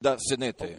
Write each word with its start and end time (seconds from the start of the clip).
da 0.00 0.16
sednete. 0.30 0.76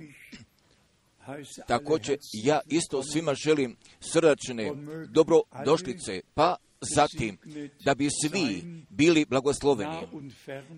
Također, 1.67 2.17
ja 2.43 2.59
isto 2.67 3.03
svima 3.03 3.33
želim 3.33 3.77
srdačne 3.99 4.71
dobrodošlice, 5.09 6.21
pa 6.33 6.55
zatim 6.95 7.37
da 7.85 7.95
bi 7.95 8.09
svi 8.21 8.63
bili 8.89 9.25
blagosloveni 9.25 9.97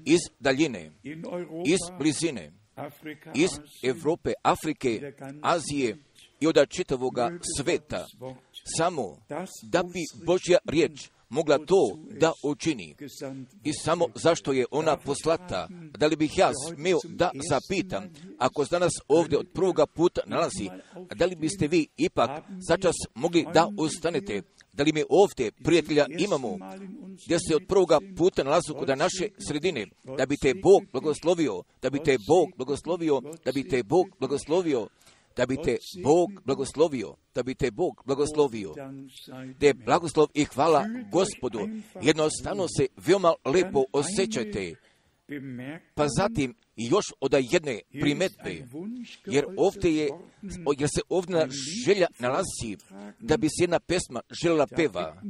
iz 0.05 0.19
daljine, 0.39 0.91
iz 1.65 1.79
blizine, 1.97 2.51
iz 3.35 3.49
Europe, 3.83 4.33
Afrike, 4.43 5.13
Azije 5.41 5.97
i 6.39 6.47
od 6.47 6.69
čitavoga 6.69 7.31
sveta, 7.57 8.05
samo 8.77 9.17
da 9.63 9.83
bi 9.83 10.25
Božja 10.25 10.57
riječ 10.65 11.09
mogla 11.33 11.57
to 11.57 11.97
da 12.19 12.31
učini. 12.43 12.95
I 13.63 13.73
samo 13.73 14.05
zašto 14.15 14.53
je 14.53 14.65
ona 14.71 14.97
poslata, 14.97 15.67
da 15.97 16.07
li 16.07 16.15
bih 16.15 16.37
ja 16.37 16.51
smio 16.67 16.99
da 17.03 17.31
zapitam, 17.49 18.03
ako 18.37 18.65
danas 18.65 18.91
ovdje 19.07 19.37
od 19.37 19.47
prvoga 19.53 19.85
puta 19.85 20.21
nalazi, 20.25 20.69
da 21.15 21.25
li 21.25 21.35
biste 21.35 21.67
vi 21.67 21.87
ipak 21.97 22.43
začas 22.67 22.95
mogli 23.15 23.45
da 23.53 23.67
ustanete, 23.77 24.41
da 24.73 24.83
li 24.83 24.93
mi 24.93 25.03
ovdje 25.09 25.51
prijatelja 25.51 26.05
imamo, 26.19 26.57
gdje 27.25 27.39
se 27.39 27.55
od 27.55 27.63
prvoga 27.67 27.99
puta 28.17 28.43
nalazu 28.43 28.73
kod 28.73 28.97
naše 28.97 29.27
sredine, 29.47 29.87
da 30.17 30.25
bi 30.25 30.37
te 30.37 30.53
Bog 30.53 30.83
blagoslovio, 30.91 31.63
da 31.81 31.89
bi 31.89 32.03
te 32.03 32.17
Bog 32.27 32.49
blagoslovio, 32.57 33.21
da 33.45 33.51
bi 33.51 33.69
te 33.69 33.83
Bog 33.83 34.07
blagoslovio, 34.19 34.87
da 35.35 35.45
bi 35.45 35.57
te 35.63 35.77
Bog 36.03 36.29
blagoslovio, 36.45 37.15
da 37.35 37.43
bi 37.43 37.55
te 37.55 37.71
Bog 37.71 38.01
blagoslovio. 38.05 38.73
Da 39.59 39.65
je 39.67 39.73
blagoslov 39.73 40.27
i 40.33 40.45
hvala 40.45 40.85
gospodu. 41.11 41.59
Jednostavno 42.01 42.67
se 42.77 42.87
veoma 42.97 43.33
lepo 43.45 43.83
osjećajte. 43.91 44.75
Pa 45.95 46.07
zatim 46.07 46.55
još 46.75 47.05
od 47.19 47.33
jedne 47.51 47.79
primetbe, 47.91 48.67
jer 49.25 49.45
ovdje 49.57 49.95
je, 49.95 50.09
jer 50.77 50.89
se 50.89 51.01
ovdje 51.09 51.47
želja 51.85 52.07
nalazi 52.19 52.77
da 53.19 53.37
bi 53.37 53.47
se 53.47 53.63
jedna 53.63 53.79
pesma 53.79 54.21
željela 54.43 54.67
peva. 54.67 55.21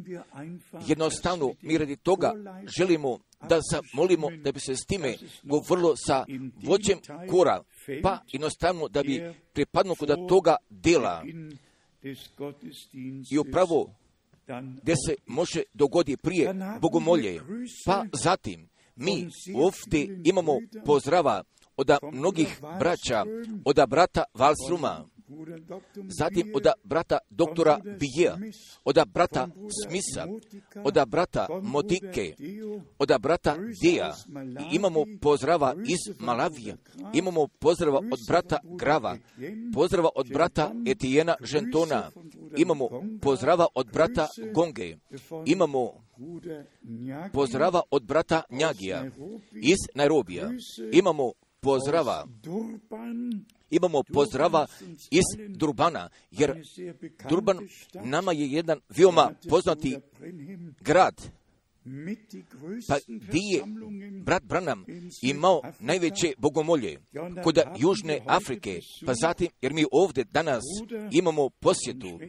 Jednostavno, 0.87 1.53
mi 1.61 1.77
radi 1.77 1.95
toga 1.95 2.33
želimo 2.77 3.19
da 3.49 3.59
zamolimo 3.71 4.29
da 4.43 4.51
bi 4.51 4.59
se 4.59 4.75
s 4.75 4.85
time 4.85 5.15
govorilo 5.43 5.95
sa 5.95 6.25
vođem 6.63 6.99
kora, 7.29 7.63
pa 8.03 8.19
jednostavno 8.31 8.87
da 8.87 9.03
bi 9.03 9.33
pripadno 9.53 9.95
kod 9.95 10.27
toga 10.29 10.55
dela. 10.69 11.23
i 13.31 13.37
upravo 13.37 13.89
gdje 14.81 14.95
se 15.07 15.15
može 15.25 15.63
dogodi 15.73 16.17
prije 16.17 16.53
bogomolje, 16.81 17.41
pa 17.85 18.05
zatim 18.13 18.69
mi 18.95 19.27
ovdje 19.55 20.21
imamo 20.23 20.59
pozdrava 20.85 21.43
od 21.77 21.91
mnogih 22.11 22.59
braća, 22.79 23.25
od 23.65 23.79
brata 23.87 24.23
Valsruma, 24.33 25.05
zatim 26.17 26.51
od 26.55 26.67
brata 26.83 27.17
doktora 27.29 27.79
Bijea, 27.99 28.37
od 28.85 28.97
brata 29.13 29.47
Smisa, 29.83 30.27
od 30.83 30.97
brata 31.07 31.47
Motike, 31.61 32.35
od 32.99 33.11
brata 33.19 33.57
Dija. 33.81 34.15
I 34.71 34.75
imamo 34.75 35.05
pozdrava 35.21 35.75
iz 35.87 36.15
Malavija, 36.19 36.75
imamo 37.13 37.47
pozdrava 37.47 37.97
od 37.97 38.19
brata 38.27 38.59
Grava, 38.63 39.17
pozdrava 39.73 40.09
od 40.15 40.29
brata 40.29 40.71
Etijena 40.87 41.35
Žentona, 41.41 42.11
imamo 42.57 42.89
pozdrava 43.21 43.67
od 43.75 43.91
brata 43.93 44.27
Gonge, 44.53 44.97
imamo 45.45 45.91
pozdrava 47.33 47.81
od 47.91 48.03
brata 48.03 48.41
Njagija 48.49 49.05
iz 49.51 49.77
Nairobija, 49.95 50.49
imamo 50.91 51.31
pozdrava. 51.63 52.27
Imamo 53.69 54.03
pozdrava 54.13 54.67
iz 55.11 55.47
Durbana, 55.49 56.09
jer 56.31 56.63
Durban 57.29 57.57
nama 57.93 58.31
je 58.31 58.51
jedan 58.51 58.79
veoma 58.97 59.31
poznati 59.49 59.97
grad, 60.81 61.15
pa 62.87 62.97
gdje 63.07 63.39
je 63.53 63.63
brat 64.23 64.43
Branham 64.43 64.85
imao 65.21 65.61
najveće 65.79 66.33
bogomolje? 66.37 66.99
Kod 67.43 67.59
Južne 67.77 68.19
Afrike, 68.25 68.79
pa 69.05 69.13
zatim, 69.21 69.47
jer 69.61 69.73
mi 69.73 69.85
ovdje 69.91 70.23
danas 70.23 70.63
imamo 71.11 71.49
posjetu, 71.49 72.19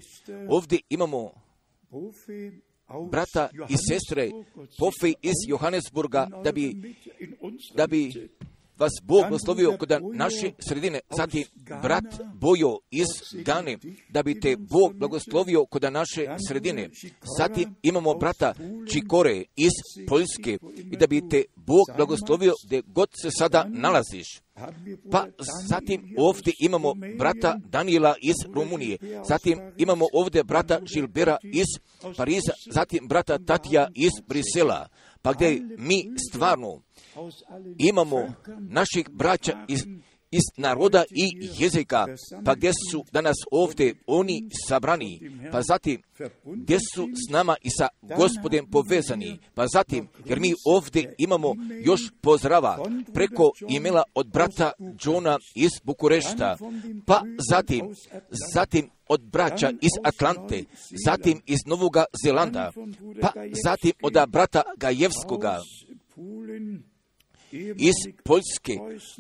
ovdje 0.49 0.79
imamo 0.89 1.31
brata 3.11 3.49
i 3.69 3.75
sestre 3.89 4.31
Pofe 4.79 5.09
iz 5.23 5.35
Johannesburga, 5.49 6.29
da 6.45 6.53
bi, 6.53 6.97
da 7.75 7.87
bi 7.87 8.29
vas 8.79 8.93
Bog 9.03 9.21
blagoslovio 9.21 9.77
kod 9.77 9.93
naše 10.15 10.51
sredine, 10.69 11.01
zatim 11.17 11.45
brat 11.83 12.05
Bojo 12.35 12.79
iz 12.91 13.07
Gane, 13.45 13.79
da 14.09 14.23
bi 14.23 14.41
te 14.41 14.57
Bog 14.57 14.95
blagoslovio 14.95 15.67
kod 15.67 15.83
naše 15.83 16.27
sredine. 16.49 16.91
Zatim 17.39 17.75
imamo 17.83 18.15
brata 18.15 18.55
Čikore 18.93 19.45
iz 19.57 19.73
Poljske 20.09 20.59
i 20.93 20.97
da 20.97 21.07
bi 21.07 21.29
te 21.29 21.45
Bog 21.57 21.87
blagoslovio 21.97 22.53
gdje 22.67 22.83
god 22.87 23.09
se 23.23 23.31
sada 23.31 23.65
nalaziš. 23.69 24.41
Pa 25.11 25.27
zatim 25.69 26.15
ovdje 26.19 26.53
imamo 26.61 26.95
brata 27.19 27.61
Daniela 27.65 28.15
iz 28.23 28.35
Rumunije, 28.55 28.99
zatim 29.29 29.59
imamo 29.77 30.07
ovdje 30.13 30.45
brata 30.45 30.81
Žilbera 30.95 31.37
iz 31.43 31.67
Pariza, 32.17 32.53
zatim 32.71 33.09
brata 33.09 33.39
Tatija 33.39 33.89
iz 33.95 34.11
Brisela, 34.29 34.89
pa 35.25 35.33
gdje 35.33 35.61
mi 35.79 36.11
stvarno 36.31 36.83
imamo 37.79 38.35
naših 38.61 39.09
braća 39.11 39.65
iz, 39.69 39.85
iz 40.39 40.47
naroda 40.57 41.05
i 41.11 41.25
jezika, 41.59 42.07
pa 42.45 42.55
gdje 42.55 42.73
su 42.91 43.05
danas 43.13 43.37
ovdje 43.51 43.95
oni 44.07 44.49
sabrani, 44.69 45.21
pa 45.53 45.63
zatim 45.63 46.03
gdje 46.45 46.79
su 46.95 47.09
s 47.29 47.33
nama 47.33 47.57
i 47.63 47.71
sa 47.71 47.89
gospodem 48.17 48.67
povezani, 48.71 49.39
pa 49.55 49.67
zatim, 49.67 50.09
jer 50.25 50.41
mi 50.41 50.53
ovdje 50.67 51.15
imamo 51.19 51.55
još 51.85 52.01
pozdrava 52.21 52.79
preko 53.15 53.51
imela 53.69 54.03
od 54.15 54.27
brata 54.27 54.73
Johna 55.05 55.39
iz 55.55 55.71
Bukurešta, 55.85 56.57
pa 57.07 57.23
zatim, 57.51 57.95
zatim 58.55 58.91
od 59.09 59.23
braća 59.23 59.71
iz 59.71 59.91
Atlante, 60.05 60.65
zatim 61.07 61.41
iz 61.47 61.59
Novoga 61.67 62.05
Zelanda, 62.25 62.73
pa 63.21 63.33
zatim 63.65 63.93
od 64.03 64.13
brata 64.29 64.63
Gajevskoga, 64.77 65.59
iz 67.77 67.95
Poljske, 68.25 68.73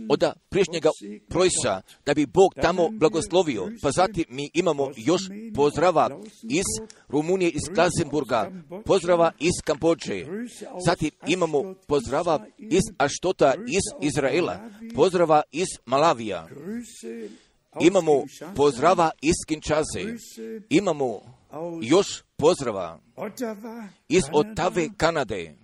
od 0.09 0.25
priješnjega 0.49 0.91
Projsa, 1.29 1.83
da 2.07 2.15
bi 2.15 2.27
Bog 2.27 2.55
tamo 2.63 2.89
blagoslovio. 2.91 3.71
Pa 3.83 3.91
zatim 3.91 4.25
mi 4.29 4.51
imamo 4.55 4.91
još 4.97 5.23
pozdrava 5.55 6.21
iz 6.43 6.65
Rumunije, 7.09 7.51
iz 7.51 7.63
Klazenburga, 7.75 8.51
pozdrava 8.85 9.33
iz 9.39 9.53
Kambođe. 9.65 10.27
Zatim 10.87 11.11
imamo 11.27 11.75
pozdrava 11.87 12.47
iz 12.59 12.83
Aštota, 12.99 13.55
iz 13.55 14.09
Izraela, 14.09 14.61
pozdrava 14.95 15.43
iz 15.53 15.69
Malavija. 15.87 16.49
Imamo 17.81 18.25
pozdrava 18.57 19.11
iz 19.23 19.35
Kinčaze. 19.47 20.19
Imamo 20.69 21.21
još 21.83 22.23
pozdrava 22.37 23.01
iz 24.09 24.23
Otave, 24.33 24.89
Kanade. 24.97 25.55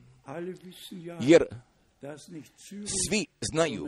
Jer 1.21 1.45
svi 3.09 3.27
znaju 3.53 3.87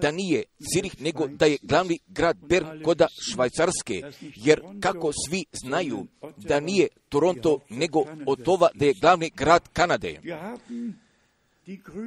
da 0.00 0.10
nije 0.10 0.42
Cirih, 0.72 1.00
nego 1.00 1.26
da 1.26 1.46
je 1.46 1.58
glavni 1.62 1.98
grad 2.06 2.36
Bern 2.48 2.82
koda 2.84 3.06
Švajcarske, 3.32 4.02
jer 4.36 4.60
kako 4.80 5.12
svi 5.28 5.44
znaju 5.52 6.06
da 6.36 6.60
nije 6.60 6.88
Toronto, 7.08 7.60
nego 7.68 8.04
Otova 8.26 8.68
da 8.74 8.84
je 8.84 8.94
glavni 9.00 9.30
grad 9.36 9.68
Kanade. 9.72 10.20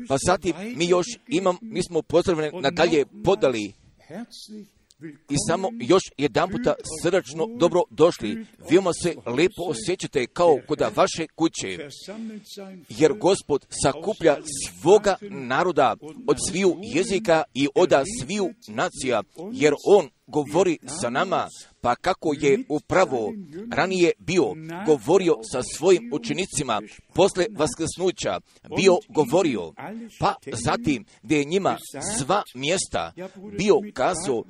Pa 0.07 0.17
zatim 0.25 0.53
mi 0.75 0.87
još 0.87 1.05
imam, 1.27 1.57
mi 1.61 1.83
smo 1.83 2.01
pozdravljeni 2.01 2.61
nadalje 2.61 3.05
podali 3.23 3.73
i 5.29 5.35
samo 5.47 5.69
još 5.79 6.03
jedan 6.17 6.49
puta 6.49 6.73
srdačno 7.03 7.47
dobro 7.59 7.81
došli. 7.89 8.45
Veoma 8.71 8.91
se 9.03 9.15
lepo 9.25 9.63
osjećate 9.67 10.27
kao 10.27 10.59
kod 10.67 10.79
vaše 10.95 11.27
kuće, 11.35 11.77
jer 12.89 13.13
gospod 13.13 13.65
sakuplja 13.83 14.37
svoga 14.69 15.15
naroda 15.29 15.95
od 16.27 16.37
sviju 16.49 16.77
jezika 16.81 17.43
i 17.53 17.67
od 17.75 17.89
sviju 18.21 18.53
nacija, 18.67 19.23
jer 19.51 19.73
on 19.85 20.09
govori 20.31 20.77
sa 21.01 21.09
nama, 21.09 21.47
pa 21.81 21.95
kako 21.95 22.33
je 22.39 22.63
upravo 22.69 23.33
ranije 23.71 24.11
bio 24.19 24.43
govorio 24.85 25.35
sa 25.51 25.61
svojim 25.75 26.09
učenicima 26.13 26.81
posle 27.13 27.45
vaskrsnuća, 27.57 28.39
bio 28.75 28.97
govorio, 29.09 29.73
pa 30.19 30.35
zatim 30.53 31.05
gdje 31.23 31.37
je 31.37 31.45
njima 31.45 31.77
sva 32.17 32.43
mjesta 32.55 33.13
bio 33.57 33.75
kazao, 33.93 34.43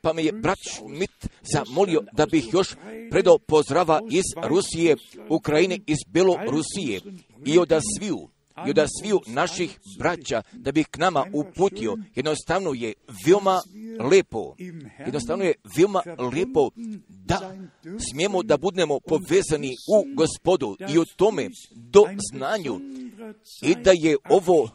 pa 0.00 0.12
me 0.12 0.24
je 0.24 0.32
brat 0.32 0.58
Schmidt 0.70 1.26
zamolio 1.54 2.02
da 2.12 2.26
bih 2.26 2.48
još 2.52 2.76
predao 3.10 3.38
pozdrava 3.38 4.00
iz 4.10 4.24
Rusije, 4.48 4.96
Ukrajine, 5.28 5.78
iz 5.86 5.98
Belorusije 6.08 7.00
i 7.46 7.58
od 7.58 7.72
sviju 7.98 8.28
i 8.66 8.70
od 8.70 8.86
sviju 9.00 9.20
naših 9.26 9.78
braća 9.98 10.42
da 10.52 10.72
bi 10.72 10.84
k 10.84 10.98
nama 10.98 11.26
uputio. 11.32 11.96
Jednostavno 12.14 12.72
je 12.74 12.94
veoma 13.26 13.60
lepo, 14.10 14.54
jednostavno 14.98 15.44
je 15.44 15.54
veoma 15.76 16.02
lepo 16.32 16.70
da 17.08 17.54
smijemo 18.10 18.42
da 18.42 18.56
budemo 18.56 19.00
povezani 19.00 19.70
u 19.70 20.14
gospodu 20.14 20.76
i 20.94 20.98
u 20.98 21.04
tome 21.04 21.50
do 21.70 22.04
znanju 22.32 22.80
i 23.62 23.74
da 23.74 23.90
je 23.94 24.16
ovo 24.28 24.70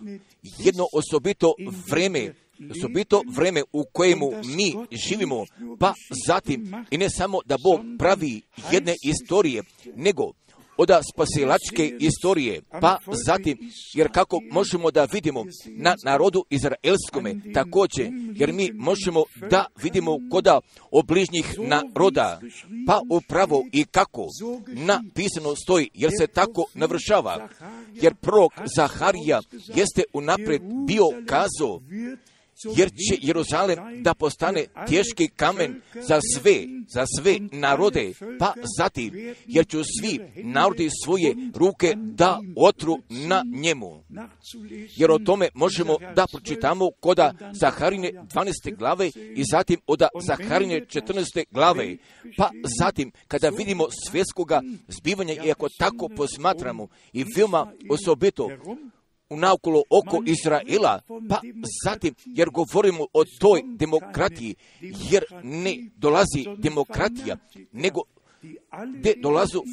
jedno 0.58 0.86
osobito 0.94 1.54
vreme 1.92 2.34
osobito 2.72 3.22
vreme 3.36 3.64
u 3.74 3.86
kojemu 3.94 4.32
mi 4.32 4.76
živimo, 5.08 5.46
pa 5.80 5.94
zatim 6.28 6.86
i 6.92 6.98
ne 6.98 7.10
samo 7.10 7.40
da 7.46 7.58
Bog 7.64 7.80
pravi 8.00 8.42
jedne 8.72 8.96
istorije, 9.04 9.64
nego 9.96 10.32
od 10.82 10.90
spasilačke 11.14 11.98
istorije, 12.00 12.62
pa 12.82 12.98
zatim, 13.26 13.58
jer 13.94 14.12
kako 14.12 14.40
možemo 14.52 14.92
da 14.92 15.08
vidimo 15.14 15.46
na 15.66 15.96
narodu 16.06 16.46
izraelskome 16.50 17.36
također, 17.54 18.10
jer 18.36 18.54
mi 18.54 18.72
možemo 18.74 19.24
da 19.50 19.66
vidimo 19.84 20.18
koda 20.32 20.60
obližnjih 20.92 21.56
naroda, 21.60 22.40
pa 22.88 23.02
upravo 23.10 23.64
i 23.72 23.86
kako 23.86 24.28
napisano 24.68 25.56
stoji, 25.56 25.90
jer 25.94 26.12
se 26.20 26.28
tako 26.28 26.66
navršava, 26.74 27.50
jer 27.94 28.16
prorok 28.16 28.54
Zaharija 28.76 29.42
jeste 29.76 30.04
unapred 30.14 30.62
bio 30.88 31.06
kazao, 31.26 31.80
jer 32.78 32.90
će 32.90 33.18
Jeruzalem 33.22 34.04
da 34.04 34.14
postane 34.14 34.66
teški 34.88 35.28
kamen 35.28 35.82
za 35.94 36.20
sve, 36.36 36.56
za 36.88 37.06
sve 37.20 37.38
narode, 37.52 38.14
pa 38.40 38.54
zatim, 38.78 39.36
jer 39.46 39.68
će 39.68 39.78
svi 40.00 40.20
narodi 40.44 40.90
svoje 41.06 41.36
ruke 41.56 41.94
da 41.96 42.40
otru 42.56 42.98
na 43.10 43.44
njemu. 43.54 44.04
Jer 44.98 45.12
o 45.12 45.20
tome 45.20 45.50
možemo 45.54 45.98
da 46.16 46.28
pročitamo 46.32 46.92
koda 47.00 47.34
Zaharine 47.54 48.12
12. 48.12 48.78
glave 48.78 49.08
i 49.36 49.44
zatim 49.52 49.80
od 49.88 50.04
Zaharine 50.22 50.86
14. 50.86 51.44
glave. 51.52 51.98
Pa 52.38 52.50
zatim, 52.80 53.12
kada 53.28 53.50
vidimo 53.50 53.88
svjetskoga 54.10 54.62
zbivanja 54.88 55.34
i 55.46 55.52
ako 55.52 55.68
tako 55.80 56.10
posmatramo 56.18 56.88
i 57.14 57.26
veoma 57.36 57.72
osobito 57.90 58.50
u 59.30 59.38
naokolo 59.38 59.84
oko 59.90 60.24
Izraela, 60.26 61.02
pa 61.30 61.42
zatim, 61.86 62.16
jer 62.26 62.50
govorimo 62.50 63.06
o 63.14 63.24
toj 63.40 63.62
demokratiji, 63.66 64.56
jer 64.82 65.24
ne 65.44 65.90
dolazi 65.96 66.46
demokratija, 66.58 67.38
nego 67.72 68.02
gdje 69.00 69.16
dolazu 69.22 69.64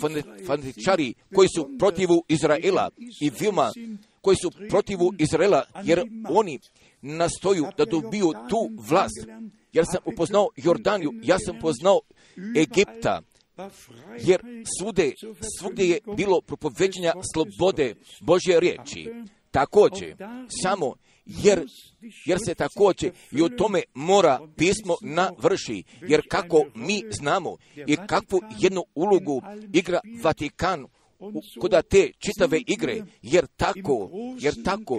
fanatičari 0.47 1.15
koji 1.35 1.49
su 1.49 1.71
protivu 1.79 2.25
Izraela 2.29 2.91
i 3.21 3.31
Vilma 3.41 3.73
koji 4.21 4.37
su 4.43 4.51
protivu 4.69 5.13
Izraela, 5.19 5.63
jer 5.85 6.03
oni 6.29 6.59
nastoju 7.03 7.67
da 7.79 7.85
dobiju 7.85 8.33
tu 8.51 8.71
vlast. 8.89 9.27
Jer 9.73 9.85
sam 9.93 10.01
upoznao 10.05 10.49
Jordaniju, 10.57 11.13
ja 11.23 11.39
sam 11.39 11.59
poznao 11.61 12.01
Egipta, 12.57 13.21
jer 14.21 14.41
svude, 14.79 15.13
svugdje 15.59 15.89
je 15.89 16.01
bilo 16.17 16.41
propoveđenja 16.41 17.13
slobode 17.35 17.95
Božje 18.21 18.61
riječi 18.61 19.13
također, 19.57 20.17
samo 20.63 20.95
jer, 21.27 21.67
jer 22.27 22.39
se 22.47 22.55
također 22.55 23.13
i 23.33 23.43
o 23.43 23.49
tome 23.49 23.83
mora 23.95 24.41
pismo 24.57 24.95
navrši, 25.03 25.83
jer 26.09 26.21
kako 26.29 26.65
mi 26.75 27.03
znamo 27.11 27.57
i 27.87 27.97
kakvu 27.97 28.41
jednu 28.59 28.85
ulogu 28.95 29.43
igra 29.73 30.01
Vatikan 30.23 30.87
kod 31.61 31.71
te 31.89 32.11
čitave 32.19 32.59
igre, 32.67 33.03
jer 33.23 33.47
tako, 33.57 34.11
jer 34.41 34.55
tako, 34.65 34.99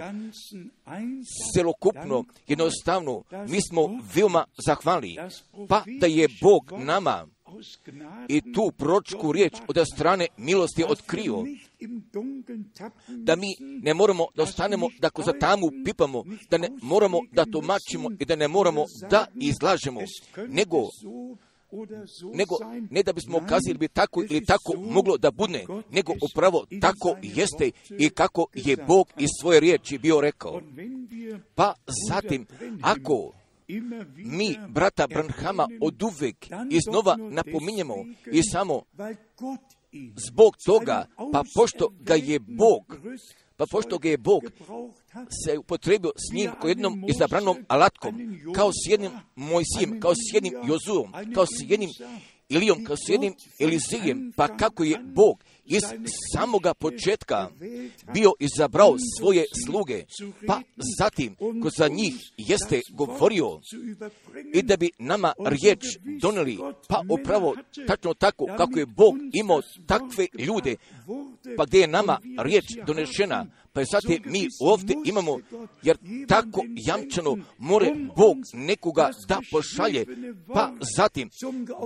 celokupno, 1.54 2.24
jednostavno, 2.46 3.22
mi 3.48 3.58
smo 3.68 4.00
veoma 4.14 4.44
zahvali, 4.66 5.16
pa 5.68 5.82
da 6.00 6.06
je 6.06 6.28
Bog 6.42 6.72
nama 6.84 7.26
i 8.28 8.52
tu 8.52 8.72
pročku 8.76 9.32
riječ 9.32 9.52
od 9.68 9.76
strane 9.94 10.26
milosti 10.36 10.84
otkrio, 10.88 11.44
da 13.08 13.36
mi 13.36 13.56
ne 13.82 13.94
moramo 13.94 14.26
da 14.34 14.42
ostanemo, 14.42 14.88
da 15.00 15.10
ko 15.10 15.22
za 15.22 15.32
tamu 15.32 15.70
pipamo, 15.84 16.24
da 16.50 16.58
ne 16.58 16.68
moramo 16.82 17.18
da 17.32 17.44
tumačimo 17.44 18.10
i 18.18 18.24
da 18.24 18.36
ne 18.36 18.48
moramo 18.48 18.84
da 19.10 19.26
izlažemo, 19.34 20.00
nego 20.48 20.76
nego 22.34 22.56
ne 22.90 23.02
da 23.02 23.12
bismo 23.12 23.40
kazali 23.48 23.78
bi 23.78 23.88
tako 23.88 24.22
ili 24.30 24.44
tako 24.44 24.72
moglo 24.76 25.18
da 25.18 25.30
bude, 25.30 25.66
nego 25.90 26.12
upravo 26.30 26.66
tako 26.80 27.16
jeste 27.22 27.70
i 27.98 28.10
kako 28.10 28.46
je 28.54 28.76
Bog 28.76 29.08
iz 29.18 29.28
svoje 29.40 29.60
riječi 29.60 29.98
bio 29.98 30.20
rekao. 30.20 30.60
Pa 31.54 31.74
zatim, 32.08 32.46
ako 32.82 33.32
mi, 34.16 34.56
brata 34.68 35.06
Branhama, 35.06 35.68
od 35.80 36.02
uvek 36.02 36.46
iznova 36.70 37.16
napominjemo 37.16 37.94
i 38.32 38.42
samo 38.52 38.82
zbog 40.28 40.56
toga, 40.66 41.06
pa 41.32 41.42
pošto 41.54 41.88
ga 42.00 42.14
je 42.14 42.38
Bog, 42.38 42.96
pa 43.56 43.64
pošto 43.70 43.98
ga 43.98 44.08
je 44.08 44.18
Bog 44.18 44.42
se 45.44 45.58
upotrebio 45.58 46.12
s 46.16 46.34
njim 46.34 46.50
kao 46.60 46.68
jednom 46.68 47.04
izabranom 47.08 47.56
alatkom, 47.68 48.14
kao 48.54 48.70
s 48.72 48.90
jednim 48.90 49.10
Mojsijem, 49.34 50.00
kao 50.00 50.14
s 50.14 50.34
jednim 50.34 50.52
Jozuom, 50.66 51.12
kao 51.34 51.46
s 51.46 51.70
jednim 51.70 51.90
Ilijom, 52.48 52.84
kao 52.84 52.96
s 52.96 53.08
jednim 53.08 53.34
Elizijem, 53.60 54.32
pa 54.36 54.56
kako 54.56 54.84
je 54.84 54.98
Bog 54.98 55.44
iz 55.68 55.82
samoga 56.32 56.74
početka 56.74 57.48
bio 58.14 58.32
izabrao 58.38 58.96
svoje 59.18 59.44
sluge, 59.66 60.04
pa 60.46 60.60
zatim 60.98 61.36
ko 61.62 61.70
za 61.78 61.88
njih 61.88 62.14
jeste 62.36 62.80
govorio. 62.90 63.60
I 64.54 64.62
da 64.62 64.76
bi 64.76 64.90
nama 64.98 65.32
riječ 65.46 65.84
doneli, 66.20 66.58
pa 66.88 67.02
upravo 67.08 67.54
tačno 67.86 68.14
tako 68.14 68.46
kako 68.56 68.78
je 68.78 68.86
Bog 68.86 69.14
imao 69.32 69.60
takve 69.86 70.26
ljude, 70.38 70.76
pa 71.56 71.64
gdje 71.64 71.80
je 71.80 71.86
nama 71.86 72.18
riječ 72.38 72.64
donešena, 72.86 73.46
pa 73.72 73.84
zatim 73.84 74.22
mi 74.24 74.46
ovdje 74.60 74.96
imamo, 75.04 75.38
jer 75.82 75.96
tako 76.28 76.64
jamčano 76.86 77.36
more 77.58 77.94
Bog 78.16 78.36
nekoga 78.52 79.10
da 79.28 79.40
pošalje, 79.52 80.06
pa 80.54 80.72
zatim 80.96 81.30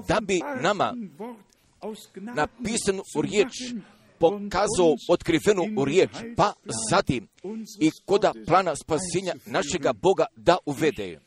da 0.08 0.20
bi 0.20 0.40
nama 0.62 0.94
napisanu 2.34 3.02
u 3.17 3.23
riječ 3.23 3.52
pokazao 4.19 4.96
otkrivenu 5.08 5.81
u 5.81 5.84
riječ, 5.84 6.11
pa 6.37 6.52
zatim 6.90 7.29
i 7.81 7.90
koda 8.06 8.32
plana 8.46 8.75
spasenja 8.76 9.34
našega 9.46 9.93
Boga 9.93 10.26
da 10.37 10.56
uvede. 10.67 11.20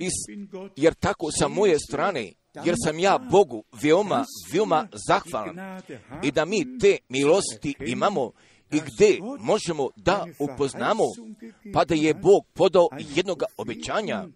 Is, 0.00 0.12
jer 0.76 0.94
tako 0.94 1.26
sa 1.38 1.48
moje 1.48 1.78
strane, 1.78 2.32
jer 2.64 2.74
sam 2.84 2.98
ja 2.98 3.18
Bogu 3.30 3.64
veoma, 3.82 4.24
veoma 4.52 4.88
zahvalan 5.08 5.80
i 6.24 6.30
da 6.30 6.44
mi 6.44 6.78
te 6.78 6.98
milosti 7.08 7.74
imamo 7.86 8.30
i 8.72 8.80
gdje 8.86 9.18
možemo 9.40 9.88
da 9.96 10.26
upoznamo, 10.38 11.04
pa 11.72 11.84
da 11.84 11.94
je 11.94 12.14
Bog 12.14 12.46
podao 12.54 12.88
jednog 13.14 13.42
obećanja, 13.56 14.26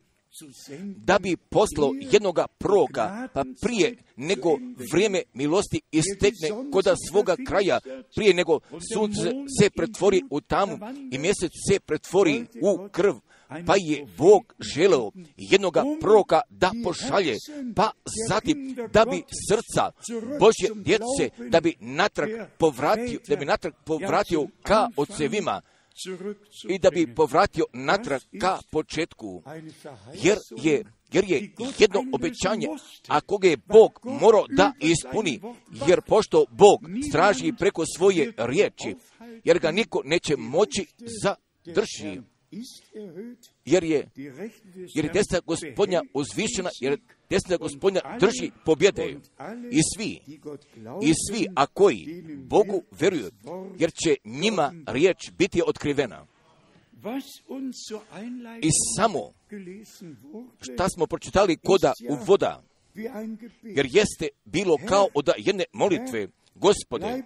da 0.97 1.19
bi 1.19 1.37
poslao 1.37 1.93
jednoga 2.13 2.47
proga, 2.59 3.29
pa 3.35 3.45
prije 3.63 3.97
nego 4.17 4.51
vrijeme 4.93 5.23
milosti 5.35 5.81
istekne 5.93 6.71
koda 6.73 6.95
svoga 7.09 7.37
kraja, 7.47 7.81
prije 8.15 8.35
nego 8.35 8.61
sunce 8.95 9.33
se 9.61 9.71
pretvori 9.71 10.23
u 10.31 10.41
tamu 10.41 10.79
i 11.13 11.19
mjesec 11.19 11.53
se 11.69 11.81
pretvori 11.81 12.47
u 12.63 12.89
krv, 12.89 13.15
pa 13.67 13.75
je 13.79 14.07
Bog 14.19 14.55
želeo 14.75 15.11
jednoga 15.37 15.85
proka 16.01 16.41
da 16.51 16.71
pošalje, 16.85 17.37
pa 17.77 17.91
zatim 18.29 18.77
da 18.93 19.05
bi 19.05 19.23
srca 19.49 19.91
Božje 20.41 20.71
djece, 20.75 21.49
da 21.51 21.61
bi 21.61 21.75
natrag 21.81 22.31
povratio, 22.59 23.21
da 23.29 23.37
bi 23.37 23.45
natrag 23.45 23.73
povratio 23.85 24.47
ka 24.63 24.89
ocevima, 24.97 25.61
i 26.69 26.79
da 26.79 26.91
bi 26.91 27.15
povratio 27.15 27.65
natrag 27.73 28.21
ka 28.41 28.59
početku, 28.71 29.43
jer 30.15 30.39
je 30.63 30.85
jer 31.13 31.25
je 31.31 31.51
jedno 31.79 32.05
obećanje, 32.13 32.67
a 33.09 33.21
koga 33.21 33.49
je 33.49 33.57
Bog 33.57 34.01
morao 34.05 34.47
da 34.49 34.73
ispuni, 34.81 35.41
jer 35.89 36.01
pošto 36.01 36.45
Bog 36.51 36.81
straži 37.09 37.53
preko 37.59 37.85
svoje 37.97 38.33
riječi, 38.37 38.97
jer 39.45 39.59
ga 39.59 39.71
niko 39.71 40.03
neće 40.05 40.37
moći 40.37 40.87
zadrži, 41.23 42.21
jer 43.65 43.85
je, 43.85 44.09
jer 44.95 45.05
je 45.05 45.11
desna 45.13 45.41
gospodnja 45.47 46.03
uzvišena, 46.15 46.71
jer 46.81 46.99
desna 47.31 47.57
gospodnja 47.57 48.01
drži 48.21 48.51
pobjede. 48.65 49.17
I 49.71 49.81
svi, 49.97 50.21
i 51.03 51.13
svi, 51.29 51.47
a 51.57 51.67
koji 51.67 52.25
Bogu 52.37 52.83
vjeruju, 53.01 53.31
jer 53.79 53.91
će 53.93 54.17
njima 54.25 54.73
riječ 54.87 55.31
biti 55.39 55.63
otkrivena. 55.67 56.27
I 58.63 58.71
samo 58.97 59.33
šta 60.61 60.89
smo 60.89 61.07
pročitali 61.07 61.57
koda 61.57 61.93
u 62.11 62.15
voda, 62.27 62.63
jer 63.63 63.87
jeste 63.91 64.29
bilo 64.45 64.77
kao 64.89 65.09
od 65.15 65.29
jedne 65.39 65.65
molitve, 65.73 66.29
gospode, 66.55 67.23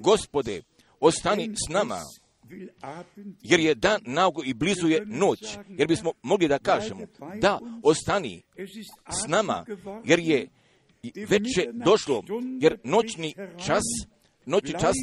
gospode, 0.00 0.62
ostani 1.00 1.54
s 1.54 1.72
nama, 1.72 2.00
jer 3.42 3.60
je 3.60 3.74
dan 3.74 4.00
nago 4.04 4.42
i 4.44 4.54
blizu 4.54 4.88
je 4.88 5.02
noć, 5.06 5.56
jer 5.68 5.88
bismo 5.88 6.12
mogli 6.22 6.48
da 6.48 6.58
kažemo, 6.58 7.06
da, 7.40 7.58
ostani 7.82 8.42
s 9.10 9.28
nama, 9.28 9.64
jer 10.04 10.18
je 10.18 10.48
već 11.28 11.42
došlo, 11.72 12.22
jer 12.60 12.78
noćni 12.84 13.34
čas, 13.66 13.82
noćni 14.46 14.72
čas 14.80 14.94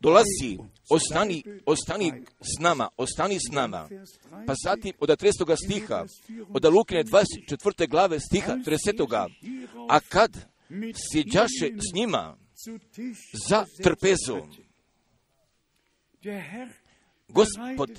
dolazi, 0.00 0.58
ostani, 0.90 1.42
ostani 1.66 2.12
s 2.40 2.60
nama, 2.60 2.88
ostani 2.96 3.38
s 3.38 3.52
nama. 3.52 3.88
Pa 4.46 4.54
zatim 4.64 4.92
od 4.98 5.08
30. 5.08 5.56
stiha, 5.64 6.04
od 6.48 6.64
Lukine 6.64 7.04
24. 7.04 7.88
glave 7.88 8.20
stiha 8.20 8.56
30. 8.56 9.28
A 9.88 10.00
kad 10.00 10.30
sjeđaše 11.12 11.76
s 11.76 11.94
njima 11.94 12.36
za 13.48 13.64
trpezu, 13.82 14.36
Gospod, 17.28 17.90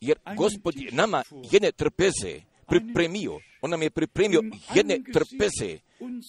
jer 0.00 0.18
Gospod 0.36 0.74
je 0.76 0.92
nama 0.92 1.22
jedne 1.52 1.72
trpeze 1.72 2.40
pripremio, 2.66 3.38
On 3.60 3.70
nam 3.70 3.82
je 3.82 3.90
pripremio 3.90 4.42
jedne 4.74 4.98
trpeze 5.12 5.78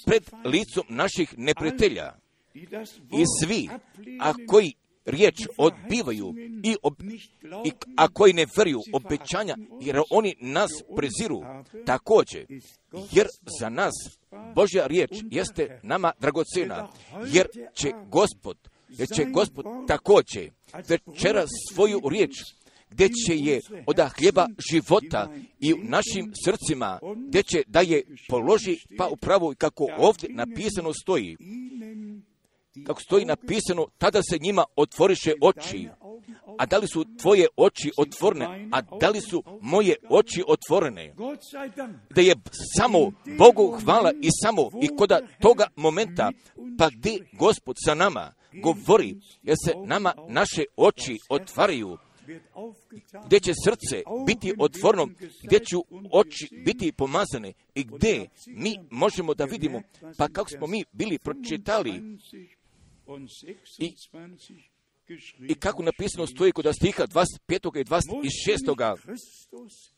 pred 0.06 0.24
licom 0.46 0.84
naših 0.90 1.38
neprijatelja. 1.38 2.16
I 2.54 3.24
svi, 3.42 3.70
a 4.20 4.34
koji 4.48 4.74
riječ 5.06 5.36
odbivaju 5.58 6.34
i, 6.64 6.76
ob, 6.84 6.94
i 7.66 7.72
a 7.98 8.08
koji 8.08 8.34
ne 8.34 8.46
vjeruju 8.56 8.80
obećanja, 8.94 9.56
jer 9.82 10.02
oni 10.10 10.36
nas 10.40 10.72
preziru. 10.96 11.44
također, 11.86 12.46
jer 13.12 13.28
za 13.60 13.70
nas 13.70 13.94
Božja 14.56 14.88
riječ 14.88 15.12
jeste 15.32 15.80
nama 15.84 16.12
dragocena, 16.20 16.90
jer 17.34 17.48
će 17.74 17.92
Gospod, 18.10 18.58
jer 18.90 19.08
će 19.16 19.26
Gospod 19.26 19.66
također 19.88 20.52
večera 20.88 21.46
svoju 21.74 22.02
riječ 22.10 22.32
gdje 22.90 23.10
će 23.10 23.38
je 23.38 23.62
od 23.88 23.98
hljeba 24.18 24.48
života 24.72 25.30
i 25.60 25.74
u 25.74 25.78
našim 25.78 26.32
srcima, 26.46 27.00
gdje 27.28 27.44
će 27.44 27.64
da 27.68 27.80
je 27.80 28.04
položi 28.30 28.78
pa 28.98 29.08
upravo 29.08 29.54
kako 29.58 29.88
ovdje 29.98 30.30
napisano 30.34 30.94
stoji. 30.94 31.38
Kako 32.86 33.02
stoji 33.02 33.26
napisano, 33.26 33.88
tada 33.98 34.22
se 34.30 34.38
njima 34.42 34.64
otvoriše 34.76 35.34
oči. 35.42 35.90
A 36.58 36.66
da 36.66 36.78
li 36.78 36.88
su 36.88 37.06
tvoje 37.22 37.48
oči 37.58 37.92
otvorene? 37.98 38.70
A 38.72 38.82
da 38.82 39.10
li 39.10 39.22
su 39.22 39.44
moje 39.62 39.96
oči 40.10 40.44
otvorene? 40.48 41.14
Da 42.16 42.22
je 42.22 42.36
samo 42.78 43.12
Bogu 43.38 43.80
hvala 43.84 44.12
i 44.22 44.30
samo 44.44 44.70
i 44.82 44.88
koda 44.98 45.20
toga 45.42 45.68
momenta, 45.76 46.32
pa 46.78 46.90
gdje 46.90 47.20
Gospod 47.40 47.76
sa 47.86 47.94
nama 47.94 48.34
govori, 48.62 49.16
jer 49.44 49.56
se 49.66 49.74
nama 49.86 50.14
naše 50.30 50.64
oči 50.78 51.18
otvaraju, 51.30 51.98
gdje 53.26 53.40
će 53.40 53.54
srce 53.66 54.04
biti 54.28 54.54
otvoreno, 54.60 55.08
gdje 55.44 55.60
će 55.60 55.76
oči 56.12 56.48
biti 56.66 56.92
pomazane 56.92 57.54
i 57.76 57.84
gdje 57.84 58.30
mi 58.48 58.76
možemo 58.92 59.34
da 59.34 59.46
vidimo, 59.46 59.82
pa 60.18 60.28
kako 60.28 60.50
smo 60.50 60.68
mi 60.68 60.84
bili 60.92 61.20
pročitali 61.20 62.02
i, 63.78 63.94
i 65.48 65.56
kako 65.56 65.84
napisano 65.84 66.28
stoji 66.28 66.52
kod 66.52 66.76
stiha 66.76 67.08
25. 67.08 67.80
i 67.80 67.84
26. 67.84 69.95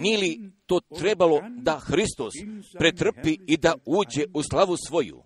Nije 0.00 0.18
li 0.18 0.52
to 0.66 0.80
trebalo 0.98 1.40
da 1.56 1.78
Hristos 1.78 2.32
pretrpi 2.78 3.38
i 3.46 3.56
da 3.56 3.74
uđe 3.84 4.24
u 4.34 4.42
slavu 4.42 4.76
svoju? 4.88 5.22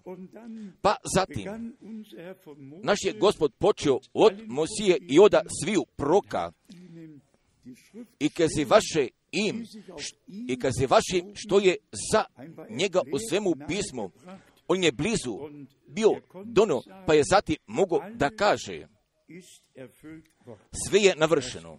Pa 0.81 0.97
zatim, 1.15 1.77
naš 2.83 2.99
je 3.05 3.13
gospod 3.13 3.53
počeo 3.59 3.99
od 4.13 4.33
Mosije 4.47 4.99
i 5.01 5.19
oda 5.19 5.43
sviju 5.63 5.85
proka 5.97 6.53
i 8.19 8.29
kazi 8.29 8.65
vaše 8.65 9.09
im 9.33 9.65
i 10.49 10.59
kazi 10.59 10.87
vašim 10.87 11.33
što 11.35 11.61
je 11.61 11.77
za 12.13 12.25
njega 12.71 13.01
u 13.13 13.19
svemu 13.31 13.55
pismu. 13.69 14.11
On 14.69 14.85
je 14.85 14.93
blizu 14.93 15.39
bio 15.87 16.11
dono, 16.45 16.83
pa 17.07 17.15
je 17.15 17.23
zatim 17.31 17.57
mogao 17.67 18.01
da 18.15 18.31
kaže 18.31 18.87
sve 20.89 21.01
je 21.01 21.15
navršeno 21.17 21.77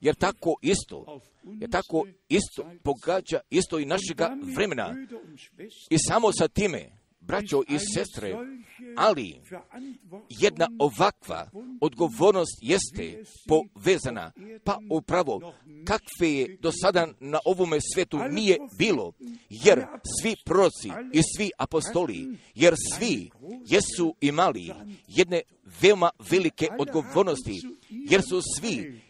jer 0.00 0.14
tako 0.14 0.54
isto, 0.62 1.20
jer 1.60 1.70
tako 1.70 2.06
isto 2.28 2.70
pogađa 2.82 3.40
isto 3.50 3.78
i 3.78 3.86
našega 3.86 4.36
vremena. 4.56 4.94
I 5.90 5.96
samo 6.08 6.32
sa 6.32 6.48
time, 6.48 6.90
braćo 7.26 7.62
i 7.68 7.78
sestre, 7.94 8.34
ali 8.96 9.40
jedna 10.40 10.68
ovakva 10.78 11.50
odgovornost 11.80 12.58
jeste 12.62 13.24
povezana, 13.48 14.32
pa 14.64 14.78
upravo 14.90 15.52
kakve 15.84 16.32
je 16.32 16.58
do 16.60 16.72
sada 16.82 17.08
na 17.20 17.38
ovome 17.44 17.78
svetu 17.94 18.18
nije 18.30 18.58
bilo, 18.78 19.12
jer 19.50 19.86
svi 20.20 20.34
proci 20.44 20.88
i 21.12 21.20
svi 21.36 21.50
apostoli, 21.58 22.38
jer 22.54 22.74
svi 22.96 23.30
jesu 23.66 24.14
imali 24.20 24.72
jedne 25.08 25.40
veoma 25.80 26.10
velike 26.30 26.68
odgovornosti, 26.78 27.60
jer 27.90 28.22
su 28.22 28.40
svi 28.58 29.00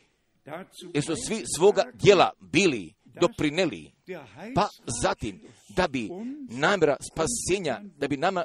jer 0.95 1.05
su 1.05 1.17
svi 1.17 1.45
svoga 1.57 1.83
djela 1.95 2.31
bili 2.41 2.95
doprineli, 3.21 3.93
pa 4.55 4.69
zatim 5.03 5.41
da 5.69 5.89
bi 5.89 6.11
namjera 6.51 6.97
spasenja, 7.11 7.81
da 7.99 8.09
bi 8.09 8.17
nama 8.17 8.45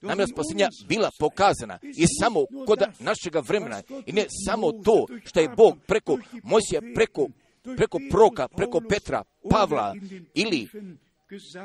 namjera 0.00 0.26
spasenja 0.26 0.68
bila 0.88 1.10
pokazana 1.18 1.78
i 1.82 2.04
samo 2.20 2.40
kod 2.66 2.78
našega 2.98 3.40
vremena 3.40 3.82
i 4.06 4.12
ne 4.12 4.26
samo 4.46 4.72
to 4.72 5.06
što 5.24 5.40
je 5.40 5.48
Bog 5.48 5.78
preko 5.86 6.18
Mojsija, 6.42 6.80
preko, 6.94 7.28
preko 7.76 7.98
proka, 8.10 8.48
preko 8.48 8.80
Petra, 8.88 9.24
Pavla 9.50 9.94
ili 10.34 10.68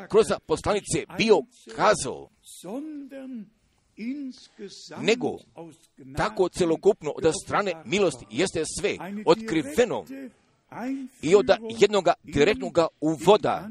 kroz 0.10 0.26
poslanice 0.46 1.06
bio 1.18 1.42
kazao, 1.76 2.30
nego 5.02 5.38
tako 6.18 6.50
celokupno 6.50 7.12
od 7.12 7.34
strane 7.46 7.74
milosti 7.86 8.26
jeste 8.30 8.64
sve 8.80 8.96
otkriveno 9.26 10.06
i 11.22 11.36
od 11.36 11.46
jednoga 11.80 12.14
direktnog 12.24 12.78
uvoda 13.02 13.70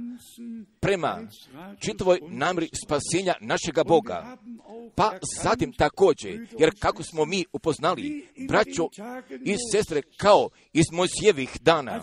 prema 0.81 1.29
čitavoj 1.79 2.21
namri 2.29 2.69
spasenja 2.85 3.35
našega 3.41 3.85
Boga. 3.85 4.37
Pa 4.95 5.13
zatim 5.43 5.73
također, 5.73 6.47
jer 6.59 6.71
kako 6.79 7.03
smo 7.03 7.25
mi 7.25 7.45
upoznali, 7.53 8.29
braćo 8.49 8.89
i 9.45 9.57
sestre, 9.73 10.03
kao 10.17 10.49
iz 10.73 10.85
Mojsijevih 10.93 11.59
dana, 11.61 12.03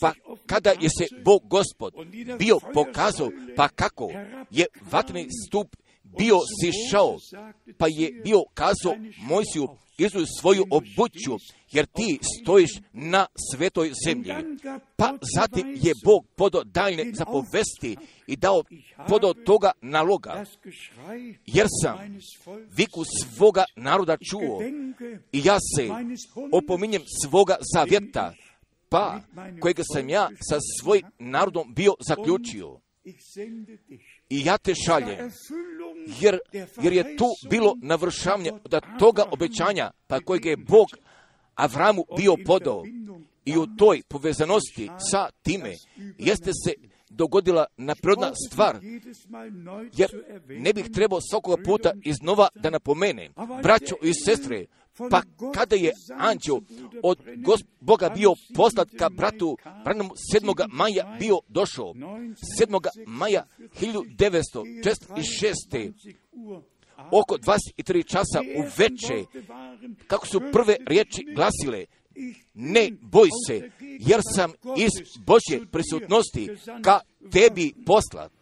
pa 0.00 0.12
kada 0.46 0.70
je 0.70 0.88
se 0.88 1.06
Bog 1.24 1.42
Gospod 1.48 1.94
bio 2.38 2.58
pokazao, 2.74 3.30
pa 3.56 3.68
kako 3.68 4.10
je 4.50 4.66
vatni 4.90 5.28
stup 5.46 5.76
bio 6.18 6.38
sišao, 6.62 7.16
pa 7.78 7.86
je 7.88 8.20
bio 8.24 8.42
kazao 8.54 8.96
Mojsiju, 9.28 9.68
izuj 9.98 10.24
svoju 10.40 10.64
obuću, 10.70 11.38
jer 11.72 11.86
ti 11.86 12.18
stojiš 12.42 12.70
na 12.92 13.26
svetoj 13.52 13.92
zemlji. 14.06 14.32
Pa 14.96 15.18
zatim 15.36 15.78
je 15.82 15.92
Bog 16.04 16.26
podo 16.36 16.62
daljne 16.64 17.12
zapovesti 17.14 17.96
i 18.26 18.36
dao 18.36 18.62
podo 19.08 19.34
toga 19.34 19.70
naloga, 19.80 20.44
jer 21.46 21.66
sam 21.82 21.98
viku 22.76 23.04
svoga 23.34 23.64
naroda 23.76 24.16
čuo 24.30 24.62
i 25.32 25.42
ja 25.44 25.58
se 25.76 25.88
opominjem 26.52 27.02
svoga 27.24 27.56
zavjeta, 27.74 28.34
pa 28.88 29.20
kojega 29.60 29.82
sam 29.92 30.08
ja 30.08 30.28
sa 30.48 30.58
svojim 30.80 31.06
narodom 31.18 31.74
bio 31.74 31.94
zaključio. 32.08 32.80
I 34.28 34.44
ja 34.44 34.58
te 34.58 34.74
šaljem, 34.74 35.30
jer, 36.20 36.38
jer 36.82 36.92
je 36.92 37.16
tu 37.16 37.26
bilo 37.50 37.76
navršavanje 37.82 38.52
od 38.52 38.82
toga 38.98 39.24
obećanja, 39.30 39.90
pa 40.06 40.20
kojeg 40.20 40.44
je 40.44 40.56
Bog 40.56 40.86
Avramu 41.54 42.04
bio 42.16 42.36
podao. 42.46 42.82
I 43.44 43.58
u 43.58 43.66
toj 43.78 44.02
povezanosti 44.08 44.90
sa 45.10 45.30
time 45.42 45.72
jeste 46.18 46.50
se 46.64 46.72
dogodila 47.10 47.66
naprodna 47.76 48.32
stvar, 48.50 48.76
jer 49.96 50.10
ne 50.48 50.72
bih 50.72 50.84
trebao 50.94 51.20
svakoga 51.30 51.62
puta 51.62 51.92
iznova 52.02 52.48
da 52.54 52.70
napomenem, 52.70 53.32
braćo 53.62 53.94
i 54.02 54.12
sestre, 54.24 54.66
pa 55.10 55.22
kada 55.54 55.76
je 55.76 55.92
anđeo 56.18 56.60
od 57.02 57.18
Boga 57.80 58.08
bio 58.08 58.34
poslat 58.54 58.88
ka 58.98 59.08
bratu 59.08 59.58
Branom 59.84 60.10
7. 60.34 60.66
maja 60.72 61.16
bio 61.18 61.38
došao, 61.48 61.94
7. 61.94 62.88
maja 63.06 63.46
1946. 63.80 65.92
oko 67.10 67.36
23 67.36 68.06
časa 68.06 68.40
u 68.56 68.62
veče, 68.78 69.24
kako 70.06 70.26
su 70.26 70.40
prve 70.52 70.76
riječi 70.86 71.24
glasile, 71.34 71.84
ne 72.54 72.90
boj 73.00 73.28
se, 73.48 73.70
jer 73.80 74.20
sam 74.36 74.52
iz 74.76 74.90
Božje 75.26 75.66
prisutnosti 75.70 76.48
ka 76.82 77.00
tebi 77.32 77.74
poslat. 77.86 78.32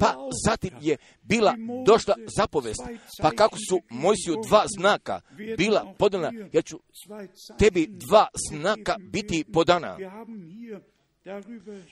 Pa 0.00 0.14
zatim 0.46 0.70
je 0.80 0.96
bila 1.22 1.54
došla 1.86 2.14
zapovest, 2.36 2.82
pa 3.22 3.30
kako 3.30 3.56
su 3.68 3.80
Mojsiju 3.90 4.36
dva 4.48 4.64
znaka 4.78 5.20
bila 5.56 5.94
podana, 5.98 6.32
ja 6.52 6.62
ću 6.62 6.80
tebi 7.58 7.86
dva 7.86 8.28
znaka 8.50 8.96
biti 8.98 9.44
podana. 9.52 9.96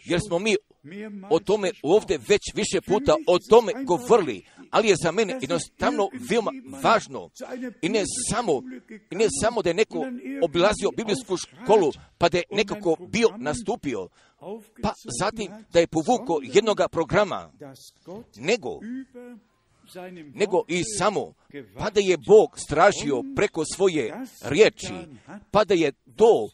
Jer 0.04 0.20
smo 0.28 0.38
mi 0.38 0.56
o 1.30 1.38
tome 1.38 1.70
ovdje 1.82 2.18
već 2.28 2.42
više 2.54 2.80
puta 2.80 3.16
o 3.26 3.38
tome 3.50 3.72
govorili, 3.84 4.44
ali 4.70 4.88
je 4.88 4.96
za 5.02 5.12
mene 5.12 5.38
jednostavno 5.40 6.08
veoma 6.30 6.50
važno 6.82 7.30
i 7.82 7.88
ne 7.88 8.02
samo, 8.30 8.62
i 9.10 9.14
ne 9.14 9.26
samo 9.42 9.62
da 9.62 9.70
je 9.70 9.74
neko 9.74 10.06
obilazio 10.42 10.90
biblijsku 10.96 11.36
školu 11.36 11.92
pa 12.18 12.28
da 12.28 12.38
je 12.38 12.44
nekako 12.50 12.96
bio 13.08 13.28
nastupio, 13.38 14.08
pa 14.82 14.92
zatim 15.20 15.52
da 15.72 15.80
je 15.80 15.86
povukao 15.86 16.40
jednoga 16.42 16.88
programa, 16.88 17.52
nego 18.36 18.80
nego 20.34 20.64
i 20.68 20.82
samo, 20.98 21.32
pa 21.78 21.90
da 21.90 22.00
je 22.00 22.16
Bog 22.16 22.58
stražio 22.58 23.22
preko 23.36 23.64
svoje 23.74 24.14
riječi, 24.42 24.94
pa 25.50 25.64
da 25.64 25.74
je 25.74 25.92
to 26.16 26.48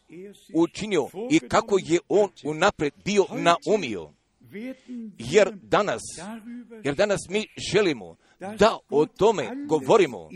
učinio 0.53 1.07
i 1.31 1.39
kako 1.39 1.77
je 1.81 1.99
on 2.09 2.29
unaprijed 2.45 2.93
bio 3.05 3.25
naumio. 3.29 4.11
Jer 5.17 5.51
danas, 5.61 6.01
jer 6.83 6.95
danas 6.95 7.19
mi 7.29 7.47
želimo 7.71 8.15
da 8.39 8.77
o 8.89 9.05
tome 9.05 9.49
govorimo, 9.67 10.29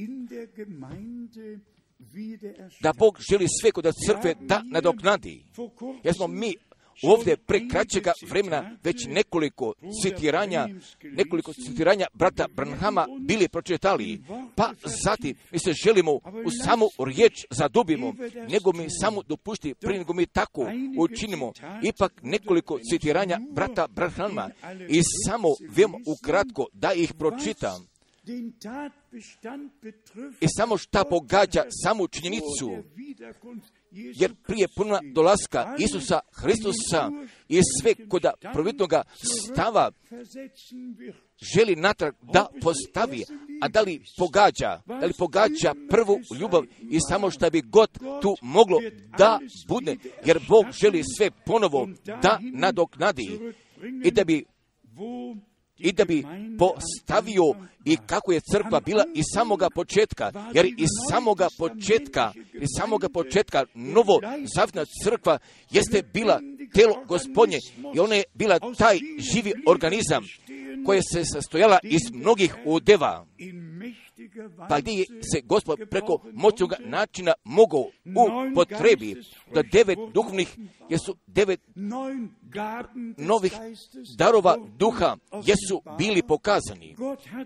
da 2.81 2.93
Bog 2.93 3.17
želi 3.29 3.45
sve 3.61 3.71
kod 3.71 3.85
crkve 4.07 4.35
da 4.39 4.61
nadoknadi. 4.71 5.45
Jer 6.03 6.13
smo 6.13 6.27
mi 6.27 6.55
ovdje 7.03 7.37
pre 7.37 7.67
kraćega 7.71 8.11
vremena 8.29 8.77
već 8.83 9.05
nekoliko 9.07 9.73
citiranja, 10.01 10.67
nekoliko 11.03 11.53
citiranja 11.53 12.05
brata 12.13 12.47
Branhama 12.55 13.07
bili 13.19 13.47
pročitali, 13.47 14.21
pa 14.55 14.73
zatim 15.03 15.35
mi 15.51 15.59
se 15.59 15.73
želimo 15.73 16.11
u 16.13 16.51
samu 16.65 16.85
riječ 17.05 17.45
zadubimo, 17.49 18.13
nego 18.49 18.71
mi 18.71 18.87
samo 19.01 19.23
dopušti, 19.23 19.73
prije 19.73 19.97
nego 19.97 20.13
mi 20.13 20.25
tako 20.25 20.67
učinimo, 20.97 21.51
ipak 21.83 22.13
nekoliko 22.23 22.79
citiranja 22.89 23.39
brata 23.51 23.87
Branhama 23.87 24.49
i 24.89 25.01
samo 25.25 25.47
veoma 25.75 25.97
ukratko 26.05 26.67
da 26.73 26.93
ih 26.93 27.13
pročitam. 27.13 27.87
I 30.41 30.47
samo 30.57 30.77
šta 30.77 31.03
pogađa 31.03 31.63
samu 31.83 32.07
činjenicu 32.07 32.83
jer 33.95 34.35
prije 34.47 34.67
puna 34.75 34.99
dolaska 35.13 35.75
Isusa 35.79 36.19
Hristusa 36.33 37.11
i 37.49 37.59
sve 37.81 38.07
koda 38.07 38.33
prvitnoga 38.53 39.03
stava 39.13 39.91
želi 41.55 41.75
natrag 41.75 42.13
da 42.33 42.47
postavi, 42.61 43.23
a 43.61 43.67
da 43.67 43.81
li 43.81 44.01
pogađa, 44.17 44.81
da 44.85 45.05
li 45.05 45.13
pogađa 45.17 45.73
prvu 45.89 46.19
ljubav 46.39 46.63
i 46.91 46.99
samo 47.09 47.31
što 47.31 47.49
bi 47.49 47.61
god 47.61 47.89
tu 48.21 48.35
moglo 48.41 48.79
da 49.17 49.39
bude, 49.67 49.95
jer 50.25 50.39
Bog 50.47 50.65
želi 50.71 51.03
sve 51.17 51.31
ponovo 51.45 51.89
da 52.21 52.39
nadoknadi 52.53 53.39
i 54.05 54.11
da 54.11 54.23
bi 54.23 54.45
i 55.77 55.91
da 55.91 56.05
bi 56.05 56.23
postavio 56.59 57.43
i 57.85 57.97
kako 58.05 58.31
je 58.31 58.41
crkva 58.51 58.79
bila 58.79 59.05
iz 59.13 59.23
samoga 59.33 59.69
početka, 59.69 60.31
jer 60.53 60.65
iz 60.65 60.89
samoga 61.11 61.47
početka, 61.57 62.31
iz 62.53 62.67
samoga 62.77 63.09
početka 63.09 63.65
novo 63.73 64.19
zavna 64.55 64.85
crkva 65.03 65.37
jeste 65.71 66.01
bila 66.13 66.41
telo 66.73 67.05
gospodnje 67.07 67.57
i 67.95 67.99
ona 67.99 68.15
je 68.15 68.23
bila 68.33 68.59
taj 68.59 68.99
živi 69.33 69.53
organizam 69.67 70.23
koje 70.85 71.01
se 71.13 71.23
sastojala 71.25 71.79
iz 71.83 72.01
mnogih 72.13 72.55
udeva 72.65 73.25
pa 74.69 74.79
gdje 74.79 75.05
se 75.05 75.41
gospod 75.41 75.79
preko 75.89 76.19
moćnog 76.33 76.73
načina 76.79 77.33
mogao 77.43 77.85
upotrebi 78.51 79.15
da 79.53 79.61
devet 79.61 79.99
duhovnih, 80.13 80.57
jesu 80.89 81.17
devet 81.27 81.61
novih 83.17 83.53
darova 84.17 84.57
duha, 84.77 85.17
jesu 85.45 85.81
bili 85.97 86.21
pokazani. 86.21 86.95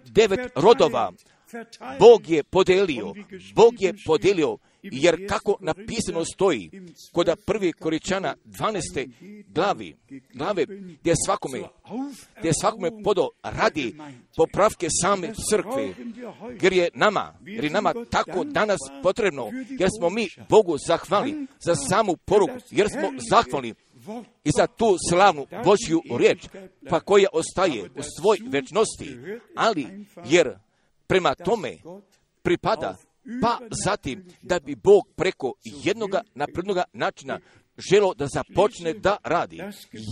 Devet 0.05 0.51
rodova 0.55 1.11
Bog 1.99 2.29
je 2.29 2.43
podelio, 2.43 3.13
Bog 3.55 3.81
je 3.81 3.93
podelio, 4.05 4.57
jer 4.83 5.27
kako 5.29 5.57
napisano 5.59 6.25
stoji 6.25 6.71
kod 7.11 7.29
prvi 7.45 7.73
Koričana 7.73 8.35
12. 8.45 9.11
glavi, 9.47 9.95
glave, 10.33 10.65
gdje 11.01 11.13
svakome, 11.25 11.63
gdje 12.39 12.51
svakome 12.61 13.03
podo 13.03 13.29
radi 13.43 13.95
popravke 14.37 14.87
same 15.01 15.33
crkve, 15.49 15.93
jer 16.61 16.73
je 16.73 16.89
nama, 16.93 17.33
jer 17.45 17.63
je 17.63 17.69
nama 17.69 17.93
tako 18.11 18.43
danas 18.43 18.79
potrebno, 19.03 19.49
jer 19.79 19.89
smo 19.99 20.09
mi 20.09 20.27
Bogu 20.49 20.77
zahvali 20.87 21.47
za 21.59 21.75
samu 21.75 22.17
poruku, 22.25 22.53
jer 22.71 22.87
smo 22.89 23.09
zahvali 23.29 23.73
i 24.43 24.51
za 24.57 24.67
tu 24.67 24.97
slavnu 25.09 25.47
Božju 25.63 26.01
riječ, 26.17 26.47
pa 26.89 26.99
koja 26.99 27.29
ostaje 27.33 27.83
u 27.83 28.01
svoj 28.19 28.37
večnosti, 28.49 29.17
ali 29.55 30.05
jer 30.25 30.57
prema 31.07 31.35
tome 31.35 31.77
pripada, 32.41 32.97
pa 33.41 33.59
zatim 33.85 34.25
da 34.41 34.59
bi 34.59 34.75
Bog 34.75 35.03
preko 35.15 35.53
jednoga 35.63 36.21
naprednoga 36.35 36.83
načina 36.93 37.39
želo 37.91 38.13
da 38.13 38.27
započne 38.27 38.93
da 38.93 39.17
radi. 39.23 39.57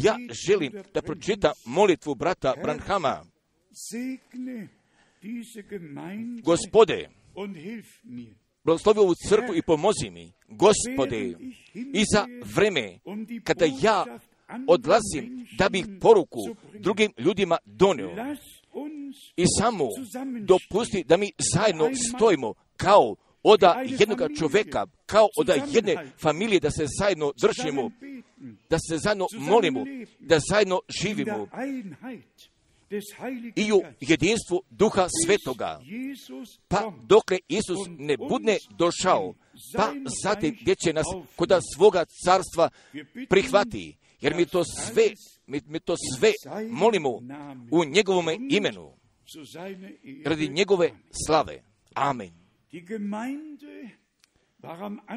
Ja 0.04 0.18
želim 0.48 0.74
da 0.94 1.02
pročitam 1.02 1.52
molitvu 1.66 2.16
brata 2.16 2.54
Branhama. 2.64 3.26
Gospode, 6.44 7.10
blagoslovi 8.64 9.00
ovu 9.00 9.14
crkvu 9.30 9.56
i 9.56 9.62
pomozi 9.62 10.10
mi, 10.10 10.34
gospode, 10.48 11.34
i 11.74 12.04
za 12.14 12.26
vreme 12.56 13.00
kada 13.44 13.66
ja 13.82 14.06
odlazim 14.68 15.48
da 15.58 15.70
bih 15.70 15.86
poruku 16.02 16.40
drugim 16.80 17.12
ljudima 17.18 17.58
donio 17.66 18.12
i 19.36 19.46
samo 19.60 19.86
dopusti 20.42 21.04
da 21.04 21.18
mi 21.18 21.32
zajedno 21.54 21.90
stojimo 22.16 22.54
kao 22.78 23.16
oda 23.44 23.84
jednog 23.86 24.20
čovjeka, 24.40 24.86
kao 25.06 25.28
oda 25.38 25.54
jedne 25.72 26.12
familije, 26.22 26.60
da 26.60 26.72
se 26.72 26.86
zajedno 27.00 27.34
držimo, 27.42 27.92
da 28.70 28.78
se 28.90 28.98
zajedno 28.98 29.26
molimo, 29.40 29.86
da 30.20 30.40
zajedno 30.52 30.82
živimo. 31.02 31.48
i 33.56 33.72
u 33.72 33.82
jedinstvu 34.00 34.64
duha 34.70 35.08
svetoga. 35.26 35.80
Pa 36.68 36.94
dokle 37.04 37.38
Isus 37.48 37.80
ne 37.88 38.18
budne 38.18 38.58
došao, 38.70 39.34
pa 39.76 39.94
zatim 40.24 40.58
gdje 40.62 40.76
će 40.76 40.94
nas 40.94 41.06
kod 41.36 41.52
svoga 41.76 42.06
carstva 42.26 42.70
prihvati, 43.30 43.96
jer 44.22 44.36
mi 44.36 44.46
to 44.46 44.64
sve, 44.64 45.04
mi, 45.48 45.62
mi 45.66 45.80
to 45.80 45.96
sve 46.18 46.32
molimo 46.70 47.10
u 47.72 47.86
njegovome 47.86 48.38
imenu, 48.50 48.94
radi 50.26 50.50
njegove 50.50 50.92
slave. 51.26 51.64
Amen. 51.94 52.47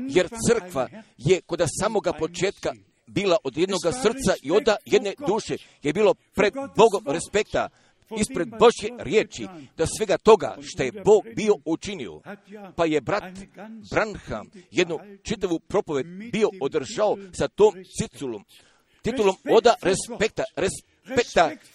Jer 0.09 0.29
crkva 0.49 0.89
je 1.19 1.41
kod 1.41 1.63
samoga 1.81 2.13
početka 2.13 2.73
bila 3.07 3.37
od 3.45 3.57
jednog 3.57 3.81
srca 4.03 4.35
i 4.43 4.51
od 4.51 4.69
jedne 4.85 5.15
duše, 5.27 5.57
je 5.83 5.93
bilo 5.93 6.15
pred 6.35 6.55
Bogom 6.55 7.15
respekta, 7.15 7.69
ispred 8.21 8.49
Božje 8.49 9.05
riječi, 9.05 9.47
da 9.77 9.87
svega 9.87 10.19
toga 10.19 10.57
što 10.63 10.83
je 10.83 10.93
Bog 10.93 11.25
bio 11.37 11.55
učinio, 11.65 12.21
pa 12.77 12.85
je 12.85 13.01
brat 13.01 13.39
Branham 13.91 14.51
jednu 14.71 14.99
čitavu 15.23 15.59
propoved 15.59 16.07
bio 16.33 16.49
održao 16.61 17.17
sa 17.33 17.49
tom 17.49 17.75
ciculom, 18.01 18.45
titulom 19.03 19.37
oda 19.57 19.75
respekta, 19.83 20.43
respekta 20.57 20.90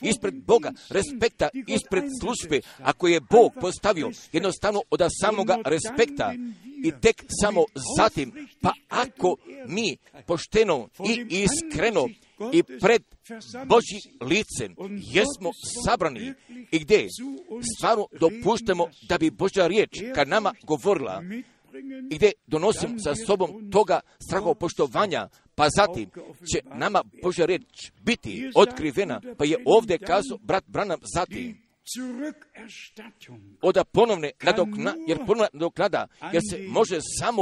ispred 0.01 0.33
Boga, 0.33 0.71
respekta 0.89 1.49
ispred 1.67 2.03
službe, 2.21 2.61
ako 2.77 3.07
je 3.07 3.19
Bog 3.19 3.53
postavio 3.61 4.11
jednostavno 4.31 4.81
od 4.89 5.01
samoga 5.21 5.57
respekta 5.65 6.33
i 6.83 6.91
tek 7.01 7.23
samo 7.41 7.65
zatim, 7.97 8.47
pa 8.61 8.71
ako 8.89 9.35
mi 9.67 9.97
pošteno 10.25 10.89
i 11.09 11.25
iskreno 11.29 12.07
i 12.53 12.63
pred 12.63 13.03
Božji 13.65 13.99
licem 14.21 14.75
jesmo 15.13 15.51
sabrani 15.85 16.33
i 16.71 16.79
gdje 16.79 17.07
stvarno 17.77 18.07
dopuštamo 18.19 18.87
da 19.09 19.17
bi 19.17 19.31
Božja 19.31 19.67
riječ 19.67 19.89
kad 20.15 20.27
nama 20.27 20.53
govorila 20.63 21.23
gdje 22.11 22.31
donosim 22.47 22.99
sa 22.99 23.15
sobom 23.15 23.71
toga 23.71 23.99
poštovanja, 24.59 25.29
pa 25.55 25.67
zatim 25.75 26.09
će 26.53 26.61
nama 26.75 27.03
Božja 27.23 27.45
riječ 27.45 27.91
biti 28.01 28.51
otkrivena, 28.55 29.21
pa 29.37 29.45
je 29.45 29.57
ovdje 29.65 29.97
kazao 29.97 30.37
brat 30.41 30.63
Branham 30.67 30.99
zatim. 31.15 31.65
Od 33.61 33.77
ponovne 33.91 34.31
nadokna, 34.43 34.95
jer 35.07 35.17
ponovna 35.17 35.47
nadoknada, 35.53 36.07
jer 36.33 36.41
se 36.51 36.67
može 36.67 36.99
samo 37.19 37.41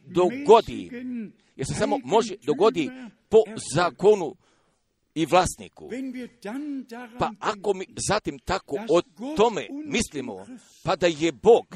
dogodi, 0.00 0.90
jer 1.56 1.66
se 1.66 1.74
samo 1.74 1.98
može 2.04 2.34
dogodi 2.46 2.90
po 3.28 3.38
zakonu 3.74 4.34
i 5.16 5.26
vlasniku. 5.26 5.90
Pa 7.18 7.30
ako 7.40 7.74
mi 7.74 7.86
zatim 8.08 8.38
tako 8.38 8.76
o 8.90 9.00
tome 9.36 9.66
mislimo, 9.84 10.46
pa 10.84 10.96
da 10.96 11.06
je 11.06 11.32
Bog, 11.32 11.66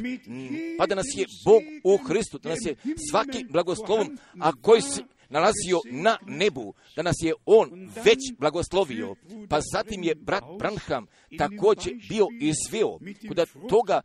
pa 0.78 0.86
da 0.86 0.94
nas 0.94 1.06
je 1.16 1.26
Bog 1.44 1.62
u 1.84 1.96
Hristu, 1.96 2.38
da 2.38 2.48
nas 2.48 2.58
je 2.66 2.74
der 2.74 2.92
im 2.92 2.96
svaki 3.10 3.38
Himmel 3.38 3.52
blagoslovom, 3.52 4.18
a 4.40 4.52
koji 4.52 4.82
se 4.82 5.02
nalazio 5.28 5.80
na 5.90 6.18
nebu, 6.26 6.74
da 6.96 7.02
nas 7.02 7.16
je 7.22 7.34
On 7.44 7.90
već 8.04 8.18
blagoslovio. 8.38 9.14
Pa 9.48 9.60
zatim 9.72 10.02
je 10.02 10.14
brat 10.14 10.44
Branham 10.58 11.06
također 11.38 11.92
bio 12.08 12.26
izveo 12.40 12.98
kod 13.28 13.68
toga 13.68 14.00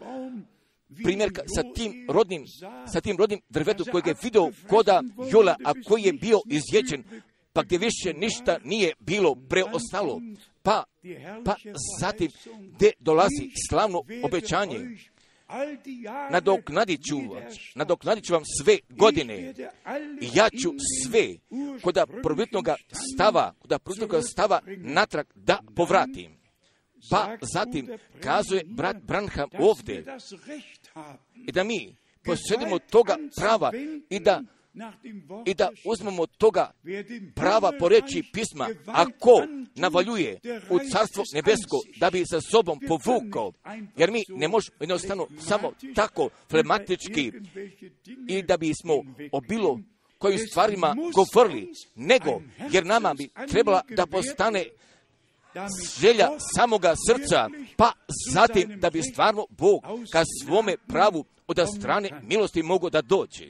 primjerka 1.03 1.41
sa 1.55 1.63
tim 1.75 2.07
rodnim, 2.09 2.45
sa 2.93 3.01
tim 3.01 3.17
rodnim 3.17 3.41
drvetom 3.49 3.85
kojeg 3.91 4.07
je 4.07 4.15
video 4.23 4.51
koda 4.69 5.03
Jola, 5.31 5.55
a 5.65 5.73
koji 5.87 6.03
je 6.03 6.13
bio 6.13 6.39
izječen, 6.49 7.03
pa 7.55 7.63
gdje 7.63 7.77
više 7.77 8.13
ništa 8.13 8.57
nije 8.63 8.93
bilo 8.99 9.35
preostalo. 9.49 10.21
Pa, 10.63 10.83
pa 11.45 11.55
zatim 11.99 12.31
gdje 12.75 12.91
dolazi 12.99 13.49
slavno 13.69 14.03
obećanje, 14.23 14.79
nadoknadit 16.31 17.01
ću, 17.09 17.15
nadoknadit 17.75 18.25
ću 18.25 18.33
vam 18.33 18.43
sve 18.63 18.77
godine 18.89 19.53
i 20.21 20.29
ja 20.33 20.49
ću 20.49 20.73
sve 21.03 21.35
koda 21.81 22.05
prvitnoga 22.23 22.75
stava, 23.13 23.53
stava 24.31 24.61
natrag 24.77 25.25
da 25.35 25.59
povratim. 25.75 26.37
Pa 27.09 27.37
zatim 27.53 27.97
kazuje 28.23 28.63
brat 28.65 28.97
Branham 29.03 29.49
ovdje 29.59 30.05
i 31.47 31.51
da 31.51 31.63
mi 31.63 31.95
posjedimo 32.23 32.79
toga 32.79 33.17
prava 33.37 33.71
i 34.09 34.19
da 34.19 34.41
i 35.45 35.53
da 35.53 35.69
uzmemo 35.85 36.25
toga 36.25 36.71
prava 37.35 37.71
po 37.79 37.89
reći 37.89 38.23
pisma, 38.33 38.69
ako 38.85 39.43
navaljuje 39.75 40.39
u 40.69 40.79
carstvo 40.91 41.23
nebesko 41.33 41.77
da 41.99 42.09
bi 42.09 42.25
sa 42.25 42.41
sobom 42.41 42.79
povukao, 42.87 43.53
jer 43.97 44.11
mi 44.11 44.23
ne 44.29 44.47
možemo 44.47 44.75
jednostavno 44.79 45.27
samo 45.39 45.71
tako 45.95 46.29
flematički 46.49 47.31
i 48.27 48.41
da 48.41 48.57
bismo 48.57 48.93
o 49.31 49.41
bilo 49.41 49.79
kojim 50.17 50.39
stvarima 50.39 50.95
govorili, 51.15 51.73
nego 51.95 52.41
jer 52.71 52.85
nama 52.85 53.13
bi 53.13 53.29
trebala 53.51 53.81
da 53.89 54.05
postane 54.05 54.65
želja 55.99 56.29
samoga 56.55 56.93
srca, 57.07 57.49
pa 57.77 57.91
zatim 58.33 58.79
da 58.79 58.89
bi 58.89 59.01
stvarno 59.01 59.45
Bog 59.49 59.83
ka 60.11 60.23
svome 60.43 60.77
pravu 60.87 61.25
od 61.47 61.59
strane 61.79 62.09
milosti 62.23 62.63
mogu 62.63 62.89
da 62.89 63.01
dođe. 63.01 63.45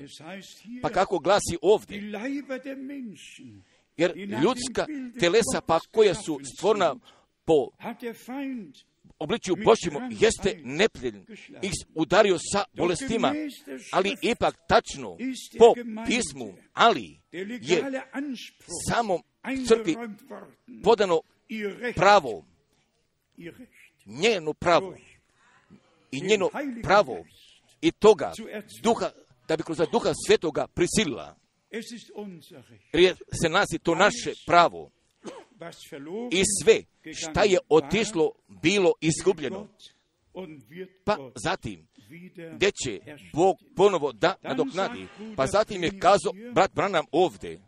Pa 0.81 0.89
kako 0.89 1.19
glasi 1.19 1.58
ovdje? 1.62 2.12
Jer 3.97 4.17
ljudska 4.17 4.86
telesa 5.19 5.62
pa 5.65 5.79
koja 5.91 6.13
su 6.13 6.39
stvorna 6.58 6.95
po 7.45 7.69
obličju 9.19 9.55
Božjemu 9.55 9.99
jeste 10.12 10.62
neprijatelj 10.63 11.21
ih 11.62 11.71
udario 11.95 12.38
sa 12.53 12.63
bolestima, 12.73 13.34
ali 13.91 14.15
ipak 14.21 14.55
tačno 14.67 15.17
po 15.58 15.73
pismu, 16.08 16.53
ali 16.73 17.19
je 17.62 17.84
samo 18.89 19.19
crkvi 19.67 19.95
podano 20.84 21.21
pravo, 21.95 22.45
njeno 24.05 24.53
pravo 24.53 24.95
i 26.12 26.21
njeno 26.21 26.49
pravo 26.84 27.25
i 27.85 27.91
toga 27.91 28.33
duha, 28.83 29.11
da 29.47 29.57
bi 29.57 29.63
kroz 29.63 29.77
duha 29.91 30.11
svetoga 30.27 30.67
prisilila. 30.67 31.35
Jer 32.93 33.15
se 33.41 33.49
nalazi 33.49 33.79
to 33.83 33.95
naše 33.95 34.33
pravo. 34.45 34.91
I 36.31 36.43
sve 36.63 36.83
šta 37.13 37.43
je 37.43 37.57
otišlo 37.69 38.31
bilo 38.47 38.93
izgubljeno. 39.01 39.67
Pa 41.03 41.17
zatim, 41.35 41.87
gdje 42.53 42.71
će 42.71 42.99
Bog 43.33 43.57
ponovo 43.75 44.11
da 44.11 44.35
nadoknadi. 44.41 45.07
Pa 45.35 45.47
zatim 45.47 45.83
je 45.83 45.99
kazao 45.99 46.33
brat 46.53 46.73
Branham 46.73 47.05
ovdje. 47.11 47.61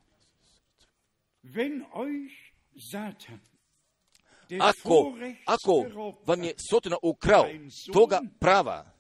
Ako, 4.60 5.14
ako 5.46 5.86
vam 6.26 6.44
je 6.44 6.54
Sotona 6.70 6.98
ukrao 7.04 7.46
toga 7.94 8.22
prava, 8.40 8.97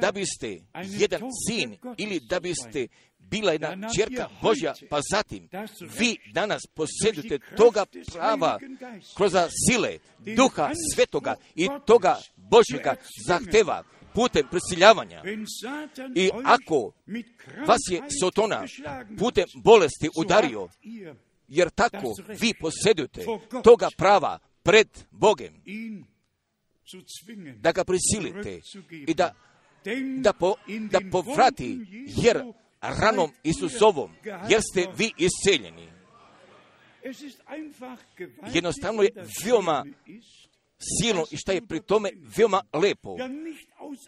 da 0.00 0.12
biste 0.12 0.60
jedan 0.84 1.20
sin 1.48 1.76
ili 1.96 2.20
da 2.20 2.40
biste 2.40 2.88
bila 3.18 3.52
jedna 3.52 3.88
čerka 3.96 4.28
Božja, 4.42 4.74
pa 4.90 5.00
zatim 5.12 5.48
vi 5.98 6.16
danas 6.32 6.62
posjedujete 6.74 7.38
toga 7.56 7.84
prava 8.12 8.58
kroz 9.16 9.32
sile 9.68 9.98
duha 10.36 10.70
svetoga 10.94 11.34
i 11.54 11.68
toga 11.86 12.16
Božjega 12.36 12.94
zahteva 13.26 13.82
putem 14.14 14.46
prisiljavanja. 14.50 15.22
I 16.14 16.30
ako 16.44 16.92
vas 17.66 17.80
je 17.90 18.02
Sotona 18.20 18.64
putem 19.18 19.44
bolesti 19.64 20.08
udario, 20.18 20.68
jer 21.48 21.70
tako 21.70 22.14
vi 22.40 22.54
posjedujete 22.60 23.24
toga 23.64 23.88
prava 23.96 24.38
pred 24.62 24.88
Bogem, 25.10 25.62
da 27.56 27.72
ga 27.72 27.84
prisilite 27.84 28.60
i 28.90 29.14
da, 29.14 29.34
da, 30.20 30.32
po, 30.32 30.54
da 30.90 31.00
povrati, 31.12 31.78
jer 32.16 32.42
ranom 32.80 33.30
Isusovom, 33.42 34.10
jer 34.48 34.60
ste 34.72 34.86
vi 34.96 35.12
isceljeni. 35.18 35.88
Jednostavno 38.54 39.02
je 39.02 39.10
veoma 39.44 39.84
silno 40.78 41.24
i 41.30 41.36
šta 41.36 41.52
je 41.52 41.66
pri 41.66 41.80
tome 41.80 42.10
veoma 42.36 42.62
lepo. 42.72 43.16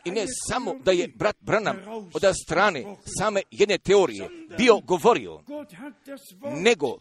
I 0.05 0.11
ne 0.11 0.25
samo 0.49 0.75
da 0.75 0.93
je 0.93 1.09
brat 1.09 1.37
Branham 1.41 1.77
od 2.15 2.23
strane 2.45 2.85
same 3.19 3.43
jedne 3.51 3.79
teorije 3.79 4.29
bio 4.59 4.81
govorio, 4.81 5.43
nego 6.63 6.99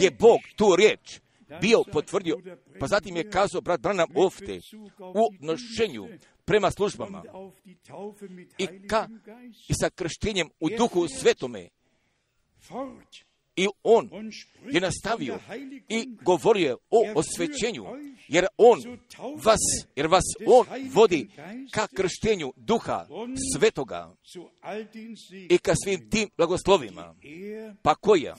je 0.00 0.10
Bog 0.10 0.40
tu 0.56 0.76
riječ 0.76 1.20
bio 1.60 1.84
potvrdio, 1.92 2.40
pa 2.80 2.86
zatim 2.86 3.16
je 3.16 3.30
kazao 3.30 3.60
brat 3.60 3.80
Branham 3.80 4.08
ovdje 4.14 4.60
u 4.98 5.46
nošenju 5.46 6.08
prema 6.44 6.70
službama 6.70 7.22
i, 8.58 8.66
ka, 8.88 9.08
i 9.68 9.74
sa 9.80 9.90
krštenjem 9.90 10.48
u 10.60 10.68
duhu 10.78 11.08
svetome. 11.08 11.68
I 13.56 13.66
on 13.82 14.10
je 14.70 14.80
nastavio 14.80 15.38
i 15.88 16.16
govorio 16.22 16.78
o 16.90 17.04
osvećenju, 17.14 17.84
jer 18.28 18.46
on 18.56 18.98
vas, 19.44 19.60
jer 19.96 20.06
vas 20.06 20.24
on 20.46 20.66
vodi 20.92 21.28
ka 21.72 21.86
krštenju 21.96 22.52
duha 22.56 23.06
svetoga 23.56 24.14
i 25.48 25.58
ka 25.58 25.74
svim 25.84 26.10
tim 26.10 26.28
blagoslovima. 26.36 27.14
Pa 27.82 27.94
koja? 27.94 28.36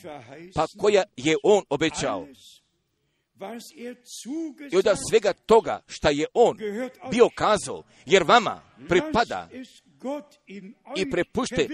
Pa 0.56 0.65
koja 0.80 1.04
je 1.17 1.36
on 1.43 1.63
obećao? 1.69 2.28
I 4.71 4.78
od 4.78 4.86
svega 5.10 5.34
toga 5.34 5.82
šta 5.88 6.10
je 6.10 6.25
on 6.34 6.58
bio 7.12 7.30
kazao, 7.36 7.84
jer 8.06 8.23
vama 8.23 8.62
pripada 8.89 9.49
i 10.97 11.10
prepušte 11.12 11.67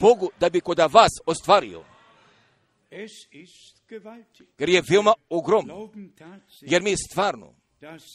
Bogu 0.00 0.30
da 0.40 0.50
bi 0.50 0.60
kod 0.60 0.78
vas 0.78 1.10
ostvario. 1.26 1.84
Jer 4.58 4.68
je 4.68 4.82
veoma 4.90 5.14
ogromno. 5.28 5.92
Jer 6.60 6.82
mi 6.82 6.94
stvarno, 7.10 7.54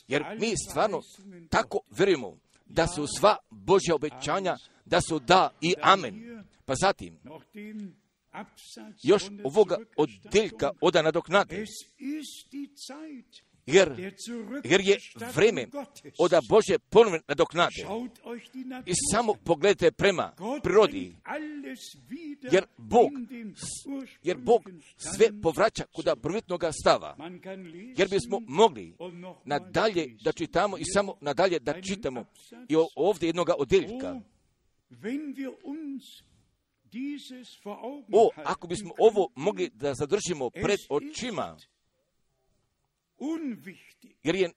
jer 0.07 0.23
mi 0.39 0.53
stvarno 0.69 1.01
tako 1.49 1.79
vjerujemo 1.89 2.37
da 2.65 2.87
su 2.87 3.05
sva 3.17 3.37
Božja 3.49 3.95
obećanja, 3.95 4.57
da 4.85 5.01
su 5.01 5.19
da 5.19 5.49
i 5.61 5.73
amen. 5.81 6.43
Pa 6.65 6.75
zatim, 6.75 7.19
još 9.03 9.23
ovoga 9.43 9.77
oddeljka 9.97 10.71
oda 10.81 11.01
nadoknade. 11.01 11.65
Jer, 13.67 14.13
jer 14.63 14.81
je 14.81 14.97
vreme 15.35 15.67
oda 16.17 16.41
Bože 16.49 16.79
ponovno 16.89 17.19
nadoknade. 17.27 17.85
I 18.85 18.91
samo 19.11 19.33
pogledajte 19.33 19.91
prema 19.91 20.33
prirodi. 20.63 21.15
Jer 22.51 22.65
Bog, 22.77 23.11
jer 24.23 24.37
Bog 24.37 24.61
sve 24.97 25.41
povraća 25.41 25.83
kuda 25.95 26.15
prvitnoga 26.15 26.71
stava. 26.71 27.17
Jer 27.97 28.07
bismo 28.09 28.39
mogli 28.47 28.95
nadalje 29.45 30.17
da 30.23 30.31
čitamo 30.31 30.77
i 30.77 30.83
samo 30.93 31.15
nadalje 31.21 31.59
da 31.59 31.81
čitamo 31.81 32.25
i 32.69 32.75
ovdje 32.95 33.27
jednoga 33.27 33.53
oddeljka. 33.57 34.21
O, 38.11 38.29
ako 38.35 38.67
bismo 38.67 38.93
ovo 38.97 39.29
mogli 39.35 39.69
da 39.73 39.93
zadržimo 39.93 40.49
pred 40.49 40.79
očima, 40.89 41.57
jer 44.23 44.35
je, 44.35 44.51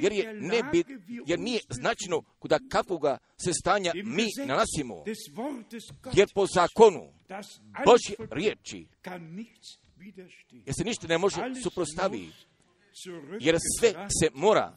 jer 0.00 0.12
je 0.12 0.34
ne 0.34 0.62
bit, 0.72 0.86
jer 1.26 1.38
nije 1.38 1.60
značajno 1.68 2.22
kuda 2.38 2.58
kakvoga 2.68 3.18
se 3.44 3.52
stanja 3.52 3.92
mi 3.94 4.26
nalazimo, 4.46 5.04
jer 6.14 6.28
po 6.34 6.46
zakonu 6.54 7.12
Božje 7.84 8.28
riječi, 8.30 8.86
jer 10.52 10.74
se 10.78 10.84
ništa 10.84 11.06
ne 11.06 11.18
može 11.18 11.36
suprostaviti, 11.62 12.32
jer 13.40 13.56
sve 13.80 13.92
se 13.92 14.30
mora, 14.34 14.76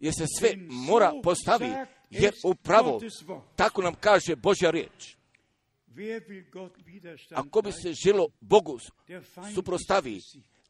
jer 0.00 0.12
se 0.18 0.24
sve 0.38 0.54
mora 0.68 1.12
postavi, 1.22 1.72
jer 2.10 2.34
upravo 2.44 3.00
tako 3.56 3.82
nam 3.82 3.94
kaže 4.00 4.36
Božja 4.36 4.70
riječ. 4.70 5.16
Ako 7.30 7.62
bi 7.62 7.72
se 7.72 7.92
želo 7.92 8.28
Bogu 8.40 8.78
suprostavi, 9.54 10.20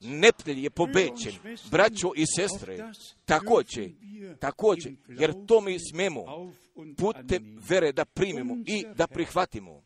neprijatelj 0.00 0.64
je 0.64 0.70
pobećen, 0.70 1.32
braćo 1.70 2.12
i 2.16 2.24
sestre, 2.36 2.92
također, 3.24 3.90
također, 4.38 4.92
jer 5.08 5.46
to 5.46 5.60
mi 5.60 5.78
smemo 5.90 6.52
putem 6.96 7.58
vere 7.68 7.92
da 7.92 8.04
primimo 8.04 8.56
i 8.66 8.84
da 8.96 9.06
prihvatimo. 9.06 9.82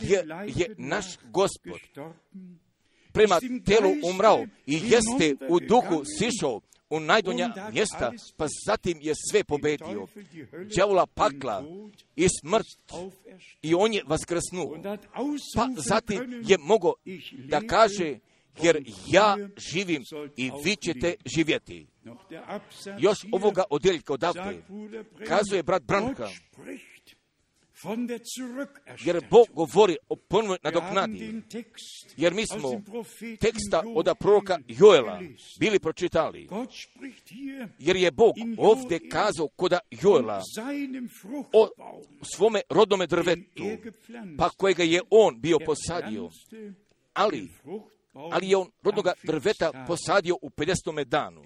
Je, 0.00 0.26
je 0.56 0.74
naš 0.78 1.06
gospod. 1.30 1.80
prema 3.12 3.40
telu 3.40 4.10
umrao 4.10 4.46
i 4.66 4.74
jeste 4.74 5.46
u 5.48 5.60
duhu 5.60 6.04
sišao 6.18 6.60
u 6.90 7.00
najdonja 7.00 7.52
mjesta, 7.72 8.12
pa 8.36 8.46
zatim 8.66 8.98
je 9.00 9.14
sve 9.30 9.44
pobedio. 9.44 10.06
Đavola 10.76 11.06
pakla 11.06 11.64
i 12.16 12.26
smrt 12.40 12.66
i 13.62 13.74
on 13.74 13.92
je 13.92 14.02
vaskrsnuo. 14.06 14.78
Pa 15.56 15.68
zatim 15.88 16.42
je 16.46 16.58
mogo 16.58 16.92
da 17.48 17.60
kaže, 17.60 18.18
jer 18.62 18.84
ja 19.06 19.36
živim 19.72 20.02
i 20.36 20.50
vi 20.64 20.76
ćete 20.76 21.14
živjeti. 21.36 21.86
Još 22.98 23.18
ovoga 23.32 23.64
odjeljka 23.70 24.12
odavde 24.12 24.62
kazuje 25.26 25.62
brat 25.62 25.82
Branka, 25.82 26.28
jer 29.04 29.20
Bog 29.30 29.46
govori 29.52 29.96
o 30.08 30.16
ponovnoj 30.16 30.58
nadoknadi. 30.62 31.42
Jer 32.16 32.34
mi 32.34 32.46
smo 32.46 32.82
teksta 33.40 33.82
od 33.94 34.08
proroka 34.18 34.58
Joela 34.68 35.20
bili 35.58 35.78
pročitali. 35.78 36.48
Jer 37.78 37.96
je 37.96 38.10
Bog 38.10 38.34
ovdje 38.58 39.08
kazao 39.08 39.48
koda 39.48 39.78
Joela 40.02 40.42
o 41.52 41.68
svome 42.22 42.60
rodnome 42.68 43.06
drvetu, 43.06 43.64
pa 44.38 44.50
kojega 44.50 44.82
je 44.82 45.00
on 45.10 45.40
bio 45.40 45.58
posadio. 45.58 46.30
Ali, 47.12 47.48
ali 48.14 48.48
je 48.48 48.56
on 48.56 48.70
rodnoga 48.82 49.12
drveta 49.22 49.84
posadio 49.86 50.36
u 50.42 50.50
50. 50.50 51.04
danu 51.04 51.42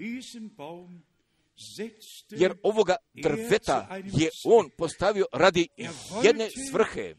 jer 2.31 2.55
ovoga 2.63 2.97
drveta 3.15 4.01
je 4.05 4.29
on 4.45 4.71
postavio 4.77 5.27
radi 5.33 5.69
jedne 6.23 6.49
svrhe, 6.71 7.15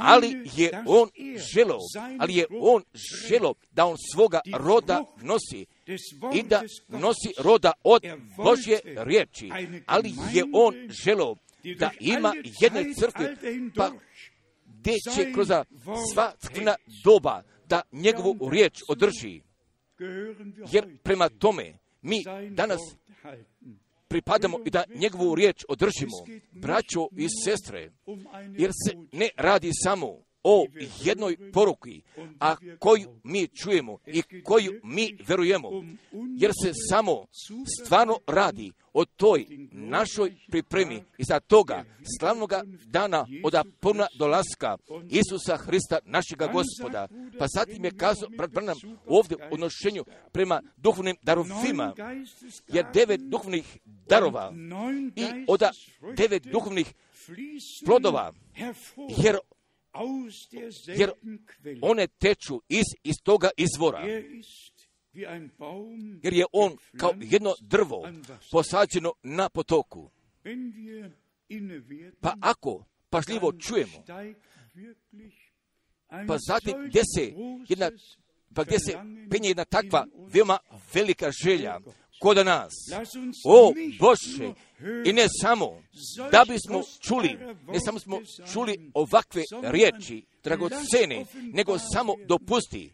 ali 0.00 0.50
je 0.56 0.70
on 0.86 1.08
želo, 1.54 1.78
ali 2.18 2.36
je 2.36 2.46
on 2.60 2.82
želo 3.28 3.54
da 3.70 3.86
on 3.86 3.96
svoga 4.12 4.40
roda 4.58 5.04
nosi 5.22 5.66
i 6.34 6.42
da 6.42 6.62
nosi 6.88 7.32
roda 7.38 7.72
od 7.84 8.02
Božje 8.36 8.80
riječi, 8.84 9.50
ali 9.86 10.12
je 10.32 10.44
on 10.52 10.74
želo 11.04 11.36
da 11.78 11.90
ima 12.00 12.32
jedne 12.60 12.94
crkve, 12.94 13.36
pa 13.76 13.90
gdje 14.66 14.94
će 15.14 15.32
kroz 15.32 15.48
sva 16.12 16.32
crkvena 16.38 16.74
doba 17.04 17.42
da 17.68 17.82
njegovu 17.92 18.50
riječ 18.50 18.82
održi. 18.88 19.40
Jer 20.72 20.98
prema 21.02 21.28
tome 21.28 21.78
mi 22.02 22.24
danas 22.50 22.80
pripadamo 24.08 24.58
i 24.64 24.70
da 24.70 24.84
njegovu 24.94 25.34
riječ 25.34 25.64
održimo, 25.68 26.16
braćo 26.52 27.08
i 27.16 27.26
sestre, 27.44 27.90
jer 28.58 28.70
se 28.86 28.96
ne 29.12 29.28
radi 29.36 29.70
samo 29.84 30.18
o 30.44 30.66
jednoj 31.04 31.52
poruki, 31.52 32.02
a 32.40 32.56
koju 32.78 33.20
mi 33.24 33.48
čujemo 33.48 33.98
i 34.06 34.22
koju 34.44 34.80
mi 34.84 35.18
verujemo, 35.28 35.68
jer 36.38 36.50
se 36.62 36.72
samo 36.90 37.26
stvarno 37.82 38.18
radi 38.26 38.72
o 38.92 39.04
toj 39.04 39.46
našoj 39.72 40.34
pripremi 40.50 41.02
i 41.18 41.24
za 41.24 41.40
toga 41.40 41.84
slavnoga 42.18 42.62
dana 42.86 43.26
od 43.44 43.54
puna 43.80 44.06
dolaska 44.18 44.76
Isusa 45.10 45.56
Hrista, 45.56 45.98
našega 46.04 46.46
gospoda. 46.46 47.08
Pa 47.38 47.46
zatim 47.54 47.84
je 47.84 47.96
kazao, 47.96 48.28
brat 48.28 48.50
Branham, 48.50 48.76
ovdje 49.06 49.36
u 49.36 49.54
odnošenju 49.54 50.04
prema 50.32 50.62
duhovnim 50.76 51.16
darovima, 51.22 51.94
jer 52.68 52.86
devet 52.94 53.20
duhovnih 53.20 53.78
darova 53.84 54.52
i 55.16 55.24
od 55.48 55.62
devet 56.16 56.42
duhovnih 56.42 56.94
plodova, 57.86 58.32
jer 59.24 59.38
jer 60.86 61.10
one 61.80 62.06
teču 62.06 62.62
iz, 62.68 62.84
iz 63.04 63.14
toga 63.22 63.50
izvora. 63.56 63.98
Jer 66.22 66.32
je 66.32 66.44
on 66.52 66.76
kao 66.96 67.14
jedno 67.20 67.54
drvo 67.60 68.08
posađeno 68.52 69.12
na 69.22 69.48
potoku. 69.48 70.10
Pa 72.20 72.34
ako 72.40 72.84
pažljivo 73.10 73.52
čujemo, 73.52 74.04
pa 76.08 76.36
zatim 76.48 76.74
gdje 76.86 77.02
se 77.16 77.32
jedna, 77.68 77.90
pa 78.54 78.64
gdje 78.64 78.78
se 78.78 78.92
penje 79.30 79.48
jedna 79.48 79.64
takva 79.64 80.06
veoma 80.34 80.58
velika 80.94 81.30
želja 81.44 81.80
kod 82.22 82.46
nas. 82.46 82.72
O 83.44 83.72
Bože, 83.98 84.52
i 85.04 85.12
ne 85.12 85.26
samo 85.42 85.82
da 86.32 86.44
bismo 86.48 86.82
čuli, 87.00 87.38
ne 87.68 87.78
samo 87.84 87.98
smo 87.98 88.20
čuli 88.52 88.90
ovakve 88.94 89.42
riječi, 89.62 90.24
dragocene, 90.44 91.24
nego 91.52 91.78
samo 91.78 92.14
dopusti 92.28 92.92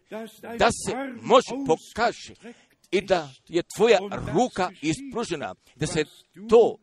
da 0.59 0.69
se 0.87 0.97
može 1.23 1.51
pokaže 1.67 2.35
i 2.91 3.01
da 3.01 3.31
je 3.49 3.63
tvoja 3.77 3.99
ruka 4.35 4.71
ispružena, 4.83 5.55
da 5.77 5.87
se 5.87 6.05
to 6.49 6.77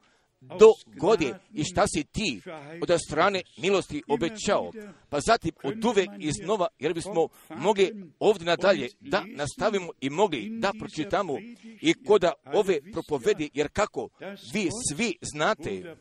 dogodi 0.50 1.34
i 1.54 1.64
šta 1.64 1.88
si 1.88 2.04
ti 2.04 2.42
od 2.82 3.00
strane 3.08 3.42
milosti 3.58 4.04
obećao. 4.08 4.72
Pa 5.10 5.20
zatim 5.20 5.52
od 5.64 5.86
uvek 5.86 6.10
iznova, 6.20 6.68
jer 6.80 6.94
bismo 6.94 7.28
mogli 7.50 7.92
ovdje 8.20 8.46
nadalje 8.46 8.90
da 9.00 9.24
nastavimo 9.28 9.92
i 10.02 10.10
mogli 10.10 10.50
da 10.60 10.72
pročitamo 10.80 11.34
i 11.82 11.94
koda 11.94 12.34
ove 12.54 12.80
propovedi, 12.92 13.50
jer 13.54 13.70
kako 13.74 14.10
vi 14.54 14.70
svi 14.90 15.18
znate 15.22 15.96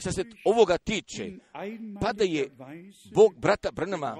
što 0.00 0.12
se 0.12 0.24
ovoga 0.44 0.78
tiče, 0.78 1.32
pa 2.00 2.12
da 2.12 2.24
je 2.24 2.50
Bog 3.14 3.34
brata 3.38 3.70
Brnama 3.72 4.16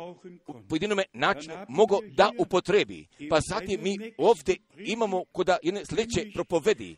u 0.47 0.63
pojedinome 0.69 1.05
načinu 1.13 1.55
mogao 1.69 2.01
da 2.17 2.31
upotrebi. 2.39 3.07
Pa 3.31 3.39
zatim 3.51 3.83
mi 3.83 3.97
ovdje 4.19 4.57
imamo 4.79 5.25
koda 5.33 5.59
jedne 5.63 5.85
sljedeće 5.85 6.31
propovedi 6.35 6.97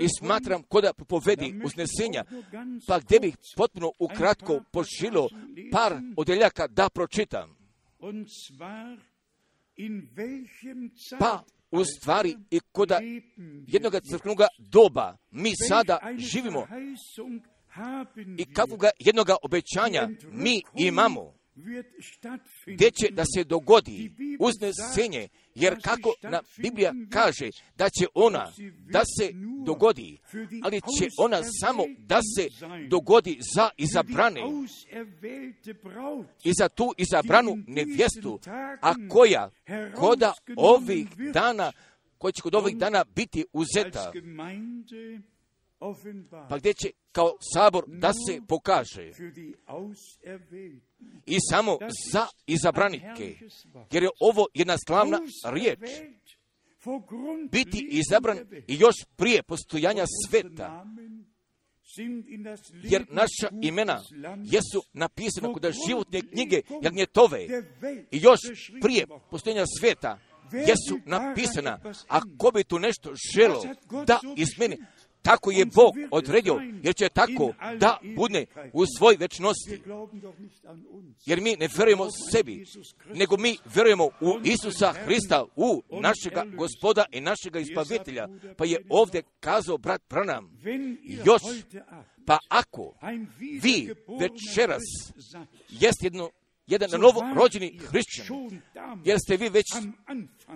i 0.00 0.08
smatram 0.18 0.62
koda 0.62 0.92
propovedi 0.92 1.54
uznesenja, 1.64 2.24
pa 2.86 2.98
gdje 2.98 3.20
bih 3.20 3.36
potpuno 3.56 3.92
ukratko 3.98 4.60
požilo 4.72 5.28
par 5.72 6.00
odeljaka 6.16 6.66
da 6.66 6.88
pročitam. 6.88 7.56
Pa 11.18 11.44
u 11.76 11.84
stvari 11.84 12.36
i 12.50 12.60
koda 12.72 13.00
jednog 13.66 13.94
crkvenog 14.10 14.40
doba 14.58 15.16
mi 15.30 15.52
sada 15.68 15.98
živimo. 16.18 16.66
I 18.38 18.54
kakvoga 18.54 18.90
jednog 18.98 19.26
obećanja 19.42 20.08
mi 20.32 20.62
imamo 20.74 21.34
gdje 22.66 22.90
će 22.90 23.10
da 23.10 23.24
se 23.34 23.44
dogodi 23.44 24.12
uznesenje, 24.40 25.28
jer 25.54 25.76
kako 25.82 26.14
na 26.22 26.42
Biblija 26.56 26.94
kaže 27.10 27.50
da 27.76 27.88
će 27.88 28.06
ona 28.14 28.52
da 28.92 29.02
se 29.18 29.32
dogodi, 29.64 30.18
ali 30.62 30.80
će 30.80 31.08
ona 31.18 31.42
samo 31.60 31.84
da 31.98 32.20
se 32.36 32.48
dogodi 32.88 33.38
za 33.54 33.70
izabrane. 33.76 34.40
I 36.44 36.52
za 36.58 36.68
tu 36.68 36.92
izabranu 36.96 37.58
nevjestu, 37.66 38.40
a 38.80 38.94
koja? 39.08 39.50
Koda 39.94 40.32
ovih 40.56 41.06
dana, 41.32 41.72
koja 42.18 42.32
će 42.32 42.42
kod 42.42 42.54
ovih 42.54 42.76
dana 42.76 43.04
biti 43.14 43.44
uzeta, 43.52 44.12
pa 46.48 46.58
gdje 46.58 46.74
će 46.74 46.90
kao 47.12 47.36
sabor 47.54 47.84
da 47.86 48.12
se 48.12 48.40
pokaže? 48.48 49.10
i 51.26 51.36
samo 51.50 51.78
za 52.12 52.26
izabranike, 52.46 53.38
jer 53.92 54.02
je 54.02 54.08
ovo 54.20 54.46
jedna 54.54 54.76
slavna 54.86 55.20
riječ. 55.44 55.78
Biti 57.50 57.88
izabran 57.90 58.38
i 58.68 58.76
još 58.78 58.94
prije 59.16 59.42
postojanja 59.42 60.04
sveta, 60.28 60.84
jer 62.82 63.06
naša 63.10 63.48
imena 63.62 64.00
jesu 64.44 64.82
napisana 64.92 65.52
kod 65.52 65.72
životne 65.88 66.20
knjige 66.20 66.62
Jagnjetove 66.82 67.46
i 68.10 68.20
još 68.20 68.40
prije 68.82 69.06
postojanja 69.30 69.64
sveta 69.80 70.18
jesu 70.52 71.00
napisana. 71.06 71.78
Ako 72.08 72.50
bi 72.50 72.64
tu 72.64 72.78
nešto 72.78 73.12
želo 73.36 73.62
da 74.06 74.20
izmeni, 74.36 74.76
tako 75.22 75.50
je 75.50 75.64
Bog 75.64 75.94
odredio, 76.10 76.60
jer 76.82 76.94
će 76.94 77.08
tako 77.08 77.52
da 77.78 77.98
bude 78.16 78.46
u 78.72 78.84
svoj 78.98 79.16
večnosti. 79.16 79.82
Jer 81.26 81.40
mi 81.40 81.56
ne 81.56 81.68
vjerujemo 81.76 82.06
sebi, 82.32 82.66
nego 83.14 83.36
mi 83.36 83.56
vjerujemo 83.74 84.04
u 84.04 84.38
Isusa 84.44 84.92
Hrista, 84.92 85.44
u 85.56 85.82
našega 85.90 86.44
gospoda 86.56 87.04
i 87.12 87.20
našega 87.20 87.58
ispavitelja. 87.58 88.28
Pa 88.56 88.64
je 88.64 88.86
ovdje 88.88 89.22
kazao 89.40 89.78
brat 89.78 90.02
Branham, 90.10 90.50
još, 91.24 91.42
pa 92.26 92.38
ako 92.48 92.94
vi 93.62 93.94
večeras 94.20 94.82
jest 95.68 96.02
jedno 96.02 96.30
jedan 96.66 97.00
novo 97.00 97.22
rođeni 97.34 97.78
hrišćan, 97.78 98.26
jer 99.04 99.18
ste 99.18 99.36
vi 99.36 99.48
već 99.48 99.66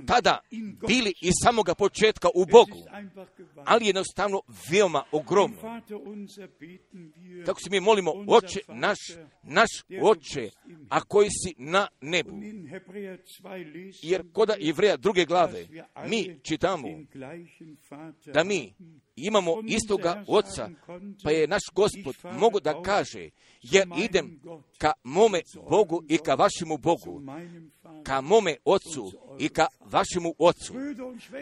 tada 0.06 0.40
bili 0.88 1.12
iz 1.20 1.32
samoga 1.44 1.74
početka 1.74 2.28
u 2.34 2.44
Bogu, 2.46 2.84
ali 3.64 3.86
jednostavno 3.86 4.40
veoma 4.70 5.04
ogromno. 5.12 5.56
Tako 7.46 7.60
se 7.60 7.70
mi 7.70 7.80
molimo, 7.80 8.12
oče 8.28 8.60
naš, 8.68 8.98
naš 9.42 9.70
oče, 10.02 10.50
a 10.88 11.00
koji 11.00 11.28
si 11.30 11.54
na 11.58 11.88
nebu. 12.00 12.40
Jer 14.02 14.32
koda 14.32 14.54
Jevreja 14.58 14.96
druge 14.96 15.24
glave, 15.24 15.66
mi 16.06 16.38
čitamo 16.42 16.88
da 18.34 18.44
mi 18.44 18.74
imamo 19.26 19.62
istoga 19.66 20.24
oca, 20.26 20.70
pa 21.24 21.30
je 21.30 21.48
naš 21.48 21.62
gospod 21.74 22.16
mogu 22.38 22.60
da 22.60 22.82
kaže, 22.82 23.30
jer 23.62 23.88
idem 23.98 24.40
ka 24.78 24.92
mome 25.04 25.40
Bogu 25.70 26.02
i 26.08 26.18
ka 26.18 26.34
vašemu 26.34 26.78
Bogu, 26.78 27.22
ka 28.04 28.20
mome 28.20 28.56
ocu 28.64 29.12
i 29.38 29.48
ka 29.48 29.66
vašemu 29.80 30.34
ocu. 30.38 30.74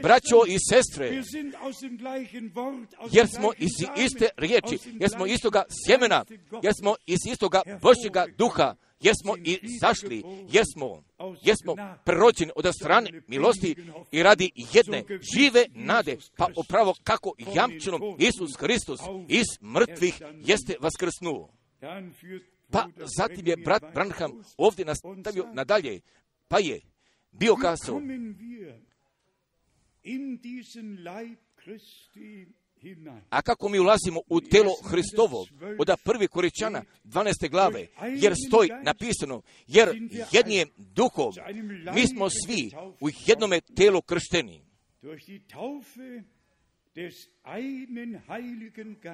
Braćo 0.03 0.37
i 0.47 0.57
sestre, 0.71 1.23
jer 3.11 3.29
smo 3.29 3.53
iz 3.59 3.71
iste 3.97 4.29
riječi, 4.37 4.79
jer 5.01 5.11
smo 5.11 5.27
istoga 5.27 5.65
sjemena, 5.87 6.25
jer 6.63 6.73
smo 6.81 6.95
iz 7.07 7.19
istoga 7.33 7.63
Božjega 7.83 8.27
duha, 8.39 8.75
jer 9.01 9.15
smo 9.23 9.37
i 9.45 9.59
zašli, 9.81 10.23
jer 10.51 10.65
smo, 10.75 11.03
jer 11.43 11.57
smo 11.63 11.75
prerođeni 12.05 12.53
od 12.57 12.67
strane 12.81 13.23
milosti 13.27 13.77
i 14.13 14.23
radi 14.23 14.51
jedne 14.73 15.05
žive 15.35 15.65
nade, 15.75 16.17
pa 16.37 16.49
upravo 16.57 16.95
kako 17.05 17.35
jamčenom 17.55 18.03
Isus 18.19 18.57
Hristos 18.59 19.01
iz 19.29 19.47
mrtvih 19.61 20.23
jeste 20.45 20.77
vaskrsnuo. 20.81 21.49
Pa 22.71 22.89
zatim 23.17 23.47
je 23.47 23.57
brat 23.57 23.83
Branham 23.95 24.33
ovdje 24.57 24.85
nastavio 24.85 25.47
nadalje, 25.53 26.01
pa 26.49 26.59
je 26.59 26.81
bio 27.33 27.57
kazao, 27.57 28.01
a 33.31 33.43
kako 33.43 33.69
mi 33.69 33.79
ulazimo 33.79 34.21
u 34.29 34.41
telo 34.41 34.73
Hristovo, 34.85 35.47
od 35.79 35.91
prvi 36.05 36.29
Koričana 36.29 36.83
12. 37.05 37.51
glave, 37.51 37.87
jer 38.17 38.35
stoji 38.49 38.71
napisano, 38.83 39.43
jer 39.67 39.89
jednijem 40.33 40.69
duhom, 40.77 41.33
mi 41.95 42.07
smo 42.07 42.29
svi 42.31 42.71
u 43.01 43.09
jednome 43.27 43.61
telu 43.61 44.03
kršteni. 44.03 44.63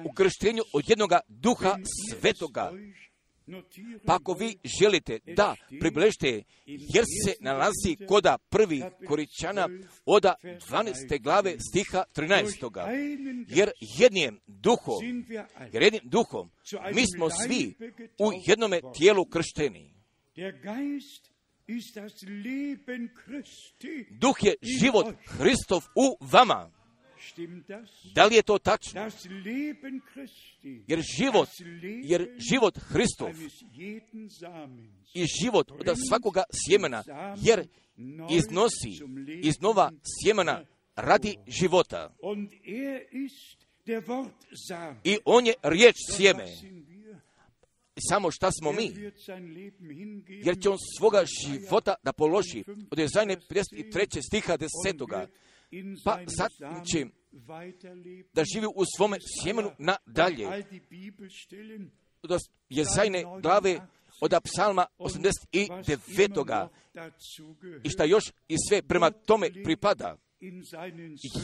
U 0.05 0.13
krštenju 0.13 0.63
od 0.73 0.89
jednoga 0.89 1.19
duha 1.27 1.77
svetoga, 2.09 2.71
pa 4.05 4.15
ako 4.15 4.33
vi 4.33 4.57
želite 4.79 5.19
da 5.35 5.55
približite, 5.79 6.43
jer 6.65 7.03
se 7.25 7.33
nalazi 7.39 8.05
koda 8.07 8.37
prvi 8.49 8.83
Koričana 9.07 9.69
oda 10.05 10.35
12. 10.43 11.21
glave 11.21 11.55
stiha 11.59 12.03
13. 12.15 13.45
Jer 13.47 13.71
jednim 13.99 14.39
duhom, 14.47 15.25
jer 15.73 15.83
jednim 15.83 16.01
duhom, 16.03 16.51
mi 16.93 17.03
smo 17.15 17.29
svi 17.29 17.75
u 18.19 18.31
jednome 18.47 18.81
tijelu 18.97 19.25
kršteni. 19.25 19.93
Duh 24.09 24.35
je 24.43 24.55
život 24.81 25.15
Hristov 25.25 25.81
u 25.95 26.25
vama. 26.25 26.71
Da 28.13 28.25
li 28.25 28.35
je 28.35 28.41
to 28.41 28.57
tačno? 28.57 29.01
Jer 30.87 31.01
život, 31.19 31.49
jer 32.03 32.27
život 32.51 32.77
Hristov 32.77 33.29
i 35.13 35.25
život 35.41 35.71
od 35.71 35.97
svakoga 36.09 36.43
sjemena, 36.67 37.03
jer 37.41 37.67
iznosi 38.29 39.03
iz 39.43 39.61
nova 39.61 39.91
sjemena 40.03 40.65
radi 40.95 41.37
života. 41.47 42.15
I 45.03 45.17
on 45.25 45.45
je 45.45 45.53
riječ 45.63 45.95
sjeme. 46.11 46.45
Samo 48.09 48.31
šta 48.31 48.51
smo 48.51 48.71
mi? 48.71 48.91
Jer 50.27 50.61
će 50.61 50.69
on 50.69 50.77
svoga 50.97 51.23
života 51.41 51.95
da 52.03 52.13
položi 52.13 52.63
od 52.91 52.99
Jezajne 52.99 53.37
53. 53.37 54.21
stiha 54.27 54.57
10 54.57 55.27
pa 56.03 56.19
zatim 56.25 56.85
će 56.85 57.05
da 58.33 58.43
živi 58.53 58.67
u 58.75 58.83
svome 58.97 59.17
sjemenu 59.41 59.71
nadalje. 59.77 60.47
Da 62.23 62.37
je 62.69 62.85
zajne 62.95 63.23
glave 63.41 63.79
od 64.21 64.33
psalma 64.43 64.85
89. 64.99 66.67
I 67.83 67.89
šta 67.89 68.03
još 68.03 68.23
i 68.47 68.55
sve 68.69 68.81
prema 68.81 69.11
tome 69.11 69.49
pripada. 69.63 70.17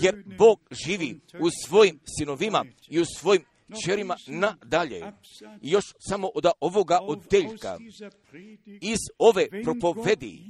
Jer 0.02 0.24
Bog 0.38 0.60
živi 0.86 1.20
u 1.40 1.50
svojim 1.66 2.00
sinovima 2.18 2.66
i 2.90 3.00
u 3.00 3.06
svojim 3.20 3.46
čerima 3.86 4.16
nadalje. 4.28 5.12
I 5.62 5.72
još 5.72 5.86
samo 6.00 6.32
od 6.36 6.46
ovoga 6.60 7.00
odeljka, 7.02 7.78
iz 8.82 9.00
ove 9.18 9.48
propovedi, 9.64 10.42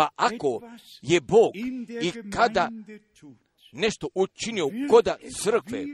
pa 0.00 0.08
ako 0.16 0.60
je 1.02 1.20
Bog 1.20 1.52
i 2.02 2.30
kada 2.30 2.70
nešto 3.72 4.08
učinio 4.14 4.70
koda 4.90 5.16
crkve, 5.42 5.84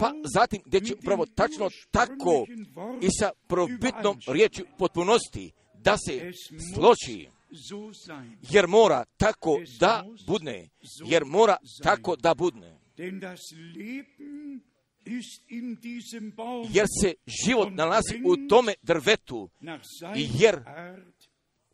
pa 0.00 0.12
zatim 0.34 0.62
gdje 0.64 0.80
će 0.80 0.94
upravo 0.94 1.26
tačno 1.26 1.70
tako 1.90 2.46
i 3.02 3.08
sa 3.18 3.30
probitnom 3.46 4.18
riječi 4.26 4.64
potpunosti 4.78 5.52
da 5.74 5.96
se 5.96 6.32
sloči, 6.74 7.28
jer 8.50 8.66
mora 8.66 9.04
tako 9.16 9.60
da 9.80 10.04
budne, 10.26 10.68
jer 11.06 11.24
mora 11.24 11.56
tako 11.82 12.16
da 12.16 12.34
budne. 12.34 12.80
Jer 16.72 16.86
se 17.02 17.14
život 17.26 17.68
nalazi 17.72 18.22
u 18.24 18.48
tome 18.48 18.74
drvetu, 18.82 19.50
jer 20.40 20.62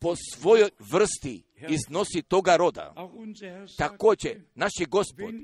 po 0.06 0.16
svojoj 0.16 0.70
vrsti 0.78 1.42
iznosi 1.68 2.22
toga 2.22 2.56
roda. 2.56 2.94
Također, 3.78 4.40
naš 4.54 4.72
je 4.80 4.86
gospod 4.86 5.34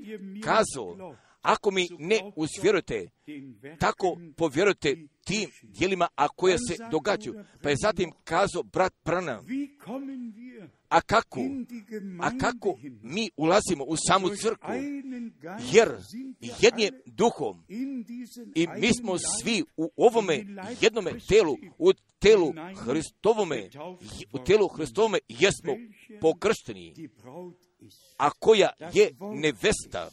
kazao, 0.43 1.15
ako 1.43 1.71
mi 1.71 1.87
ne 1.99 2.19
usvjerujete, 2.35 3.09
tako 3.79 4.17
povjerujte 4.37 4.97
tim 5.25 5.49
dijelima, 5.61 6.07
a 6.15 6.27
koje 6.27 6.57
se 6.57 6.75
događaju. 6.91 7.43
Pa 7.63 7.69
je 7.69 7.75
zatim 7.81 8.11
kazao 8.23 8.63
brat 8.63 8.93
Prana, 9.03 9.43
a 10.89 11.01
kako, 11.01 11.39
a 12.21 12.37
kako 12.37 12.77
mi 13.01 13.29
ulazimo 13.37 13.83
u 13.83 13.95
samu 14.07 14.29
crkvu, 14.29 14.73
jer 15.73 15.89
jednim 16.61 16.93
duhom 17.05 17.63
i 18.55 18.67
mi 18.77 18.93
smo 19.01 19.15
svi 19.41 19.63
u 19.77 19.91
ovome 19.95 20.45
jednome 20.81 21.11
telu, 21.29 21.57
u 21.77 21.93
telu 22.19 22.53
Hristovome, 22.85 23.69
u 24.33 24.39
telu 24.39 24.67
Hristovome 24.67 25.19
jesmo 25.27 25.73
pokršteni, 26.21 27.09
a 28.17 28.29
koja 28.29 28.69
je 28.93 29.09
nevesta, 29.19 30.09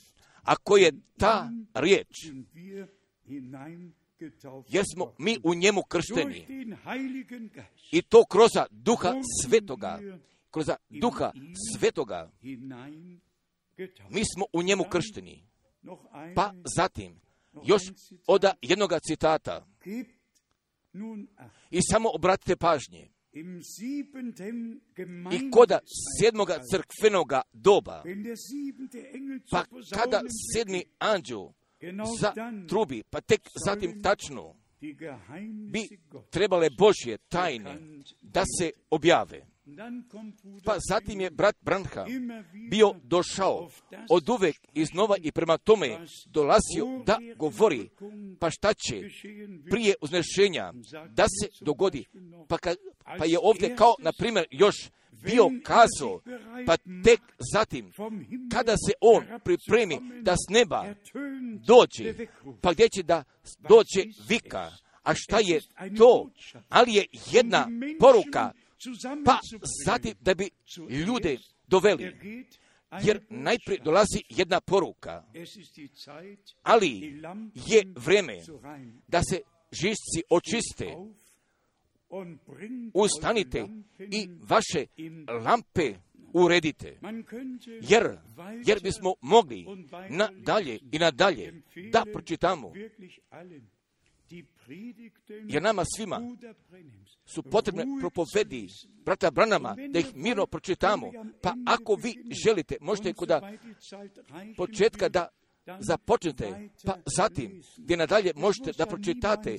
ako 0.51 0.77
je 0.77 0.93
ta 1.19 1.51
riječ, 1.75 2.07
jer 4.69 4.85
smo 4.95 5.15
mi 5.19 5.39
u 5.43 5.55
njemu 5.55 5.83
kršteni. 5.83 6.47
I 7.93 8.03
to 8.03 8.25
kroz 8.25 8.51
duha 8.71 9.13
svetoga, 9.45 9.99
kroz 10.51 10.67
duha 10.89 11.33
svetoga, 11.79 12.31
mi 14.11 14.23
smo 14.35 14.45
u 14.53 14.63
njemu 14.63 14.85
kršteni. 14.91 15.47
Pa 16.35 16.53
zatim, 16.77 17.21
još 17.65 17.83
od 18.27 18.45
jednoga 18.63 18.99
citata, 18.99 19.67
i 21.70 21.81
samo 21.91 22.11
obratite 22.14 22.57
pažnje, 22.57 23.09
i 25.33 25.51
koda 25.51 25.78
sedmoga 26.20 26.61
crkvenoga 26.70 27.43
doba, 27.53 28.03
pa 29.51 29.64
kada 29.95 30.20
sedmi 30.55 30.85
anđel 30.99 31.49
za 32.20 32.33
trubi, 32.68 33.03
pa 33.11 33.20
tek 33.20 33.41
zatim 33.64 34.03
tačno 34.03 34.55
bi 35.72 35.89
trebale 36.31 36.68
Božje 36.78 37.18
tajne 37.18 37.78
da 38.22 38.43
se 38.59 38.70
objave. 38.91 39.47
Pa 40.65 40.77
zatim 40.89 41.21
je 41.21 41.31
brat 41.31 41.57
Branha 41.61 42.07
bio 42.71 42.95
došao 43.03 43.71
od 44.11 44.29
uvek 44.29 44.57
iznova 44.75 45.17
i 45.23 45.33
prema 45.33 45.59
tome 45.59 45.99
dolazio 46.27 47.03
da 47.07 47.19
govori 47.37 47.89
pa 48.41 48.51
šta 48.51 48.75
će 48.75 49.01
prije 49.71 49.95
uznešenja 50.01 50.73
da 51.09 51.25
se 51.25 51.65
dogodi. 51.65 52.05
Pa, 52.49 52.59
ka, 52.59 52.75
pa 53.19 53.25
je 53.25 53.39
ovdje 53.43 53.77
kao, 53.77 53.95
na 53.99 54.13
primjer, 54.19 54.47
još 54.51 54.77
bio 55.23 55.51
kazao, 55.65 56.21
pa 56.67 56.77
tek 57.05 57.21
zatim, 57.53 57.93
kada 58.53 58.73
se 58.77 58.93
on 59.01 59.25
pripremi 59.45 60.23
da 60.23 60.37
s 60.37 60.51
neba 60.51 60.95
dođe, 61.67 62.27
pa 62.61 62.73
gdje 62.73 62.89
će 62.89 63.03
da 63.03 63.25
dođe 63.59 64.05
vika, 64.29 64.71
a 65.03 65.15
šta 65.15 65.39
je 65.43 65.61
to? 65.99 66.31
Ali 66.69 66.95
je 66.95 67.07
jedna 67.33 67.69
poruka, 68.01 68.53
pa 69.24 69.39
zatim 69.87 70.14
da 70.20 70.35
bi 70.35 70.51
ljude 71.07 71.39
doveli. 71.66 72.16
Jer 73.03 73.20
najprije 73.28 73.81
dolazi 73.85 74.22
jedna 74.28 74.61
poruka, 74.61 75.24
ali 76.62 77.20
je 77.55 77.83
vreme 77.97 78.37
da 79.09 79.22
se 79.22 79.41
žišci 79.72 80.22
očiste, 80.31 80.87
ustanite 82.95 83.66
i 83.99 84.28
vaše 84.43 84.87
lampe 85.45 85.95
uredite. 86.33 86.99
Jer, 87.89 88.18
jer 88.66 88.81
bismo 88.83 89.14
mogli 89.20 89.66
nadalje 90.11 90.78
i 90.93 90.99
nadalje 90.99 91.62
da 91.93 92.05
pročitamo 92.12 92.72
jer 95.49 95.62
nama 95.62 95.85
svima 95.97 96.20
su 97.26 97.43
potrebne 97.43 97.85
propovedi 98.01 98.68
brata 99.05 99.31
Branama, 99.31 99.76
da 99.89 99.99
ih 99.99 100.07
mirno 100.14 100.47
pročitamo. 100.47 101.11
Pa 101.43 101.55
ako 101.66 101.95
vi 101.95 102.14
želite, 102.45 102.76
možete 102.81 103.12
kod 103.12 103.31
početka 104.57 105.09
da 105.09 105.28
započnete, 105.78 106.68
pa 106.85 106.97
zatim 107.16 107.62
gdje 107.76 107.97
nadalje 107.97 108.33
možete 108.37 108.72
da 108.78 108.87
pročitate 108.87 109.59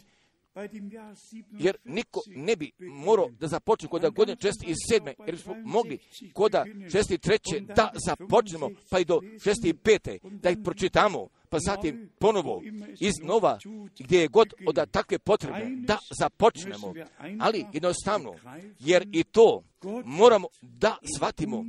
jer 1.52 1.78
niko 1.84 2.22
ne 2.28 2.56
bi 2.56 2.72
morao 2.80 3.30
da 3.40 3.48
započne 3.48 3.90
kod 3.90 4.14
godine 4.14 4.36
česti 4.36 4.66
i 4.68 4.74
sedme, 4.90 5.14
jer 5.26 5.40
smo 5.40 5.56
mogli 5.56 6.00
kod 6.34 6.52
šesti 6.92 7.18
treće 7.18 7.60
da 7.60 7.92
započnemo, 8.08 8.70
pa 8.90 9.00
i 9.00 9.06
do 9.06 9.22
šesti 9.44 9.70
i 9.70 9.74
pete, 9.74 10.20
da 10.24 10.50
ih 10.50 10.58
pročitamo, 10.64 11.28
pa 11.50 11.60
zatim 11.60 12.10
ponovo 12.20 12.62
iznova 13.00 13.60
gdje 14.00 14.20
je 14.20 14.28
god 14.28 14.54
od 14.68 14.92
takve 14.92 15.20
potrebe 15.20 15.68
da 15.86 15.98
započnemo, 16.20 16.94
ali 17.40 17.66
jednostavno, 17.74 18.34
jer 18.80 19.08
i 19.14 19.24
to 19.24 19.64
moramo 20.06 20.48
da 20.62 20.98
shvatimo, 21.18 21.66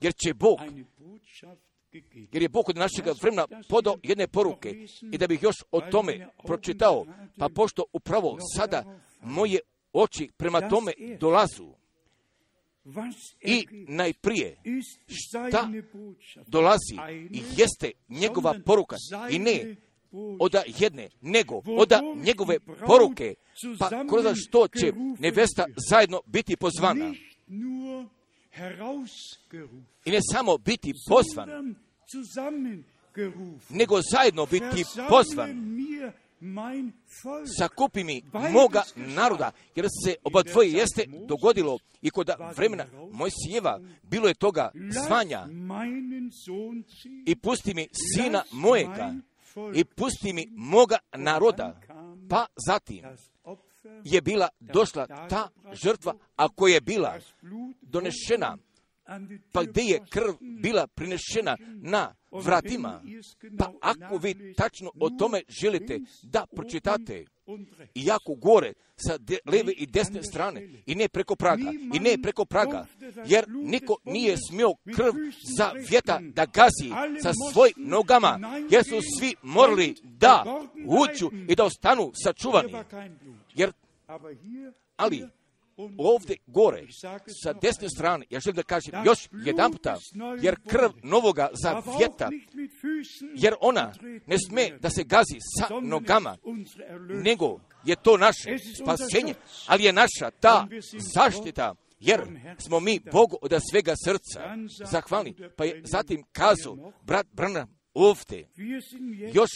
jer 0.00 0.12
će 0.14 0.34
Bog 0.34 0.58
jer 2.32 2.42
je 2.42 2.48
Bog 2.48 2.68
od 2.68 2.76
našeg 2.76 3.04
vremena 3.22 3.46
podao 3.68 3.96
jedne 4.02 4.26
poruke 4.26 4.86
i 5.12 5.18
da 5.18 5.26
bih 5.26 5.42
još 5.42 5.56
o 5.70 5.80
tome 5.80 6.28
pročitao, 6.44 7.06
pa 7.38 7.48
pošto 7.48 7.84
upravo 7.92 8.38
sada 8.56 9.00
moje 9.22 9.58
oči 9.92 10.30
prema 10.36 10.68
tome 10.68 10.92
dolazu 11.20 11.68
i 13.40 13.66
najprije 13.88 14.56
šta 15.08 15.68
dolazi 16.46 16.96
i 17.30 17.42
jeste 17.56 17.90
njegova 18.08 18.54
poruka 18.66 18.96
i 19.30 19.38
ne 19.38 19.76
od 20.40 20.54
jedne, 20.78 21.08
nego 21.20 21.62
od 21.66 21.92
njegove 22.16 22.58
poruke, 22.86 23.34
pa 23.78 23.88
kroz 23.88 24.36
što 24.36 24.68
će 24.68 24.92
nevesta 25.18 25.66
zajedno 25.90 26.20
biti 26.26 26.56
pozvana. 26.56 27.14
I 30.04 30.10
ne 30.10 30.18
samo 30.32 30.58
biti 30.58 30.92
pozvan, 31.08 31.74
nego 33.70 34.00
zajedno 34.12 34.46
biti 34.46 34.84
pozvan. 35.08 35.72
Sakupi 37.58 38.04
mi 38.04 38.22
moga 38.52 38.82
naroda, 38.96 39.52
jer 39.76 39.86
se 40.04 40.14
oba 40.24 40.42
dvoje 40.42 40.72
jeste 40.72 41.04
dogodilo 41.28 41.78
i 42.02 42.10
kod 42.10 42.30
vremena 42.56 42.86
Mojsijeva 43.12 43.80
bilo 44.02 44.28
je 44.28 44.34
toga 44.34 44.70
zvanja. 45.04 45.48
I 47.26 47.36
pusti 47.36 47.74
mi 47.74 47.88
sina 47.92 48.42
mojega 48.52 49.14
i 49.74 49.84
pusti 49.84 50.32
mi 50.32 50.46
moga 50.50 50.98
naroda. 51.16 51.80
Pa 52.28 52.46
zatim 52.66 53.04
je 54.04 54.20
bila 54.20 54.48
došla 54.60 55.06
ta 55.06 55.48
žrtva, 55.72 56.14
ako 56.36 56.68
je 56.68 56.80
bila 56.80 57.18
donešena, 57.82 58.56
pa 59.52 59.64
gdje 59.64 59.82
je 59.82 60.00
krv 60.10 60.34
bila 60.40 60.86
prinešena 60.86 61.56
na 61.80 62.14
vratima, 62.30 63.02
pa 63.58 63.72
ako 63.80 64.16
vi 64.16 64.54
tačno 64.54 64.90
o 65.00 65.10
tome 65.10 65.42
želite 65.48 66.00
da 66.22 66.46
pročitate, 66.56 67.24
i 67.94 68.04
jako 68.04 68.34
gore 68.34 68.72
sa 68.96 69.18
de, 69.18 69.38
leve 69.46 69.72
i 69.72 69.86
desne 69.86 70.22
strane 70.22 70.68
i 70.86 70.94
ne 70.94 71.08
preko 71.08 71.36
praga 71.36 71.72
i 71.94 72.00
ne 72.00 72.22
preko 72.22 72.44
praga 72.44 72.86
jer 73.26 73.44
niko 73.48 73.96
nije 74.04 74.36
smio 74.48 74.74
krv 74.96 75.12
za 75.56 75.72
vjeta 75.90 76.20
da 76.22 76.46
gazi 76.46 76.90
sa 77.22 77.32
svoj 77.52 77.72
nogama 77.76 78.38
jer 78.70 78.84
su 78.84 79.00
svi 79.18 79.34
morali 79.42 79.94
da 80.02 80.44
uđu 80.86 81.30
i 81.48 81.54
da 81.54 81.64
ostanu 81.64 82.12
sačuvani 82.24 82.72
jer 83.54 83.72
ali 84.96 85.28
ovdje 85.98 86.36
gore, 86.46 86.86
sa 87.42 87.52
desne 87.52 87.88
strane, 87.88 88.26
ja 88.30 88.40
želim 88.40 88.56
da 88.56 88.62
kažem 88.62 88.94
još 89.04 89.28
jedan 89.32 89.72
puta, 89.72 89.96
jer 90.42 90.56
krv 90.68 90.90
novoga 91.02 91.48
zavjeta, 91.62 92.30
jer 93.34 93.54
ona 93.60 93.92
ne 94.26 94.36
sme 94.38 94.78
da 94.80 94.90
se 94.90 95.04
gazi 95.04 95.38
sa 95.58 95.80
nogama, 95.82 96.36
nego 97.24 97.60
je 97.84 97.96
to 97.96 98.16
naše 98.16 98.56
spasenje, 98.82 99.34
ali 99.66 99.84
je 99.84 99.92
naša 99.92 100.30
ta 100.30 100.66
zaštita, 101.14 101.74
jer 102.00 102.20
smo 102.58 102.80
mi 102.80 103.00
Bogu 103.12 103.38
od 103.42 103.52
svega 103.70 103.94
srca 104.04 104.56
zahvalni. 104.90 105.34
Pa 105.56 105.64
je 105.64 105.82
zatim 105.84 106.24
kazao 106.32 106.92
brat 107.02 107.26
Branham 107.32 107.82
ovdje, 107.94 108.48
još, 109.32 109.50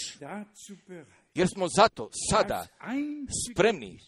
jer 1.36 1.48
smo 1.48 1.68
zato 1.68 2.10
sada 2.30 2.66
spremni 3.50 3.98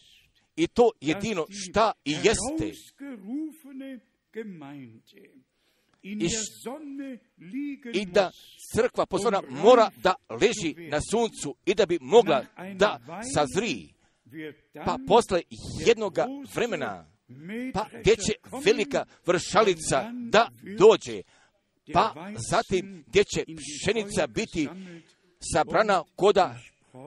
i 0.55 0.67
to 0.67 0.91
jedino 1.01 1.45
šta 1.49 1.91
i 2.05 2.11
jeste. 2.11 2.71
I, 6.01 6.17
I 7.93 8.05
da 8.05 8.31
crkva 8.75 9.05
pozvana 9.05 9.41
mora 9.49 9.89
da 10.03 10.15
leži 10.29 10.89
na 10.89 10.99
suncu 11.11 11.55
i 11.65 11.73
da 11.75 11.85
bi 11.85 11.97
mogla 12.01 12.45
da 12.75 12.99
sazri. 13.33 13.93
Pa 14.85 14.97
posle 15.07 15.41
jednoga 15.87 16.25
vremena, 16.55 17.11
pa 17.73 17.85
gdje 17.99 18.15
će 18.15 18.33
velika 18.65 19.05
vršalica 19.25 20.11
da 20.29 20.49
dođe, 20.77 21.21
pa 21.93 22.31
zatim 22.49 23.03
gdje 23.07 23.23
će 23.23 23.45
pšenica 23.81 24.27
biti 24.27 24.69
sabrana 25.53 26.03
koda 26.15 26.55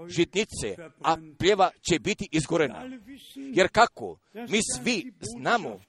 žitnice, 0.09 0.77
a 1.01 1.17
pljeva 1.39 1.71
će 1.91 1.99
biti 1.99 2.29
izgorena. 2.33 2.99
Jer 3.35 3.69
kako? 3.69 4.19
Mi 4.35 4.61
svi 4.77 5.13
znamo 5.21 5.81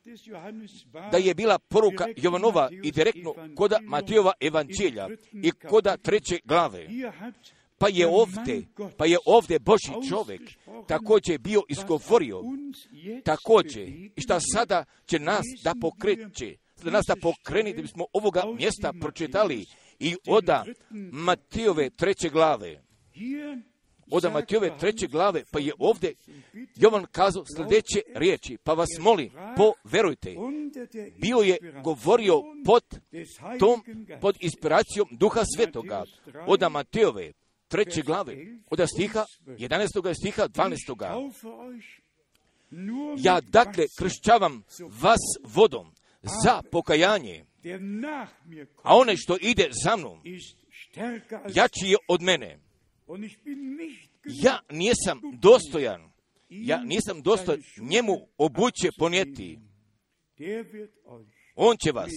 da 1.12 1.18
je 1.18 1.34
bila 1.34 1.60
poruka 1.60 2.08
Jovanova 2.18 2.70
i 2.84 2.92
direktno 2.92 3.34
koda 3.56 3.80
Matijova 3.84 4.34
evanđelja 4.40 5.08
i 5.32 5.52
koda 5.52 5.98
treće 5.98 6.40
glave. 6.46 6.88
Pa 7.78 7.88
je 7.90 8.08
ovdje, 8.08 8.64
pa 8.98 9.06
je 9.06 9.18
ovdje 9.26 9.60
Boži 9.60 10.10
čovjek 10.10 10.42
također 10.88 11.40
bio 11.40 11.62
izgovorio, 11.70 12.42
također, 13.24 13.88
i 13.88 14.22
šta 14.22 14.40
sada 14.54 14.86
će 15.06 15.20
nas 15.20 15.46
da 15.64 15.74
pokreće, 15.82 16.56
da 16.84 16.92
nas 16.92 17.06
da 17.08 17.16
pokreni 17.22 17.74
da 17.74 17.82
bismo 17.82 18.06
ovoga 18.14 18.44
mjesta 18.58 18.94
pročitali 19.02 19.66
i 20.00 20.16
oda 20.28 20.66
Matijove 21.12 21.90
treće 21.90 22.30
glave 22.30 22.84
od 24.14 24.32
Matijove 24.34 24.78
treće 24.80 25.08
glave, 25.08 25.44
pa 25.52 25.60
je 25.60 25.74
ovdje 25.80 26.14
Jovan 26.76 27.06
kazao 27.12 27.44
sljedeće 27.56 28.02
riječi, 28.16 28.58
pa 28.64 28.74
vas 28.74 28.90
molim, 29.00 29.32
poverujte, 29.58 30.36
bio 31.18 31.38
je 31.38 31.58
govorio 31.84 32.42
pod 32.66 32.84
tom, 33.60 33.84
pod 34.22 34.38
inspiracijom 34.40 35.08
Duha 35.12 35.42
Svetoga, 35.56 36.04
od 36.48 36.72
Matijove 36.72 37.32
treće 37.68 38.02
glave, 38.02 38.36
od 38.70 38.90
stiha 38.96 39.26
11. 39.48 40.14
stiha 40.16 40.48
12. 40.48 41.64
Ja 43.18 43.42
dakle 43.42 43.86
kršćavam 43.98 44.64
vas 45.02 45.22
vodom 45.44 45.92
za 46.44 46.62
pokajanje, 46.72 47.46
a 48.84 48.98
one 48.98 49.18
što 49.18 49.38
ide 49.42 49.70
za 49.84 49.96
mnom, 49.98 50.22
jači 51.56 51.86
je 51.86 51.98
od 52.08 52.22
mene 52.22 52.60
ja 54.26 54.60
nisam 54.72 55.22
dostojan, 55.40 56.12
ja 56.50 56.84
nisam 56.84 57.22
dostojan. 57.22 57.62
njemu 57.82 58.28
obuće 58.38 58.90
ponijeti. 58.98 59.60
On 61.56 61.78
će 61.78 61.92
vas, 61.92 62.12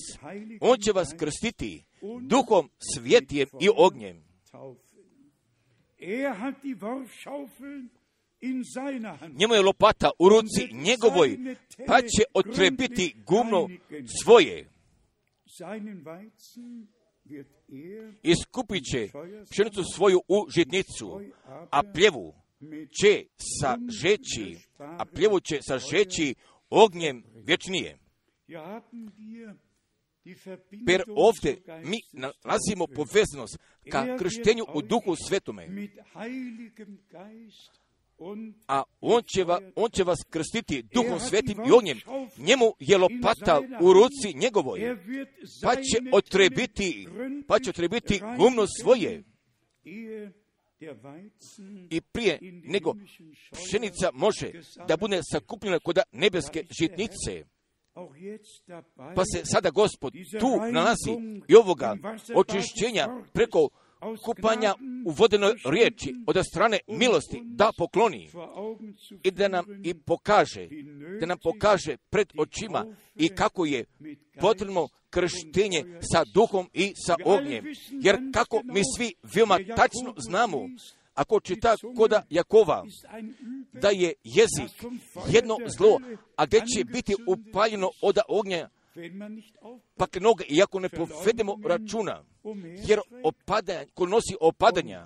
on 0.61 0.79
će 0.79 0.93
vas 0.93 1.15
krstiti. 1.19 1.85
duhom 2.21 2.71
svjetijem 2.79 3.49
i 3.61 3.69
ognjem. 3.77 4.25
Njemu 9.39 9.55
je 9.55 9.63
lopata 9.63 10.11
u 10.19 10.29
ruci 10.29 10.69
njegovoj, 10.73 11.39
pa 11.87 12.01
će 12.01 12.23
otrebiti 12.35 13.15
gumno 13.27 13.69
svoje. 14.23 14.69
Iskupit 18.23 18.85
će 18.93 19.09
pšenicu 19.51 19.83
svoju 19.95 20.21
u 20.29 20.47
žitnicu, 20.57 21.21
a 21.71 21.83
pljevu 21.95 22.35
će 23.01 23.25
sa 23.61 23.77
žeći, 24.03 24.57
a 24.79 25.05
pljevu 25.05 25.41
će 25.41 25.59
sa 25.63 25.79
žeći 25.79 26.35
ognjem 26.71 27.25
vječnije. 27.35 27.99
Per 30.87 31.03
ovdje 31.17 31.63
mi 31.85 31.99
nalazimo 32.13 32.87
povezanost 32.95 33.59
ka 33.91 34.17
krštenju 34.19 34.65
u 34.75 34.83
duhu 34.83 35.15
svetome. 35.29 35.69
A 38.67 38.83
on 39.01 39.23
će, 39.23 39.45
va, 39.45 39.61
on 39.77 39.91
će 39.91 40.05
vas 40.05 40.19
krstiti 40.31 40.83
duhom 40.83 41.21
svetim 41.21 41.59
i 41.69 41.73
ognjem. 41.73 42.01
Njemu 42.39 42.65
je 42.79 42.99
lopata 42.99 43.61
u 43.81 43.93
ruci 43.93 44.35
njegovoj. 44.35 44.81
Pa 45.63 45.75
će 45.75 45.99
otrebiti, 46.13 47.09
pa 47.49 47.59
će 47.59 47.71
otrebiti 47.71 48.21
gumno 48.39 48.67
svoje. 48.83 49.25
I 51.91 52.01
prije 52.01 52.39
nego 52.65 52.95
pšenica 53.53 54.11
može 54.13 54.53
da 54.89 54.97
bude 54.97 55.21
sakupljena 55.33 55.79
kod 55.79 55.99
nebeske 56.13 56.65
žitnice, 56.81 57.45
pa 59.15 59.25
se 59.25 59.45
sada 59.45 59.71
gospod 59.71 60.13
tu 60.41 60.73
nalazi 60.73 61.11
i 61.49 61.55
ovoga 61.55 61.97
očišćenja 62.35 63.09
preko 63.33 63.69
kupanja 64.25 64.75
u 65.07 65.11
vodenoj 65.11 65.55
riječi 65.65 66.15
od 66.27 66.37
strane 66.51 66.79
milosti 66.89 67.43
da 67.45 67.71
pokloni 67.79 68.31
i 69.23 69.31
da 69.31 69.49
nam 69.49 69.65
i 69.85 69.95
pokaže, 69.95 70.69
da 71.21 71.27
nam 71.27 71.39
pokaže 71.43 71.97
pred 72.11 72.33
očima 72.39 72.87
i 73.15 73.29
kako 73.29 73.65
je 73.65 73.85
potrebno 74.41 74.89
krštenje 75.11 75.85
sa 76.13 76.25
duhom 76.35 76.71
i 76.75 76.93
sa 77.07 77.17
ognjem. 77.25 77.65
Jer 77.91 78.17
kako 78.33 78.61
mi 78.65 78.81
svi 78.97 79.15
veoma 79.35 79.59
tačno 79.77 80.15
znamo, 80.17 80.69
ako 81.15 81.41
čita 81.41 81.77
koda 81.97 82.23
Jakova, 82.31 82.85
da 83.73 83.89
je 83.89 84.13
jezik 84.25 84.93
jedno 85.29 85.57
zlo, 85.77 86.01
a 86.37 86.47
gdje 86.47 86.61
će 86.61 86.85
biti 86.85 87.15
upaljeno 87.27 87.91
od 88.03 88.19
ognja, 88.29 88.69
pak 89.97 90.17
noge, 90.21 90.45
iako 90.49 90.81
ne 90.81 90.89
povedemo 90.89 91.59
računa, 91.65 92.25
jer 92.87 93.01
opadanje, 93.25 93.87
ko 93.95 94.07
nosi 94.07 94.37
opadanja, 94.41 95.05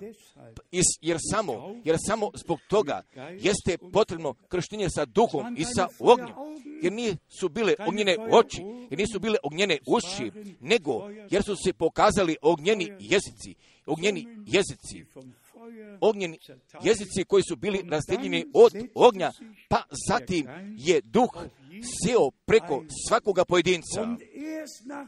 jer 1.01 1.17
samo, 1.31 1.75
jer 1.83 1.97
samo 2.07 2.31
zbog 2.33 2.59
toga 2.69 3.01
jeste 3.39 3.77
potrebno 3.93 4.33
krštenje 4.33 4.89
sa 4.89 5.05
duhom 5.05 5.55
i 5.57 5.65
sa 5.65 5.87
ognjem, 5.99 6.35
jer 6.81 6.93
nisu 6.93 7.49
bile 7.49 7.75
ognjene 7.87 8.17
oči, 8.31 8.61
jer 8.89 8.99
nisu 8.99 9.19
bile 9.19 9.37
ognjene 9.43 9.77
uši, 9.87 10.31
nego 10.59 11.09
jer 11.29 11.43
su 11.43 11.55
se 11.55 11.73
pokazali 11.73 12.37
ognjeni 12.41 12.91
jezici, 12.99 13.55
ognjeni 13.85 14.27
jezici, 14.45 15.05
ognjeni 16.01 16.39
jezici 16.83 17.23
koji 17.23 17.43
su 17.43 17.55
bili 17.55 17.83
razdeljeni 17.89 18.45
od 18.53 18.73
ognja, 18.95 19.31
pa 19.69 19.83
zatim 20.07 20.47
je 20.77 21.01
duh 21.01 21.29
seo 21.79 22.31
preko 22.45 22.83
svakoga 23.07 23.45
pojedinca. 23.45 24.17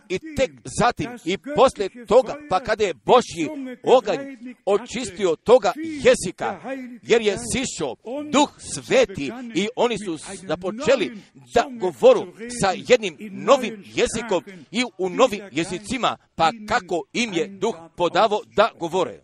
I 0.10 0.20
tek 0.38 0.52
zatim 0.80 1.10
i 1.26 1.38
poslije 1.56 2.06
toga, 2.06 2.36
pa 2.50 2.60
kada 2.60 2.84
je 2.84 2.94
Božji 2.94 3.78
oganj 3.84 4.20
očistio 4.66 5.36
toga 5.36 5.74
jezika, 5.78 6.62
jer 7.02 7.22
je 7.22 7.38
sišao 7.54 7.96
duh 8.32 8.50
sveti 8.60 9.32
i 9.56 9.68
oni 9.76 9.98
su 9.98 10.18
započeli 10.48 11.18
da 11.56 11.68
govoru 11.80 12.34
sa 12.62 12.74
jednim 12.88 13.18
novim 13.32 13.84
jezikom 13.86 14.44
i 14.72 14.84
u 14.98 15.10
novim 15.10 15.42
jezicima, 15.52 16.18
pa 16.36 16.52
kako 16.68 17.04
im 17.14 17.34
je 17.34 17.48
duh 17.48 17.76
podavo 17.96 18.42
da 18.56 18.72
govore. 18.80 19.24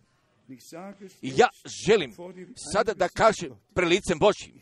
Ja 1.22 1.48
želim 1.86 2.12
sada 2.72 2.94
da 2.94 3.08
kažem 3.08 3.50
prelicem 3.74 4.18
Božjim, 4.18 4.54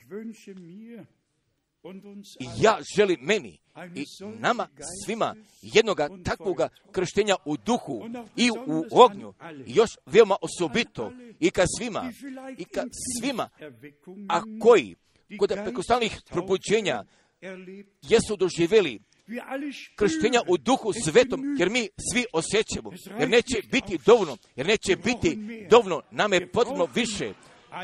ja 2.61 2.79
želim 2.97 3.19
meni 3.21 3.59
i 3.95 4.05
nama 4.39 4.69
svima 5.05 5.35
jednoga 5.63 6.09
takvoga 6.25 6.69
krštenja 6.93 7.37
u 7.45 7.57
duhu 7.57 8.05
i 8.37 8.51
u 8.51 8.85
ognju, 8.91 9.35
još 9.67 9.91
veoma 10.07 10.37
osobito 10.41 11.13
i 11.41 11.51
ka 11.51 11.65
svima, 11.79 12.13
i 12.59 12.65
ka 12.65 12.83
svima, 13.21 13.49
a 14.29 14.43
koji? 14.61 14.97
kod 15.39 15.49
prekostalnih 15.65 16.21
probuđenja 16.31 17.05
jesu 18.03 18.37
doživjeli 18.37 19.01
krštenja 19.97 20.41
u 20.49 20.57
duhu 20.57 20.93
svetom, 20.93 21.57
jer 21.59 21.71
mi 21.71 21.89
svi 22.13 22.25
osjećamo, 22.33 22.93
jer 23.19 23.29
neće 23.29 23.63
biti 23.73 23.99
dovoljno, 24.07 24.37
jer 24.57 24.67
neće 24.67 24.97
biti 24.97 25.39
dovoljno, 25.71 26.03
nam 26.11 26.33
je 26.33 26.53
potrebno 26.53 26.89
više, 26.95 27.33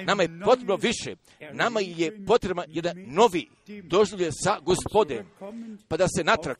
Nama 0.07 0.23
je 0.23 0.41
potrebno 0.45 0.77
više. 0.77 1.17
Nama 1.53 1.81
je 1.81 2.25
potrebno 2.27 2.65
jedan 2.69 2.97
novi 3.07 3.49
doživlje 3.83 4.31
sa 4.33 4.61
gospodem. 4.61 5.27
Pa 5.89 5.97
da 5.97 6.07
se 6.17 6.25
natrag 6.25 6.57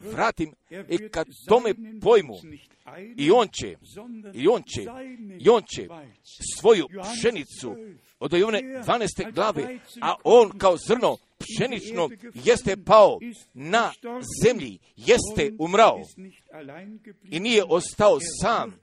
vratim 0.00 0.52
i 0.88 1.08
kad 1.08 1.26
tome 1.48 1.74
pojmu 2.02 2.34
i 3.16 3.30
on 3.30 3.48
će, 3.48 3.76
i 4.34 4.48
on 4.48 4.62
će, 4.62 4.82
i 5.40 5.48
on 5.48 5.62
će 5.62 5.88
svoju 6.60 6.86
pšenicu 6.88 7.76
od 8.20 8.34
one 8.34 8.62
12. 8.62 9.32
glave, 9.34 9.78
a 10.00 10.14
on 10.24 10.58
kao 10.58 10.76
zrno 10.76 11.16
pšenično 11.38 12.10
jeste 12.34 12.76
pao 12.76 13.18
na 13.54 13.92
zemlji, 14.44 14.78
jeste 14.96 15.52
umrao 15.58 15.98
i 17.30 17.40
nije 17.40 17.64
ostao 17.68 18.18
sam, 18.42 18.74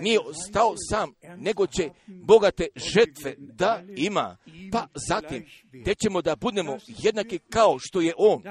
nije 0.00 0.18
ostao 0.20 0.74
sam, 0.90 1.12
nego 1.36 1.66
će 1.66 1.90
bogate 2.06 2.66
žetve 2.76 3.34
da 3.38 3.82
ima. 3.96 4.36
Pa 4.72 4.86
zatim, 5.08 5.46
gdje 5.72 5.94
ćemo 5.94 6.22
da 6.22 6.36
budemo 6.36 6.78
jednaki 6.98 7.38
kao 7.38 7.76
što 7.78 8.00
je 8.00 8.14
on. 8.16 8.42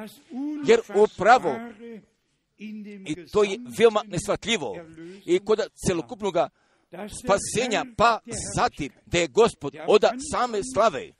Jer 0.68 0.80
upravo, 0.96 1.56
i 2.58 3.26
to 3.32 3.44
je 3.44 3.60
veoma 3.78 4.04
nesvatljivo, 4.08 4.76
i 5.26 5.40
kod 5.40 5.60
celokupnog 5.88 6.36
spasenja, 7.22 7.86
pa 7.98 8.20
zatim, 8.56 8.92
da 9.06 9.18
je 9.18 9.28
gospod 9.28 9.76
oda 9.88 10.12
same 10.32 10.62
slave, 10.74 11.12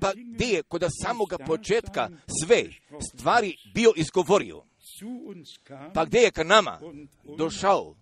pa 0.00 0.12
gdje 0.34 0.46
je 0.46 0.62
kod 0.62 0.84
samoga 1.02 1.38
početka 1.38 2.08
sve 2.42 2.64
stvari 3.00 3.56
bio 3.74 3.92
izgovorio, 3.96 4.62
pa 5.94 6.04
gdje 6.04 6.18
je 6.18 6.30
ka 6.30 6.44
nama 6.44 6.80
došao, 7.38 7.96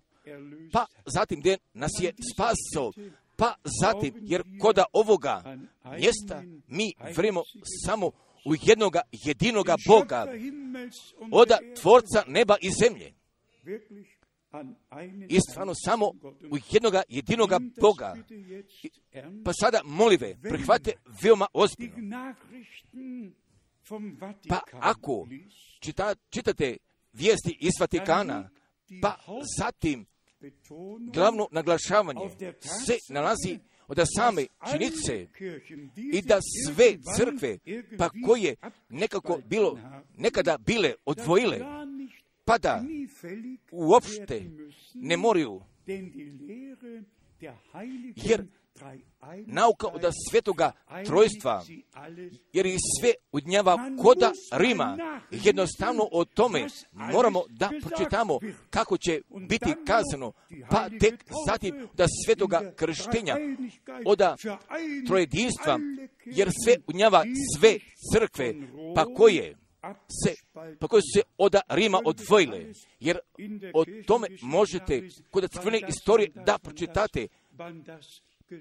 pa 0.73 0.87
zatim 1.07 1.41
gdje 1.41 1.59
nas 1.75 1.91
je 2.01 2.13
spasao, 2.35 2.93
pa 3.37 3.55
zatim, 3.81 4.15
jer 4.21 4.43
koda 4.61 4.85
ovoga 4.93 5.59
mjesta 5.85 6.43
mi 6.69 6.93
vremo 7.17 7.43
samo 7.87 8.11
u 8.45 8.55
jednoga 8.63 9.01
jedinoga 9.13 9.77
Boga, 9.87 10.27
oda 11.31 11.59
tvorca 11.81 12.25
neba 12.27 12.57
i 12.61 12.71
zemlje. 12.83 13.13
I 15.29 15.39
stvarno 15.51 15.73
samo 15.75 16.07
u 16.51 16.57
jednoga 16.71 17.03
jedinoga 17.09 17.59
Boga. 17.81 18.17
Pa 19.45 19.53
sada 19.61 19.81
molive, 19.85 20.37
prihvate 20.43 20.93
veoma 21.23 21.47
ozbiljno. 21.53 22.35
Pa 24.49 24.61
ako 24.81 25.29
čita, 25.81 26.15
čitate 26.31 26.77
vijesti 27.13 27.59
iz 27.61 27.73
Vatikana, 27.81 28.51
pa 29.03 29.17
zatim 29.59 30.07
glavno 31.15 31.49
naglašavanje 31.51 32.31
se 32.61 32.99
nalazi 33.09 33.59
od 33.89 33.99
same 34.17 34.47
činice 34.73 35.27
i 36.13 36.23
da 36.23 36.39
sve 36.67 36.97
crkve, 37.17 37.59
pa 37.99 38.11
koje 38.27 38.55
nekako 38.89 39.41
bilo, 39.47 39.79
nekada 40.17 40.59
bile 40.59 40.95
odvojile, 41.05 41.59
pa 42.45 42.59
da 42.59 42.85
uopšte 43.71 44.43
ne 44.95 45.17
moraju, 45.17 45.61
jer 48.17 48.47
nauka 49.47 49.87
od 49.87 50.03
svetoga 50.31 50.73
trojstva, 51.07 51.65
jer 52.53 52.67
i 52.67 52.77
sve 53.01 53.13
udnjava 53.33 53.79
koda 54.03 54.33
Rima. 54.53 55.21
Jednostavno 55.31 56.09
o 56.13 56.25
tome 56.25 56.67
moramo 56.93 57.43
da 57.49 57.71
pročitamo 57.83 58.39
kako 58.71 58.99
će 58.99 59.21
biti 59.49 59.75
kazano, 59.87 60.33
pa 60.71 60.89
tek 61.01 61.25
zatim 61.49 61.89
da 61.95 62.07
svetoga 62.27 62.73
krštenja 62.77 63.37
od 64.07 64.21
trojedinstva, 65.07 65.79
jer 66.25 66.51
sve 66.65 66.77
udnjava 66.87 67.25
sve 67.59 67.79
crkve, 68.13 68.55
pa 68.95 69.05
koje 69.15 69.57
se, 70.25 70.35
pa 70.81 70.89
koje 70.89 71.01
su 71.01 71.21
se 71.21 71.23
od 71.39 71.55
Rima 71.69 72.01
odvojile. 72.05 72.61
Jer 73.01 73.19
o 73.75 73.85
tome 74.07 74.29
možete 74.43 75.09
kod 75.31 75.51
crkvene 75.51 75.81
istorije 75.89 76.31
da 76.47 76.59
pročitate 76.59 77.29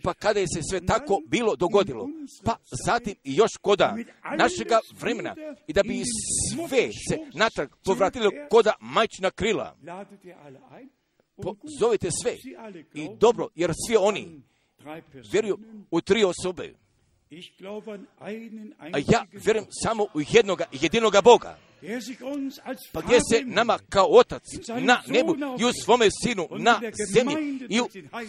pa 0.04 0.14
kada 0.14 0.40
je 0.40 0.48
se 0.48 0.62
sve 0.70 0.86
tako 0.86 1.22
bilo 1.28 1.56
dogodilo, 1.56 2.10
pa 2.44 2.56
zatim 2.86 3.16
i 3.24 3.36
još 3.36 3.52
koda 3.62 3.96
našega 4.38 4.80
vremena 5.00 5.36
i 5.68 5.74
da 5.74 5.84
bi 5.84 6.04
sve 6.50 6.90
se 7.10 7.18
natrag 7.34 7.70
povratilo 7.86 8.32
koda 8.50 8.74
majčina 8.80 9.32
krila. 9.32 9.78
Pozovite 11.36 12.10
sve 12.24 12.36
i 12.94 13.10
dobro, 13.20 13.48
jer 13.56 13.72
svi 13.88 13.96
oni 13.96 14.42
vjeruju 15.32 15.58
u 15.92 16.02
tri 16.02 16.24
osobe. 16.24 16.74
A 18.80 18.98
ja 18.98 19.26
vjerujem 19.32 19.68
samo 19.84 20.04
u 20.04 20.22
jednoga, 20.30 20.66
jedinoga 20.72 21.22
Boga. 21.22 21.58
Pa 22.92 23.02
gdje 23.02 23.20
se 23.32 23.42
nama 23.46 23.80
kao 23.90 24.08
otac 24.10 24.44
na 24.80 25.02
nebu 25.08 25.36
i 25.60 25.66
u 25.66 25.72
svome 25.84 26.08
sinu 26.24 26.48
na 26.52 26.82
zemlji 27.14 27.68
i 27.70 27.82
u 27.82 27.88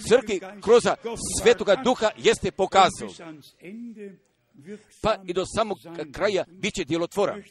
crkvi 0.08 0.40
kroz 0.60 0.82
svetoga 1.42 1.76
duha 1.84 2.10
jeste 2.16 2.50
pokazao. 2.50 3.08
Pa 5.02 5.16
i 5.26 5.32
do 5.32 5.44
samog 5.56 5.78
kraja 6.12 6.44
bit 6.48 6.74
će 6.74 6.84
djelotvora. 6.84 7.42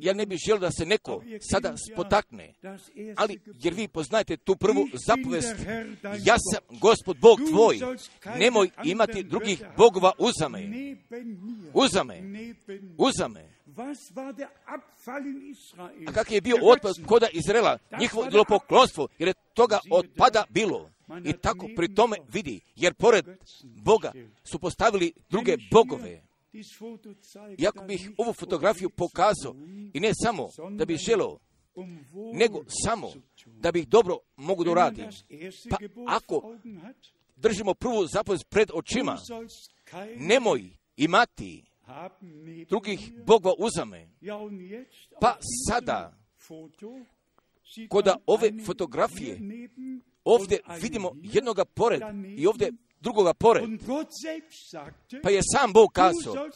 Ja 0.00 0.12
ne 0.12 0.26
bih 0.26 0.38
želio 0.46 0.60
da 0.60 0.70
se 0.70 0.86
neko 0.86 1.22
sada 1.50 1.74
spotakne, 1.92 2.54
ali 3.16 3.40
jer 3.62 3.74
vi 3.74 3.88
poznajete 3.88 4.36
tu 4.36 4.56
prvu 4.56 4.88
zapovest, 5.06 5.56
ja 6.24 6.36
sam 6.38 6.78
gospod 6.78 7.18
Bog 7.18 7.38
tvoj, 7.50 7.80
nemoj 8.38 8.70
imati 8.84 9.22
drugih 9.22 9.62
bogova 9.76 10.12
uzame, 10.18 10.68
uzame, 11.74 12.22
uzame. 12.98 13.48
A 16.06 16.12
kak 16.12 16.30
je 16.30 16.40
bio 16.40 16.56
otpad 16.62 16.94
koda 17.06 17.26
Izrela, 17.32 17.78
njihovo 18.00 18.26
idolopoklonstvo, 18.26 19.08
jer 19.18 19.28
je 19.28 19.34
toga 19.54 19.78
otpada 19.90 20.44
bilo. 20.50 20.90
I 21.24 21.32
tako 21.32 21.68
pri 21.76 21.94
tome 21.94 22.16
vidi, 22.32 22.60
jer 22.76 22.94
pored 22.94 23.24
Boga 23.64 24.12
su 24.52 24.58
postavili 24.58 25.12
druge 25.28 25.56
bogove. 25.70 26.22
Iako 27.58 27.84
bih 27.84 28.10
ovu 28.18 28.32
fotografiju 28.32 28.90
pokazao, 28.90 29.54
i 29.94 30.00
ne 30.00 30.10
samo 30.24 30.48
da 30.70 30.84
bih 30.84 30.98
želio, 30.98 31.38
nego 32.34 32.64
samo 32.84 33.12
da 33.46 33.72
bih 33.72 33.88
dobro 33.88 34.18
mogu 34.36 34.64
da 34.64 34.70
uradim. 34.70 35.06
Pa 35.70 35.76
ako 36.06 36.56
držimo 37.36 37.74
prvu 37.74 38.06
zapovest 38.06 38.44
pred 38.48 38.70
očima, 38.74 39.18
nemoj 40.16 40.70
imati 40.96 41.64
drugih 42.68 43.12
bogova 43.26 43.54
uzame. 43.58 44.08
Pa 45.20 45.36
sada, 45.68 46.18
koda 47.88 48.16
ove 48.26 48.52
fotografije, 48.66 49.38
ovdje 50.28 50.58
vidimo 50.80 51.12
jednoga 51.22 51.64
pored 51.64 52.02
i 52.36 52.46
ovdje 52.46 52.72
drugoga 53.00 53.34
pored. 53.34 53.64
Pa 55.22 55.30
je 55.30 55.40
sam 55.42 55.72
Bog 55.72 55.92
kazao, 55.92 56.48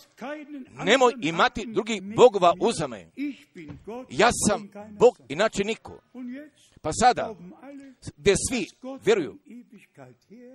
nemoj 0.85 1.13
imati 1.23 1.67
drugih 1.67 2.03
bogova 2.03 2.55
uzame. 2.61 3.11
Ja 4.11 4.31
sam 4.49 4.69
Bog, 4.99 5.19
inače 5.29 5.65
niko. 5.65 6.01
Pa 6.81 6.91
sada, 6.93 7.35
gdje 8.17 8.35
svi 8.51 8.67
vjeruju 9.05 9.39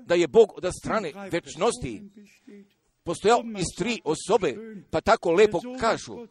da 0.05 0.15
je 0.15 0.27
Bog 0.27 0.53
od 0.55 0.71
strane 0.83 1.11
večnosti 1.31 2.01
postojao 3.03 3.43
iz 3.59 3.65
tri 3.77 4.01
osobe, 4.03 4.55
pa 4.89 5.01
tako 5.01 5.31
lepo 5.31 5.59
kažu, 5.79 6.27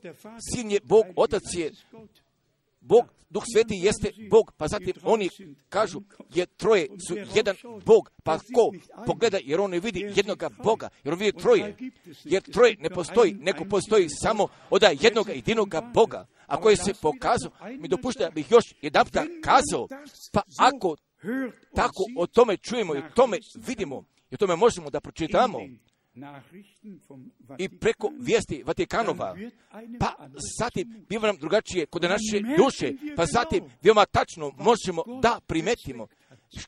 sin 0.52 0.70
je 0.70 0.80
Bog, 0.84 1.04
otac 1.16 1.42
je 1.54 1.72
Bog, 2.86 3.04
Duh 3.30 3.42
Sveti 3.52 3.74
jeste 3.74 4.12
Bog, 4.30 4.52
pa 4.56 4.68
zatim 4.68 4.94
oni 5.02 5.28
kažu, 5.68 6.00
je 6.34 6.46
troje 6.46 6.88
su 7.08 7.16
jedan 7.34 7.56
Bog, 7.84 8.10
pa 8.22 8.38
ko 8.38 8.72
pogleda, 9.06 9.38
jer 9.44 9.60
on 9.60 9.70
ne 9.70 9.80
vidi 9.80 10.12
jednoga 10.16 10.50
Boga, 10.64 10.88
jer 11.04 11.14
on 11.14 11.18
vidi 11.18 11.38
troje, 11.38 11.76
jer 12.24 12.42
troje 12.42 12.76
ne 12.78 12.90
postoji, 12.90 13.34
neko 13.34 13.64
postoji 13.64 14.08
samo 14.08 14.48
od 14.70 14.82
jednoga 15.00 15.32
jedinoga 15.32 15.80
Boga, 15.94 16.26
a 16.46 16.60
koji 16.60 16.76
se 16.76 16.94
pokazao, 17.02 17.50
mi 17.80 17.88
dopušta 17.88 18.30
bih 18.30 18.50
još 18.50 18.64
jedan 18.82 19.06
kazao, 19.42 19.88
pa 20.32 20.42
ako 20.58 20.96
tako 21.74 22.02
o 22.16 22.26
tome 22.26 22.56
čujemo 22.56 22.94
i 22.94 22.98
o 22.98 23.10
tome 23.14 23.38
vidimo, 23.66 24.04
i 24.30 24.34
o 24.34 24.36
tome 24.38 24.56
možemo 24.56 24.90
da 24.90 25.00
pročitamo, 25.00 25.58
i 27.58 27.68
preko 27.68 28.12
vijesti 28.18 28.62
Vatikanova, 28.66 29.36
pa 30.00 30.28
zatim 30.58 31.04
biva 31.08 31.26
nam 31.26 31.36
drugačije 31.36 31.86
kod 31.86 32.02
naše 32.02 32.56
duše, 32.56 32.92
pa 33.16 33.26
zatim 33.26 33.64
veoma 33.82 34.04
tačno 34.04 34.52
možemo 34.58 35.02
da 35.22 35.40
primetimo 35.46 36.06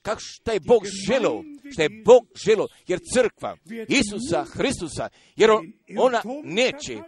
kako 0.02 0.20
šta 0.20 0.52
je 0.52 0.60
Bog 0.60 0.82
želo, 1.06 1.44
šta 1.72 1.82
je 1.82 1.88
Bog 2.04 2.26
želo, 2.44 2.68
jer 2.86 3.00
crkva 3.14 3.56
Isusa 3.88 4.44
Hristusa, 4.44 5.08
jer 5.36 5.50
on, 5.50 5.72
ona 5.98 6.22
neće 6.44 6.98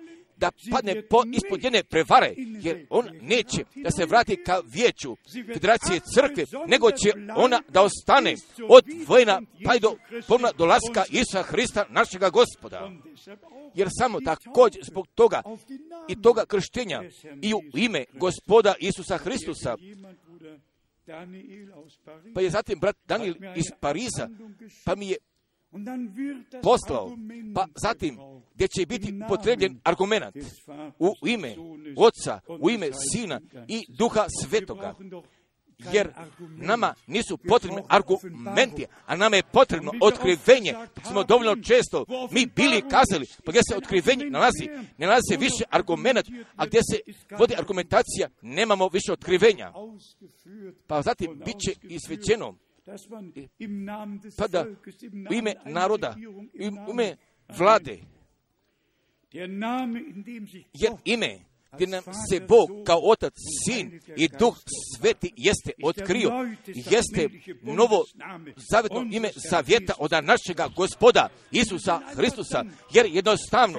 da 0.40 0.50
padne 0.72 1.02
po, 1.02 1.22
ispod 1.32 1.64
jedne 1.64 1.82
prevare, 1.82 2.34
jer 2.36 2.86
on 2.90 3.08
neće. 3.22 3.64
da 3.74 3.90
se 3.90 4.06
vrati 4.06 4.36
ka 4.36 4.60
vijeću 4.74 5.16
Federacije 5.54 6.00
crkve, 6.14 6.44
nego 6.66 6.90
će 6.90 7.12
ona 7.36 7.62
da 7.68 7.82
ostane 7.82 8.34
od 8.68 8.84
vojna 9.06 9.42
pa 9.64 9.78
do 9.78 9.96
pomna 10.28 10.50
dolaska 10.58 11.04
Isusa 11.10 11.42
Hrista, 11.42 11.86
našega 11.88 12.30
gospoda. 12.30 12.90
Jer 13.74 13.88
samo 13.98 14.20
također 14.20 14.82
zbog 14.90 15.06
toga 15.14 15.42
i 16.08 16.22
toga 16.22 16.44
krštenja 16.46 17.02
i 17.42 17.54
u 17.54 17.60
ime 17.74 18.04
gospoda 18.12 18.74
Isusa 18.80 19.18
Hristusa, 19.18 19.76
pa 22.34 22.40
je 22.40 22.50
zatim 22.50 22.78
brat 22.80 22.96
Daniel 23.04 23.34
iz 23.56 23.64
Pariza, 23.80 24.28
pa 24.84 24.94
mi 24.94 25.08
je 25.08 25.16
poslao, 26.62 27.16
pa 27.54 27.66
zatim 27.82 28.18
gdje 28.54 28.68
će 28.68 28.86
biti 28.86 29.20
potrebljen 29.28 29.80
argument 29.84 30.36
u 30.98 31.14
ime 31.26 31.56
Oca, 31.96 32.40
u 32.60 32.70
ime 32.70 32.90
Sina 32.92 33.40
i 33.68 33.86
Duha 33.88 34.26
Svetoga. 34.42 34.94
Jer 35.92 36.12
nama 36.56 36.94
nisu 37.06 37.38
potrebni 37.48 37.82
argumenti, 37.88 38.86
a 39.06 39.16
nama 39.16 39.36
je 39.36 39.42
potrebno 39.42 39.92
otkrivenje. 40.00 40.74
Smo 41.10 41.24
dovoljno 41.24 41.56
često 41.56 42.04
mi 42.30 42.46
bili 42.46 42.82
kazali, 42.82 43.26
pa 43.44 43.52
gdje 43.52 43.60
se 43.70 43.76
otkrivenje 43.76 44.24
nalazi, 44.30 44.66
ne 44.98 45.06
nalazi 45.06 45.22
se 45.30 45.36
više 45.36 45.64
argument, 45.70 46.26
a 46.56 46.66
gdje 46.66 46.80
se 46.90 47.12
vodi 47.38 47.54
argumentacija, 47.58 48.28
nemamo 48.42 48.88
više 48.88 49.12
otkrivenja. 49.12 49.72
Pa 50.86 51.02
zatim 51.02 51.42
bit 51.44 51.56
će 51.58 51.72
isvećeno 51.82 52.54
pa 54.36 54.48
da 54.48 54.66
u 55.30 55.34
ime 55.34 55.54
naroda, 55.64 56.16
u 56.88 56.90
ime 56.90 57.16
vlade, 57.58 57.98
jer 59.32 60.92
ime 61.04 61.49
gdje 61.72 61.86
nam 61.86 62.02
se 62.30 62.40
Bog 62.40 62.68
kao 62.86 63.00
Otac, 63.02 63.32
Sin 63.64 64.00
i 64.16 64.28
Duh 64.38 64.56
Sveti 64.96 65.32
jeste 65.36 65.72
otkrio, 65.82 66.30
jeste 66.66 67.28
novo 67.62 68.04
zavetno 68.70 69.06
ime 69.12 69.30
zavjeta 69.50 69.94
od 69.98 70.10
našega 70.22 70.68
gospoda 70.76 71.28
Isusa 71.50 72.00
Hristusa, 72.14 72.64
jer 72.92 73.06
jednostavno, 73.06 73.78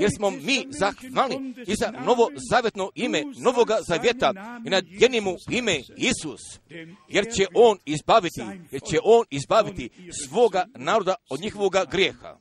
jer 0.00 0.10
smo 0.16 0.30
mi 0.30 0.66
zahvalni 0.70 1.54
i 1.66 1.74
za 1.74 1.90
novo 1.90 2.28
zavetno 2.50 2.90
ime 2.94 3.22
novoga 3.36 3.78
zavjeta 3.88 4.32
i 4.66 4.70
nadjenimo 4.70 5.34
ime 5.50 5.80
Isus, 5.96 6.40
jer 7.08 7.24
će 7.36 7.46
On 7.54 7.78
izbaviti, 7.84 8.42
jer 8.70 8.80
će 8.90 8.98
On 9.04 9.24
izbaviti 9.30 9.90
svoga 10.24 10.66
naroda 10.74 11.14
od 11.30 11.40
njihovoga 11.40 11.84
grijeha. 11.90 12.38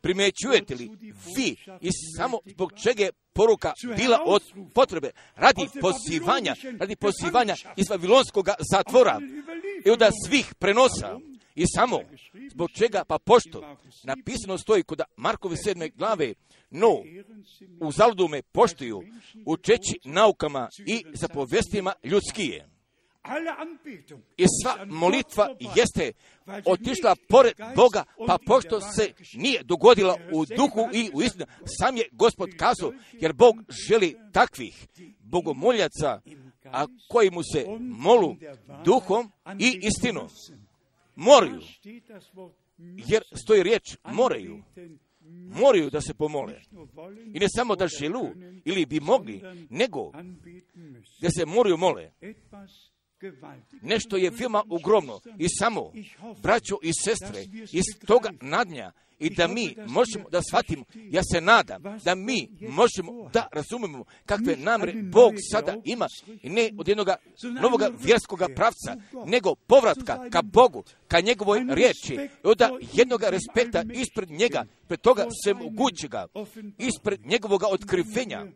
Primećujete 0.00 0.74
li 0.74 0.90
vi 1.36 1.56
i 1.80 1.90
samo 2.16 2.38
zbog 2.46 2.72
čega 2.84 3.04
je 3.04 3.12
poruka 3.32 3.72
bila 3.96 4.22
od 4.26 4.42
potrebe? 4.74 5.10
Radi 5.36 5.68
pozivanja, 5.80 6.54
radi 6.78 6.96
pozivanja 6.96 7.54
iz 7.76 7.90
Vavilonskog 7.90 8.48
zatvora 8.72 9.20
i 9.86 9.90
od 9.90 10.02
svih 10.26 10.54
prenosa. 10.58 11.18
I 11.54 11.64
samo 11.74 11.98
zbog 12.50 12.70
čega? 12.70 13.04
Pa 13.04 13.18
pošto 13.18 13.76
napisano 14.04 14.58
stoji 14.58 14.82
kod 14.82 15.00
Markove 15.16 15.56
sedme 15.56 15.88
glave 15.88 16.34
no 16.70 17.02
u 17.80 17.92
zaludume 17.92 18.42
poštuju 18.42 19.02
učeći 19.46 19.98
naukama 20.04 20.68
i 20.86 21.04
zapovestima 21.12 21.92
ljudskije. 22.04 22.68
I 24.36 24.46
sva 24.62 24.84
molitva 24.86 25.48
jeste 25.76 26.12
otišla 26.64 27.16
pored 27.28 27.54
Boga, 27.76 28.04
pa 28.26 28.38
pošto 28.46 28.80
se 28.80 29.12
nije 29.34 29.62
dogodila 29.62 30.16
u 30.32 30.44
duhu 30.44 30.88
i 30.92 31.10
u 31.14 31.22
istinu, 31.22 31.46
sam 31.64 31.96
je 31.96 32.08
gospod 32.12 32.50
kazao, 32.56 32.92
jer 33.12 33.32
Bog 33.32 33.56
želi 33.88 34.16
takvih 34.32 34.86
bogomoljaca, 35.20 36.20
a 36.64 36.86
koji 37.08 37.30
mu 37.30 37.42
se 37.42 37.66
molu 37.80 38.36
duhom 38.84 39.32
i 39.58 39.80
istinom. 39.82 40.28
Moraju, 41.16 41.60
jer 42.78 43.22
stoji 43.44 43.62
riječ 43.62 43.96
moraju, 44.04 44.62
moraju 45.60 45.90
da 45.90 46.00
se 46.00 46.14
pomole. 46.14 46.60
I 47.34 47.38
ne 47.38 47.46
samo 47.56 47.76
da 47.76 47.86
želu 47.86 48.28
ili 48.64 48.86
bi 48.86 49.00
mogli, 49.00 49.42
nego 49.70 50.12
da 51.20 51.30
se 51.30 51.46
moraju 51.46 51.76
mole. 51.76 52.10
Nešto 53.82 54.16
je 54.16 54.30
veoma 54.30 54.62
ogromno 54.68 55.20
i 55.38 55.46
samo, 55.48 55.92
braćo 56.42 56.78
i 56.82 56.92
sestre, 57.04 57.44
iz 57.72 57.84
toga 58.06 58.30
nadnja 58.40 58.92
i 59.20 59.30
da 59.30 59.48
mi 59.48 59.76
možemo 59.86 60.30
da 60.30 60.42
shvatimo, 60.42 60.84
ja 60.94 61.22
se 61.32 61.40
nadam, 61.40 61.82
da 62.04 62.14
mi 62.14 62.48
možemo 62.60 63.30
da 63.32 63.48
razumemo 63.52 64.04
kakve 64.26 64.56
namre 64.56 64.92
Bog 64.92 65.34
sada 65.52 65.76
ima 65.84 66.06
i 66.42 66.50
ne 66.50 66.70
od 66.78 66.88
jednog 66.88 67.08
novog 67.60 67.82
vjerskog 68.04 68.40
pravca, 68.56 68.96
nego 69.26 69.54
povratka 69.54 70.30
ka 70.30 70.42
Bogu, 70.42 70.84
ka 71.08 71.20
njegovoj 71.20 71.60
riječi, 71.68 72.28
od 72.42 72.62
jednog 72.92 73.22
respekta 73.22 73.84
ispred 73.94 74.30
njega, 74.30 74.64
pred 74.88 75.00
toga 75.00 75.26
svemogućega, 75.44 76.26
ispred 76.78 77.26
njegovog 77.26 77.62
otkrivenja, 77.62 78.46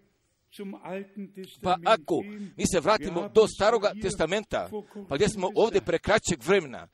pa 1.62 1.76
ako 1.84 2.22
mi 2.56 2.64
se 2.72 2.80
vratimo 2.80 3.28
do 3.28 3.46
staroga 3.48 3.92
testamenta, 4.02 4.70
pa 5.08 5.16
gdje 5.16 5.28
smo 5.28 5.50
ovdje 5.54 5.80
pre 5.80 5.98
kraćeg 5.98 6.42
vremena 6.42 6.88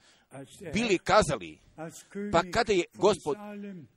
bili 0.74 0.98
kazali, 0.98 1.58
pa 2.32 2.42
kada 2.52 2.72
je 2.72 2.84
gospod 2.94 3.36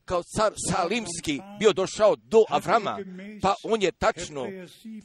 kao 0.05 0.23
car 0.23 0.53
Salimski 0.71 1.41
bio 1.59 1.73
došao 1.73 2.15
do 2.15 2.43
Avrama, 2.49 2.99
pa 3.41 3.55
on 3.63 3.81
je 3.81 3.91
tačno 3.91 4.45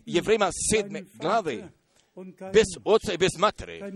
je 0.06 0.20
vrema 0.20 0.50
sedme 0.72 1.02
glave, 1.14 1.68
bez 2.52 2.66
oca 2.84 3.12
i 3.12 3.18
bez 3.18 3.30
matere 3.38 3.92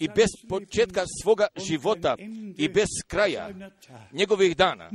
i 0.00 0.08
bez 0.08 0.28
početka 0.48 1.04
svoga 1.22 1.46
života 1.66 2.16
i 2.56 2.68
bez 2.68 2.88
kraja 3.06 3.50
njegovih 4.12 4.56
dana. 4.56 4.90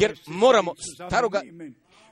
Jer 0.00 0.18
moramo 0.26 0.74
staroga 1.06 1.42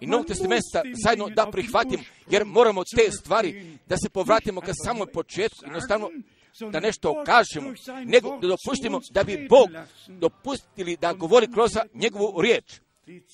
i 0.00 0.06
Novog 0.06 0.26
testamenta 0.26 0.82
zajedno 1.04 1.28
da 1.28 1.50
prihvatim, 1.50 2.00
jer 2.30 2.44
moramo 2.44 2.82
te 2.96 3.10
stvari 3.10 3.78
da 3.88 3.96
se 3.96 4.10
povratimo 4.10 4.60
ka 4.60 4.72
samom 4.84 5.08
početku, 5.12 5.64
jednostavno 5.64 6.10
da 6.72 6.80
nešto 6.80 7.22
kažemo, 7.26 7.74
nego 8.04 8.38
da 8.40 8.48
dopustimo 8.48 9.00
da 9.10 9.24
bi 9.24 9.46
Bog 9.48 9.68
dopustili 10.08 10.96
da 10.96 11.12
govori 11.12 11.52
kroz 11.52 11.70
njegovu 11.94 12.40
riječ. 12.40 12.80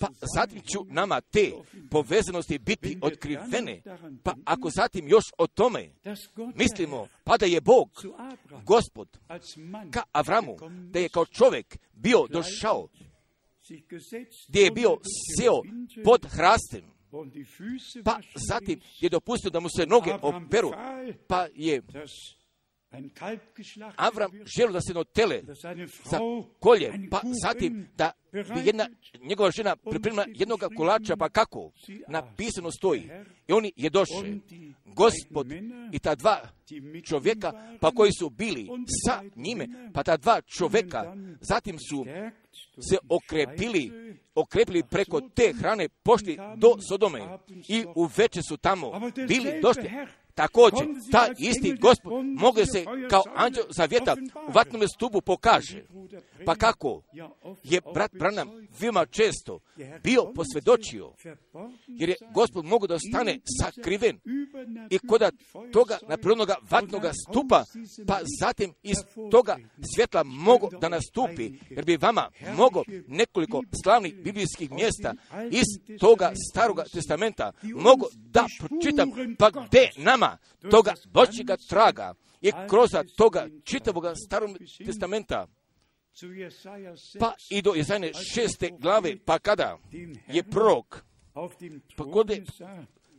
Pa 0.00 0.08
zatim 0.36 0.60
ću 0.60 0.84
nama 0.88 1.20
te 1.20 1.52
povezanosti 1.90 2.58
biti 2.58 2.98
otkrivene. 3.02 3.82
Pa 4.22 4.34
ako 4.44 4.70
zatim 4.70 5.08
još 5.08 5.24
o 5.38 5.46
tome 5.46 5.90
mislimo, 6.54 7.08
pa 7.24 7.36
da 7.36 7.46
je 7.46 7.60
Bog, 7.60 7.88
gospod, 8.64 9.08
ka 9.90 10.02
Avramu, 10.12 10.56
da 10.90 10.98
je 10.98 11.08
kao 11.08 11.26
čovjek 11.26 11.78
bio 11.92 12.26
došao 12.30 12.88
gdje 14.48 14.62
je 14.62 14.70
bio 14.70 14.98
seo 15.38 15.62
pod 16.04 16.26
hrastem, 16.30 16.82
pa 18.04 18.20
zatim 18.48 18.80
je 19.00 19.08
dopustio 19.08 19.50
da 19.50 19.60
mu 19.60 19.68
se 19.76 19.86
noge 19.86 20.12
operu, 20.22 20.72
pa 21.26 21.46
je 21.54 21.82
Avram 23.96 24.30
želio 24.56 24.72
da 24.72 24.80
se 24.80 24.94
no 24.94 25.04
tele 25.04 25.42
za 26.04 26.18
kolje, 26.58 26.92
pa 27.10 27.20
zatim 27.44 27.88
da 27.96 28.12
bi 28.32 28.60
jedna 28.64 28.88
njegova 29.20 29.50
žena 29.50 29.76
pripremila 29.76 30.24
jednog 30.28 30.60
kolača, 30.76 31.16
pa 31.16 31.28
kako? 31.28 31.70
Napisano 32.08 32.70
stoji. 32.70 33.10
I 33.48 33.52
oni 33.52 33.72
je 33.76 33.90
došli. 33.90 34.40
Gospod 34.84 35.46
i 35.92 35.98
ta 35.98 36.14
dva 36.14 36.48
čovjeka, 37.08 37.52
pa 37.80 37.90
koji 37.90 38.12
su 38.18 38.30
bili 38.30 38.68
sa 39.06 39.22
njime, 39.36 39.68
pa 39.94 40.02
ta 40.02 40.16
dva 40.16 40.40
čovjeka, 40.40 41.16
zatim 41.40 41.76
su 41.78 42.04
se 42.90 42.96
okrepili, 43.08 43.92
okrepili 44.34 44.82
preko 44.90 45.20
te 45.20 45.52
hrane, 45.58 45.88
pošli 45.88 46.38
do 46.56 46.76
Sodome 46.88 47.38
i 47.68 47.84
u 47.94 48.08
veče 48.16 48.40
su 48.48 48.56
tamo 48.56 49.10
bili 49.28 49.60
došli. 49.62 49.90
Također, 50.40 50.86
ta 51.12 51.28
isti 51.38 51.76
gospod 51.80 52.12
mogu 52.24 52.60
se 52.72 52.84
kao 53.10 53.22
anđel 53.34 53.64
zavjeta 53.70 54.16
u 54.48 54.52
vatnom 54.52 54.88
stubu 54.88 55.20
pokaže. 55.20 55.84
Pa 56.46 56.54
kako? 56.54 57.02
je 57.62 57.80
brat 57.94 58.12
Branham 58.12 58.48
veoma 58.80 59.06
često 59.06 59.60
bio 60.02 60.32
posvjedočio, 60.34 61.12
jer 61.86 62.08
je 62.08 62.16
gospod 62.34 62.64
mogu 62.64 62.86
da 62.86 62.94
ostane 62.94 63.38
sakriven 63.60 64.20
i 64.90 64.98
kod 64.98 65.22
toga 65.72 65.98
naprirodnog 66.08 66.48
vatnog 66.70 67.02
stupa, 67.28 67.64
pa 68.06 68.20
zatim 68.40 68.74
iz 68.82 68.96
toga 69.30 69.56
svjetla 69.94 70.22
mogu 70.24 70.70
da 70.80 70.88
nastupi, 70.88 71.52
jer 71.70 71.84
bi 71.84 71.96
vama 71.96 72.30
mogo 72.56 72.82
nekoliko 73.06 73.62
slavnih 73.84 74.14
biblijskih 74.14 74.70
mjesta 74.70 75.14
iz 75.50 75.98
toga 76.00 76.32
staroga 76.52 76.84
testamenta 76.92 77.52
mogu 77.74 78.06
da 78.14 78.46
pročitam, 78.58 79.10
pa 79.38 79.50
gdje 79.50 79.90
nama 79.96 80.29
toga 80.70 80.94
Božjega 81.06 81.56
traga 81.68 82.14
i 82.40 82.52
kroz 82.68 82.90
toga 83.16 83.48
čitavog 83.64 84.04
starog 84.26 84.50
testamenta. 84.86 85.46
Pa 87.18 87.34
i 87.50 87.62
do 87.62 87.74
Jezajne 87.74 88.12
šeste 88.34 88.70
glave, 88.78 89.16
pa 89.24 89.38
kada? 89.38 89.78
Je 90.26 90.42
prorok, 90.42 91.04
pa 91.96 92.04
kod 92.04 92.30
je 92.30 92.44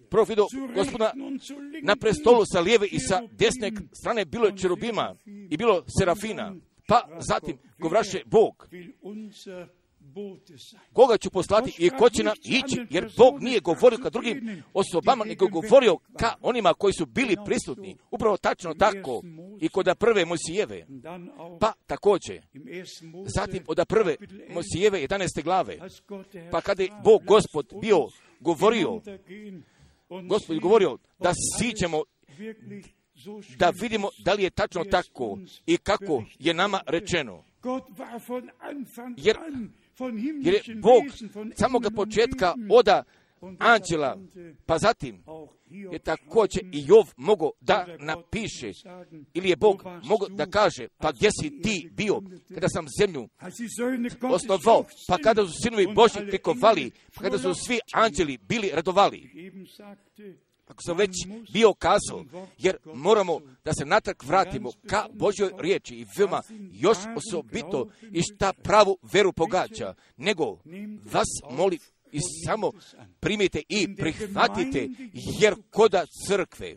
prorok 0.09 0.29
vidio 0.29 0.45
gospodina 0.75 1.11
na 1.83 1.95
prestolu 1.95 2.43
sa 2.53 2.59
lijeve 2.59 2.87
i 2.87 2.99
sa 2.99 3.21
desne 3.31 3.71
strane 4.01 4.25
bilo 4.25 4.45
je 4.45 4.57
čerubima 4.57 5.15
i 5.25 5.57
bilo 5.57 5.83
serafina, 5.99 6.55
pa 6.87 7.07
zatim 7.19 7.57
govraše 7.79 8.21
Bog 8.25 8.67
koga 10.93 11.17
ću 11.17 11.29
poslati 11.29 11.75
i 11.77 11.89
ko 11.89 12.09
će 12.09 12.23
nam 12.23 12.35
ići, 12.43 12.85
jer 12.89 13.11
Bog 13.17 13.43
nije 13.43 13.59
govorio 13.59 13.99
ka 14.03 14.09
drugim 14.09 14.63
osobama, 14.73 15.25
nego 15.25 15.47
govorio 15.47 15.97
ka 16.19 16.35
onima 16.41 16.73
koji 16.73 16.93
su 16.93 17.05
bili 17.05 17.35
prisutni. 17.45 17.97
Upravo 18.11 18.37
tačno 18.37 18.73
tako. 18.73 19.21
I 19.59 19.69
kod 19.69 19.95
prve 19.99 20.25
Mosijeve. 20.25 20.85
Pa 21.59 21.73
također, 21.87 22.41
zatim 23.25 23.63
od 23.67 23.85
prve 23.87 24.15
Mosijeve 24.53 25.07
11. 25.07 25.43
glave, 25.43 25.77
pa 26.51 26.61
kada 26.61 26.83
je 26.83 26.89
Bog 27.03 27.23
gospod 27.25 27.73
bio 27.81 28.07
govorio, 28.39 29.01
gospod 30.27 30.55
je 30.55 30.59
govorio 30.59 30.97
da 31.19 31.33
sićemo 31.59 32.03
da 33.57 33.69
vidimo 33.81 34.09
da 34.25 34.33
li 34.33 34.43
je 34.43 34.49
tačno 34.49 34.83
tako 34.83 35.37
i 35.65 35.77
kako 35.77 36.23
je 36.39 36.53
nama 36.53 36.81
rečeno. 36.87 37.43
Jer 39.17 39.37
jer 40.41 40.53
je 40.53 40.75
Bog 40.75 41.03
samoga 41.55 41.89
početka 41.89 42.53
oda 42.69 43.03
anđela, 43.59 44.17
pa 44.65 44.77
zatim 44.77 45.23
je 45.91 45.99
također 45.99 46.63
i 46.63 46.83
Jov 46.87 47.05
mogao 47.17 47.51
da 47.61 47.87
napiše, 47.99 48.71
ili 49.33 49.49
je 49.49 49.55
Bog 49.55 49.83
mogao 50.03 50.29
da 50.29 50.45
kaže, 50.45 50.87
pa 50.97 51.11
gdje 51.11 51.29
si 51.41 51.61
ti 51.61 51.89
bio 51.91 52.21
kada 52.53 52.67
sam 52.69 52.85
zemlju 52.99 53.29
osnovao, 54.21 54.85
pa 55.07 55.17
kada 55.17 55.47
su 55.47 55.53
sinovi 55.63 55.87
Boži 55.95 56.29
prikovali, 56.29 56.91
pa 57.15 57.21
kada 57.21 57.37
su 57.37 57.53
svi 57.53 57.79
anđeli 57.93 58.37
bili 58.37 58.71
radovali. 58.73 59.29
Ako 60.71 60.81
sam 60.81 60.97
već 60.97 61.11
bio 61.53 61.73
kazao, 61.73 62.25
jer 62.57 62.77
moramo 62.93 63.39
da 63.65 63.73
se 63.73 63.85
natrag 63.85 64.15
vratimo 64.23 64.71
ka 64.87 65.07
Božjoj 65.13 65.51
riječi 65.59 65.95
i 65.95 66.05
veoma 66.17 66.41
još 66.71 66.97
osobito 67.15 67.89
i 68.11 68.21
šta 68.21 68.53
pravu 68.53 68.97
veru 69.13 69.33
pogađa, 69.33 69.93
nego 70.17 70.57
vas 71.13 71.27
molim 71.51 71.79
i 72.11 72.19
samo 72.45 72.71
primite 73.19 73.61
i 73.69 73.95
prihvatite, 73.95 74.87
jer 75.39 75.55
koda 75.69 76.05
crkve 76.27 76.75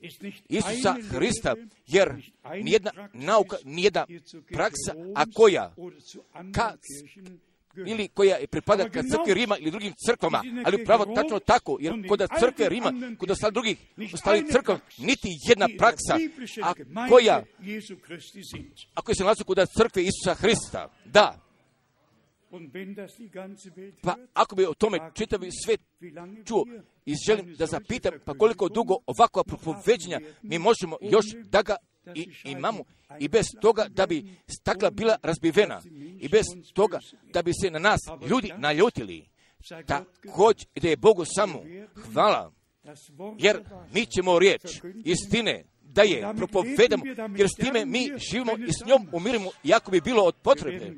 Isusa 0.49 0.97
Hrista, 1.11 1.55
jer 1.87 2.33
nijedna 2.63 2.91
nauka, 3.13 3.57
nijedna 3.65 4.07
praksa, 4.53 4.95
a 5.15 5.25
koja? 5.35 5.75
Ka 6.55 6.77
ili 7.87 8.09
koja 8.09 8.37
je 8.37 8.47
pripada 8.47 8.89
ka 8.89 9.03
crkvi 9.03 9.35
Rima 9.35 9.59
ili 9.59 9.70
drugim 9.70 9.93
crkvama, 10.07 10.43
ali 10.64 10.83
upravo 10.83 11.14
tačno 11.14 11.39
tako, 11.39 11.77
jer 11.81 12.09
kod 12.09 12.22
crkve 12.41 12.68
Rima, 12.68 12.93
kod 13.18 13.31
ostali 13.31 13.53
drugih 13.53 13.79
ostali 14.14 14.49
crkva, 14.53 14.79
niti 14.99 15.29
jedna 15.49 15.68
praksa, 15.79 16.18
a 16.62 16.72
koja, 17.09 17.45
ako 18.95 19.14
se 19.14 19.22
nalazi 19.22 19.45
kod 19.45 19.59
crkve 19.79 20.03
Isusa 20.03 20.35
Hrista, 20.35 20.93
da, 21.05 21.41
pa 24.03 24.16
ako 24.35 24.57
bi 24.57 24.66
o 24.66 24.75
tome 24.75 24.99
čitavi 25.14 25.49
svet 25.64 25.81
čuo 26.45 26.66
i 27.07 27.14
želim 27.27 27.55
da 27.55 27.66
zapitam, 27.66 28.12
pa 28.25 28.35
koliko 28.35 28.68
dugo 28.68 28.97
ovakva 29.07 29.45
propoveđenja 29.45 30.20
mi 30.43 30.59
možemo 30.59 30.97
još 31.03 31.27
da 31.51 31.62
ga 31.62 31.77
i 32.15 32.29
imamo. 32.45 32.85
i 33.19 33.29
bez 33.29 33.47
toga 33.61 33.87
da 33.89 34.07
bi 34.07 34.37
stakla 34.61 34.91
bila 34.91 35.17
razbivena. 35.23 35.83
I 36.21 36.29
bez 36.29 36.45
toga 36.73 36.99
da 37.33 37.43
bi 37.43 37.53
se 37.63 37.71
na 37.71 37.79
nas 37.79 38.01
ljudi 38.31 38.53
naljutili. 38.57 39.29
Također 39.87 40.67
da 40.83 40.89
je 40.89 40.97
Bogu 40.97 41.25
samo 41.25 41.63
hvala, 42.13 42.53
jer 43.39 43.65
mi 43.93 44.07
ćemo 44.07 44.39
riječ 44.39 44.63
istine 45.05 45.65
da 45.81 46.03
je 46.03 46.35
propovedamo, 46.37 47.05
jer 47.37 47.49
s 47.49 47.55
time 47.55 47.85
mi 47.85 48.11
živimo 48.31 48.53
i 48.53 48.73
s 48.73 48.87
njom 48.87 49.09
umirimo, 49.13 49.51
jako 49.63 49.91
bi 49.91 50.01
bilo 50.01 50.23
od 50.23 50.35
potrebe. 50.43 50.93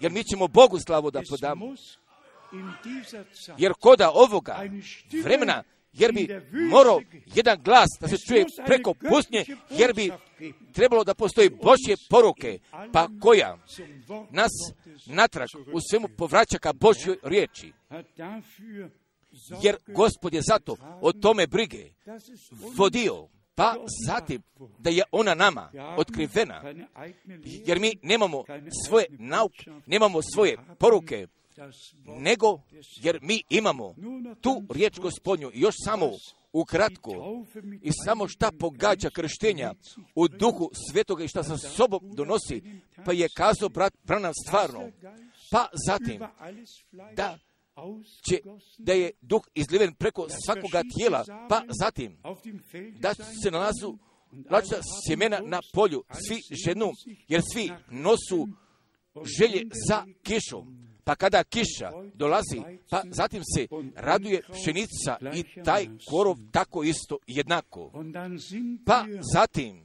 Jer 0.00 0.12
mi 0.12 0.24
ćemo 0.24 0.48
Bogu 0.48 0.78
slavu 0.78 1.10
da 1.10 1.22
podamo. 1.30 1.74
Jer 3.58 3.72
koda 3.80 4.10
ovoga 4.14 4.56
vremena, 5.24 5.62
jer 5.98 6.12
bi 6.12 6.28
morao 6.70 7.00
jedan 7.34 7.62
glas 7.62 7.88
da 8.00 8.08
se 8.08 8.16
čuje 8.28 8.44
preko 8.66 8.94
pustnje, 8.94 9.44
jer 9.70 9.94
bi 9.94 10.12
trebalo 10.72 11.04
da 11.04 11.14
postoji 11.14 11.50
Božje 11.50 11.96
poruke, 12.10 12.58
pa 12.92 13.08
koja? 13.22 13.58
nas 14.30 14.50
natrag 15.06 15.48
u 15.72 15.78
svemu 15.90 16.08
povraća 16.08 16.58
ka 16.58 16.72
Božjoj 16.72 17.16
riječi. 17.22 17.72
Jer 19.62 19.76
gospod 19.86 20.34
je 20.34 20.42
zato 20.42 20.76
o 21.00 21.12
tome 21.12 21.46
brige 21.46 21.90
vodio, 22.76 23.28
pa 23.54 23.74
zatim 24.06 24.42
da 24.78 24.90
je 24.90 25.02
ona 25.12 25.34
nama 25.34 25.70
otkrivena, 25.96 26.74
jer 27.44 27.80
mi 27.80 27.98
nemamo 28.02 28.44
svoje 28.86 29.06
nauke, 29.10 29.70
nemamo 29.86 30.22
svoje 30.22 30.56
poruke, 30.78 31.26
nego 32.04 32.60
jer 33.02 33.18
mi 33.22 33.42
imamo 33.50 33.94
tu 34.40 34.62
riječ 34.70 34.98
gospodnju. 34.98 35.50
Još 35.54 35.74
samo 35.84 36.10
ukratko. 36.52 37.44
I 37.82 37.90
samo 38.04 38.28
šta 38.28 38.50
pogađa 38.60 39.10
krštenja 39.10 39.74
u 40.14 40.28
duhu 40.28 40.70
svetoga 40.90 41.24
i 41.24 41.28
šta 41.28 41.42
sa 41.42 41.56
sobom 41.56 42.00
donosi, 42.14 42.62
pa 43.04 43.12
je 43.12 43.28
kazao 43.36 43.68
brat 43.68 43.94
Branham 44.04 44.32
stvarno, 44.46 44.90
pa 45.50 45.68
zatim 45.86 46.22
da 47.16 47.38
će, 48.28 48.40
da 48.78 48.92
je 48.92 49.10
duh 49.20 49.42
izliven 49.54 49.94
preko 49.94 50.26
svakoga 50.44 50.82
tijela, 50.96 51.24
pa 51.48 51.62
zatim 51.80 52.16
da 53.00 53.14
se 53.14 53.50
nalazu 53.50 53.98
lačna 54.50 54.78
sjemena 55.06 55.40
na 55.44 55.60
polju, 55.74 56.04
svi 56.26 56.56
ženu, 56.64 56.92
jer 57.28 57.42
svi 57.52 57.70
nosu 57.90 58.48
želje 59.38 59.62
za 59.88 60.04
kišom. 60.22 60.85
Pa 61.06 61.14
kada 61.14 61.44
kiša 61.44 61.90
dolazi, 62.14 62.62
pa 62.90 63.02
zatim 63.10 63.42
se 63.54 63.66
raduje 63.94 64.42
pšenica 64.52 65.16
i 65.34 65.44
taj 65.64 65.86
korov 66.10 66.36
tako 66.52 66.82
isto 66.84 67.18
jednako. 67.26 67.92
Pa 68.86 69.04
zatim, 69.34 69.82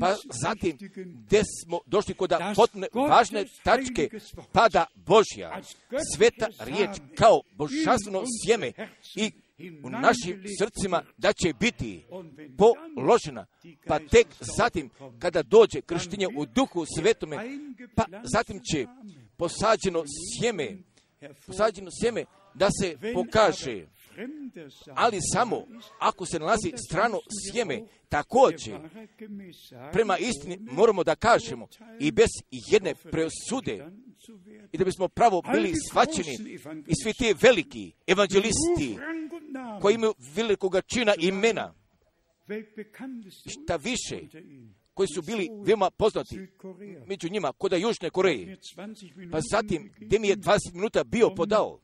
pa 0.00 0.14
zatim, 0.42 0.78
gdje 1.26 1.42
smo 1.64 1.78
došli 1.86 2.14
kod 2.14 2.32
potne 2.56 2.86
važne 2.94 3.44
tačke, 3.64 4.08
pada 4.52 4.86
Božja, 4.94 5.60
sveta 6.16 6.48
riječ 6.58 6.90
kao 7.14 7.40
božanstveno 7.56 8.22
sjeme 8.44 8.72
i 9.16 9.32
u 9.82 9.90
našim 9.90 10.42
srcima 10.58 11.02
da 11.18 11.32
će 11.32 11.52
biti 11.60 12.04
položena, 12.58 13.46
pa 13.86 13.98
tek 13.98 14.26
zatim 14.56 14.90
kada 15.18 15.42
dođe 15.42 15.80
krštinje 15.80 16.28
u 16.36 16.46
duhu 16.46 16.84
svetome, 16.98 17.36
pa 17.94 18.04
zatim 18.22 18.60
će 18.72 18.86
posađeno 19.40 20.04
sjeme, 20.06 20.68
posađeno 21.46 21.90
sjeme 22.00 22.24
da 22.54 22.68
se 22.80 22.96
pokaže, 23.14 23.86
ali 24.94 25.18
samo 25.34 25.66
ako 25.98 26.26
se 26.26 26.38
nalazi 26.38 26.72
strano 26.88 27.18
sjeme, 27.42 27.80
također. 28.08 28.78
Prema 29.92 30.18
istini 30.18 30.58
moramo 30.60 31.04
da 31.04 31.14
kažemo 31.14 31.68
i 32.00 32.12
bez 32.12 32.28
jedne 32.50 32.94
preosude 32.94 33.86
i 34.72 34.78
da 34.78 34.84
bismo 34.84 35.08
pravo 35.08 35.42
bili 35.52 35.72
svaćeni 35.90 36.34
i 36.86 36.94
svi 37.02 37.12
ti 37.18 37.34
veliki 37.42 37.92
evanđelisti 38.06 38.98
koji 39.80 39.94
imaju 39.94 40.14
velikoga 40.18 40.80
čina 40.80 41.14
imena. 41.18 41.74
Šta 43.46 43.76
više 43.76 44.18
koji 45.00 45.08
su 45.14 45.22
bili 45.22 45.48
veoma 45.64 45.90
poznati 45.90 46.48
među 47.06 47.28
njima, 47.30 47.52
kod 47.52 47.72
Južne 47.72 48.10
Koreje. 48.10 48.58
Pa 49.32 49.40
zatim, 49.50 49.92
gdje 49.98 50.18
mi 50.18 50.28
je 50.28 50.36
20 50.36 50.74
minuta 50.74 51.04
bio 51.04 51.30
podao, 51.30 51.80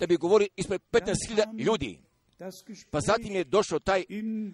da 0.00 0.06
bi 0.06 0.16
govorio 0.16 0.48
ispred 0.56 0.80
15.000 0.92 1.64
ljudi. 1.64 1.98
Pa 2.90 3.00
zatim 3.00 3.34
je 3.34 3.44
došao 3.44 3.78
taj 3.78 4.04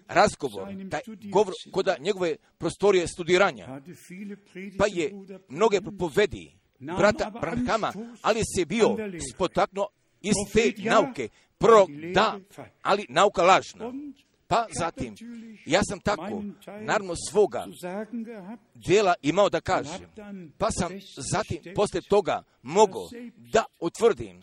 razgovor, 0.07 0.67
taj 0.89 1.01
govor 1.31 1.53
kod 1.71 1.87
njegove 1.99 2.35
prostorije 2.57 3.07
studiranja. 3.07 3.81
Pa 4.77 4.85
je 4.87 5.13
mnoge 5.49 5.81
propovedi 5.81 6.51
brata 6.79 7.29
Branhama, 7.41 7.93
ali 8.21 8.41
se 8.55 8.65
bio 8.65 8.97
spotaknuo 9.33 9.87
iz 10.21 10.33
te 10.53 10.73
nauke. 10.77 11.29
Prvo 11.57 11.87
da, 12.13 12.39
ali 12.81 13.05
nauka 13.09 13.43
lažna. 13.43 13.93
Pa 14.49 14.67
zatim, 14.79 15.15
ja 15.65 15.81
sam 15.83 15.99
tako, 15.99 16.43
naravno 16.81 17.13
svoga 17.29 17.65
dijela 18.75 19.13
imao 19.21 19.49
da 19.49 19.61
kažem. 19.61 20.01
Pa 20.57 20.71
sam 20.71 20.91
zatim, 21.31 21.73
poslije 21.75 22.01
toga, 22.01 22.43
mogao 22.61 23.09
da 23.37 23.65
utvrdim, 23.79 24.41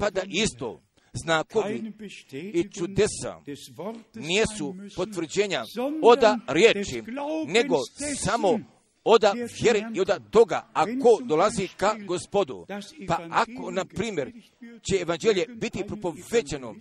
pa 0.00 0.10
da 0.10 0.22
isto 0.28 0.80
znakovi 1.12 1.92
i 2.32 2.68
čudesa 2.72 3.40
nijesu 4.14 4.74
potvrđenja 4.96 5.64
oda 6.02 6.38
riječi, 6.48 7.02
nego 7.46 7.76
samo 8.16 8.58
oda 9.04 9.34
vjere 9.60 9.90
i 9.94 10.00
oda 10.00 10.18
toga, 10.30 10.68
ako 10.72 11.18
dolazi 11.24 11.68
ka 11.76 11.94
gospodu. 12.06 12.66
Pa 13.08 13.20
ako, 13.30 13.70
na 13.70 13.84
primjer, 13.84 14.32
će 14.90 14.96
evanđelje 14.96 15.46
biti 15.48 15.84
propovećeno 15.86 16.74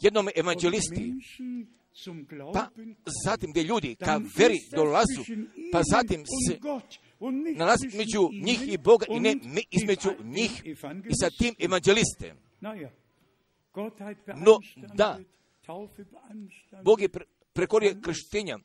jednom 0.00 0.28
evanđelisti, 0.36 1.12
pa 2.52 2.70
zatim 3.24 3.50
gdje 3.50 3.62
ljudi 3.62 3.94
ka 3.94 4.20
veri 4.38 4.58
dolazu, 4.70 5.22
pa 5.72 5.82
zatim 5.92 6.24
se 6.26 6.58
nalazi 7.56 7.86
među 7.96 8.28
njih 8.42 8.72
i 8.72 8.78
Boga 8.78 9.06
i 9.08 9.20
ne 9.20 9.62
između 9.70 10.10
njih 10.24 10.62
i 11.10 11.14
sa 11.20 11.30
tim 11.38 11.54
evanđelistem. 11.58 12.36
No, 14.36 14.58
da, 14.94 15.18
Bog 16.82 17.00
je 17.00 17.08
prekorio 17.52 17.94
krštenja, 18.02 18.58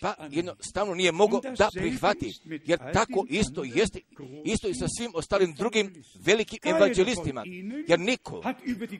pa 0.00 0.14
jednostavno 0.30 0.94
nije 0.94 1.12
mogao 1.12 1.40
da 1.58 1.68
prihvati, 1.74 2.32
jer 2.64 2.78
tako 2.92 3.26
isto 3.28 3.64
jeste, 3.64 4.00
isto 4.44 4.68
i 4.68 4.74
sa 4.74 4.86
svim 4.98 5.10
ostalim 5.14 5.54
drugim 5.54 6.02
velikim 6.24 6.58
evanđelistima, 6.64 7.44
jer 7.88 8.00
niko 8.00 8.42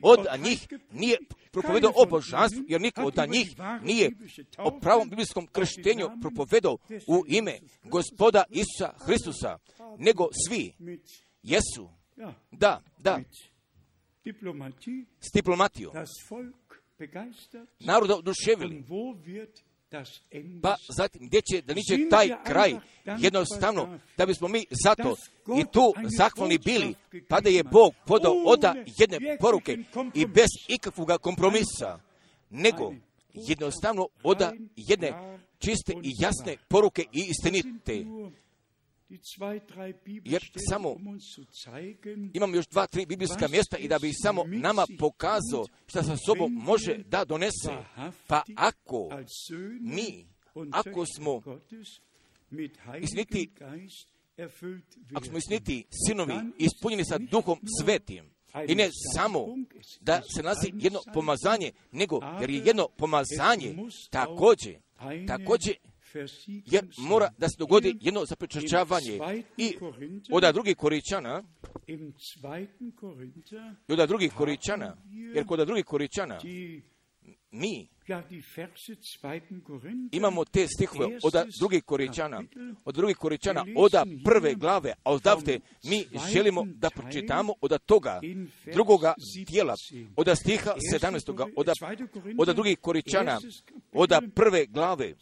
od 0.01 0.19
njih 0.43 0.67
nije 0.91 1.17
propovedao 1.51 1.91
o 1.95 2.05
božanstvu, 2.05 2.63
jer 2.67 2.81
niko 2.81 3.01
od 3.01 3.29
njih 3.29 3.55
nije 3.83 4.11
o 4.57 4.79
pravom 4.79 5.09
biblijskom 5.09 5.47
krštenju 5.47 6.09
propovedao 6.21 6.77
u 7.07 7.23
ime 7.27 7.59
gospoda 7.83 8.43
Isusa 8.49 8.93
Hristusa, 9.05 9.57
nego 9.97 10.27
svi 10.47 10.73
jesu, 11.43 11.89
da, 12.51 12.81
da, 12.97 13.21
s 15.21 15.31
diplomatijom, 15.33 15.93
naroda 17.79 18.15
oduševili, 18.15 18.83
pa 20.61 20.75
zatim 20.97 21.27
gdje 21.27 21.41
će 21.41 21.61
da 21.61 21.73
niće 21.73 22.09
taj 22.09 22.29
kraj? 22.43 22.75
jednostavno 23.19 23.99
da 24.17 24.25
bismo 24.25 24.47
mi 24.47 24.65
zato 24.85 25.15
i 25.59 25.63
tu 25.71 25.93
zahvalni 26.17 26.57
bili 26.57 26.95
pa 27.29 27.41
da 27.41 27.49
je 27.49 27.63
Bog 27.63 27.93
podao 28.05 28.33
oda 28.45 28.75
jedne 28.99 29.37
poruke 29.39 29.77
i 30.13 30.25
bez 30.25 30.47
ikakvog 30.67 31.09
kompromisa 31.21 31.99
nego 32.49 32.93
jednostavno 33.33 34.07
oda 34.23 34.53
jedne 34.75 35.39
čiste 35.59 35.93
i 35.93 36.11
jasne 36.19 36.57
poruke 36.67 37.01
i 37.01 37.25
istinite 37.29 38.05
jer 40.25 40.51
samo 40.69 40.95
imam 42.33 42.55
još 42.55 42.67
dva, 42.67 42.87
tri 42.87 43.05
biblijska 43.05 43.47
mjesta 43.47 43.77
i 43.77 43.87
da 43.87 43.99
bi 43.99 44.13
samo 44.13 44.43
nama 44.43 44.85
pokazao 44.99 45.65
što 45.87 46.03
sa 46.03 46.17
sobom 46.17 46.53
može 46.53 46.97
da 46.97 47.25
donese. 47.25 47.71
Pa 48.27 48.43
ako 48.55 49.09
mi, 49.81 50.27
ako 50.71 51.05
smo 51.05 51.41
isniti, 53.01 53.51
ako 55.15 55.25
smo 55.25 55.37
isniti 55.37 55.85
sinovi 56.07 56.33
ispunjeni 56.57 57.05
sa 57.05 57.17
duhom 57.17 57.59
svetim, 57.81 58.25
i 58.67 58.75
ne 58.75 58.89
samo 59.15 59.47
da 60.01 60.21
se 60.35 60.43
nalazi 60.43 60.71
jedno 60.73 60.99
pomazanje, 61.13 61.71
nego 61.91 62.19
jer 62.41 62.49
je 62.49 62.61
jedno 62.65 62.87
pomazanje 62.97 63.75
također, 64.09 64.75
također 65.27 65.75
jer 66.65 66.85
mora 66.97 67.33
da 67.37 67.49
se 67.49 67.55
dogodi 67.59 67.97
jedno 68.01 68.25
zapečačavanje 68.25 69.19
i 69.57 69.75
od 70.31 70.53
drugih 70.53 70.77
koričana 70.77 71.43
i 73.87 73.93
od 73.93 74.07
drugih 74.07 74.33
koričana 74.33 74.97
jer 75.35 75.45
kod 75.45 75.59
drugih 75.59 75.85
koričana 75.85 76.39
mi 77.51 77.89
imamo 80.11 80.45
te 80.45 80.67
stihove 80.67 81.19
od 81.23 81.33
drugih 81.59 81.83
koričana, 81.83 82.43
od 82.85 82.95
drugih 82.95 83.17
koričana, 83.17 83.65
od 83.75 83.91
prve 84.23 84.55
glave, 84.55 84.93
a 85.03 85.11
odavde 85.11 85.59
mi 85.83 86.05
želimo 86.31 86.65
da 86.65 86.89
pročitamo 86.89 87.53
od 87.61 87.81
toga 87.85 88.21
drugoga 88.73 89.13
dijela, 89.51 89.75
od 90.15 90.27
stiha 90.37 90.73
17. 90.93 91.49
od, 91.55 91.69
od 92.37 92.55
drugih 92.55 92.77
koričana, 92.79 93.39
od 93.93 94.09
prve 94.35 94.65
glave, 94.65 95.13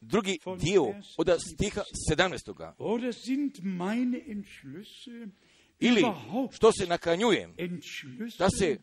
drugi 0.00 0.38
dio 0.58 0.94
od 1.18 1.30
stiha 1.38 1.82
17. 2.10 2.72
Ili 5.80 6.02
što 6.52 6.72
se 6.72 6.86
nakanjujem, 6.86 7.54
da 8.38 8.48
se 8.58 8.78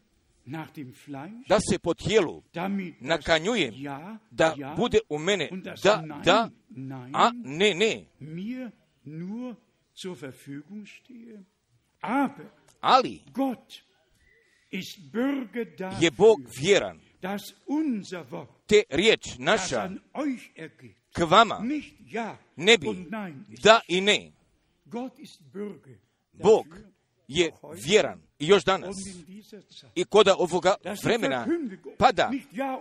da 1.47 1.60
se 1.60 1.80
po 1.80 1.93
tijelu 1.93 2.43
nakanjujem, 3.00 3.74
da 4.32 4.56
bude 4.78 5.00
u 5.10 5.18
mene 5.18 5.50
da, 5.84 6.04
da, 6.24 6.50
a 7.14 7.32
ne, 7.34 7.74
ne. 7.74 8.06
Ali 12.82 13.22
je 16.02 16.12
Bog 16.12 16.39
vjeran, 16.62 17.00
te 18.68 18.84
riječ 18.89 19.22
naša 19.38 19.89
k 21.14 21.22
vama 21.30 21.64
ne 22.56 22.78
bi 22.78 22.88
da 23.64 23.82
i 23.88 24.02
ne. 24.02 24.32
Bog 26.34 26.66
je 27.30 27.52
vjeran 27.86 28.22
i 28.40 28.48
još 28.48 28.64
danas. 28.64 28.96
I 29.96 30.04
koda 30.04 30.36
ovoga 30.40 30.76
vremena 31.04 31.48
pada 31.98 32.32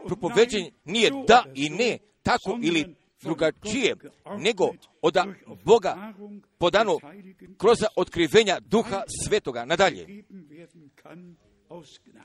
propoveđenje 0.07 0.71
nije 0.85 1.11
da 1.29 1.45
i 1.55 1.71
ne, 1.71 1.99
tako 2.23 2.59
ili 2.63 2.95
drugačije, 3.23 3.97
nego 4.39 4.71
od 5.03 5.17
Boga 5.65 6.13
podano 6.59 6.99
kroz 7.59 7.79
otkrivenja 7.97 8.61
duha 8.61 9.03
svetoga. 9.27 9.65
Nadalje, 9.65 10.25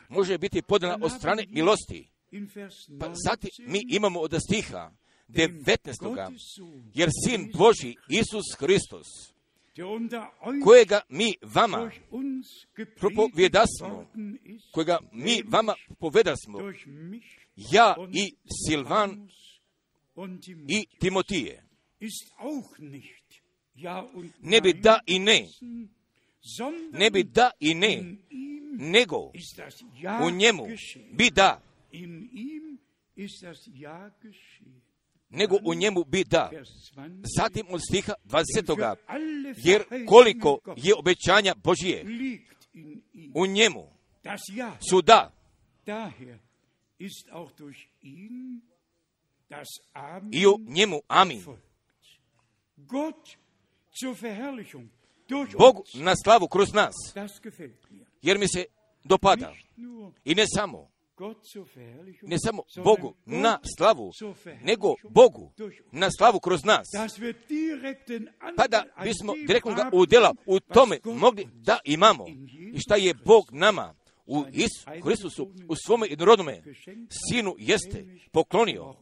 može 0.10 0.38
biti 0.38 0.62
podana 0.62 0.98
od 1.02 1.12
strane 1.12 1.46
milosti. 1.50 2.10
Pa 3.00 3.14
zatim 3.26 3.50
mi 3.60 3.86
imamo 3.90 4.20
od 4.20 4.36
stiha 4.48 4.92
19. 5.30 6.38
Jer 6.94 7.10
sin 7.26 7.52
Boži, 7.58 7.96
Isus 8.10 8.44
Hristos, 8.60 9.33
kojega 10.64 11.02
mi 11.10 11.36
vama 11.42 11.92
propovjedasmo, 13.00 14.06
kojega 14.72 15.00
mi 15.12 15.44
vama 15.48 15.76
povedasmo, 16.00 16.60
ja 17.56 17.96
i 18.14 18.36
Silvan 18.68 19.30
i 20.68 20.86
Timotije. 21.00 21.64
Ne 24.40 24.62
bi 24.62 24.74
da 24.74 25.00
i 25.06 25.20
ne, 25.20 25.48
ne 26.92 27.12
bi 27.12 27.24
da 27.24 27.52
i 27.60 27.74
ne, 27.74 28.04
nego 28.78 29.32
u 30.28 30.32
njemu 30.32 30.66
bi 31.12 31.30
da 31.32 31.62
nego 35.34 35.58
u 35.66 35.74
njemu 35.74 36.04
bi 36.04 36.24
da. 36.24 36.52
Zatim 37.38 37.66
od 37.70 37.82
stiha 37.90 38.14
20. 38.26 38.96
Jer 39.58 39.84
koliko 40.08 40.60
je 40.76 40.96
obećanja 40.96 41.56
Božije 41.64 42.06
u 43.36 43.46
njemu 43.46 43.88
su 44.90 45.02
da. 45.02 45.32
I 50.32 50.48
u 50.48 50.60
njemu 50.68 51.02
amin. 51.08 51.44
Bog 55.58 55.76
na 55.94 56.14
slavu 56.24 56.48
kroz 56.48 56.74
nas. 56.74 56.94
Jer 58.22 58.40
mi 58.40 58.48
se 58.48 58.66
dopada. 59.04 59.54
I 60.26 60.36
ne 60.36 60.46
samo 60.56 60.93
ne 62.22 62.38
samo 62.46 62.64
Bogu 62.84 63.16
na 63.26 63.60
slavu, 63.78 64.12
nego 64.62 64.96
Bogu 65.10 65.52
na 65.92 66.10
slavu 66.18 66.40
kroz 66.40 66.64
nas. 66.64 66.88
Pa 68.58 68.68
da 68.68 68.84
bismo 69.04 69.34
direktno 69.48 69.74
ga 69.74 69.90
udjela 69.94 70.36
u 70.46 70.60
tome 70.60 71.00
mogli 71.06 71.48
da 71.54 71.80
imamo. 71.86 72.26
I 72.74 72.80
šta 72.80 72.96
je 72.96 73.14
Bog 73.14 73.50
nama 73.52 73.96
u 74.26 74.46
Isu 74.52 75.02
Hristusu, 75.04 75.52
u 75.68 75.76
svome 75.86 76.08
jednorodnome 76.08 76.62
sinu 77.30 77.56
jeste 77.60 78.06
poklonio 78.32 78.96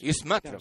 i 0.00 0.12
smatram 0.12 0.60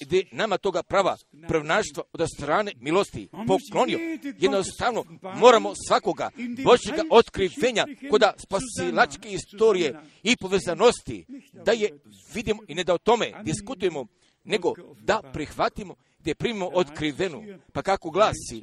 gdje 0.00 0.26
nama 0.32 0.58
toga 0.58 0.82
prava 0.82 1.16
prvnaštva 1.48 2.02
od 2.12 2.28
strane 2.36 2.72
milosti 2.80 3.28
poklonio. 3.46 3.98
Jednostavno 4.38 5.04
moramo 5.36 5.72
svakoga 5.88 6.30
Božjega 6.64 7.02
otkrivenja 7.10 7.86
koda 8.10 8.34
spasilačke 8.38 9.28
istorije 9.32 10.00
i 10.22 10.36
povezanosti 10.36 11.26
da 11.52 11.72
je 11.72 11.98
vidimo 12.34 12.62
i 12.68 12.74
ne 12.74 12.84
da 12.84 12.94
o 12.94 12.98
tome 12.98 13.32
diskutujemo, 13.44 14.06
nego 14.44 14.72
da 15.00 15.22
prihvatimo 15.32 15.94
gdje 16.18 16.34
primimo 16.34 16.70
otkrivenu. 16.74 17.42
Pa 17.72 17.82
kako 17.82 18.10
glasi 18.10 18.62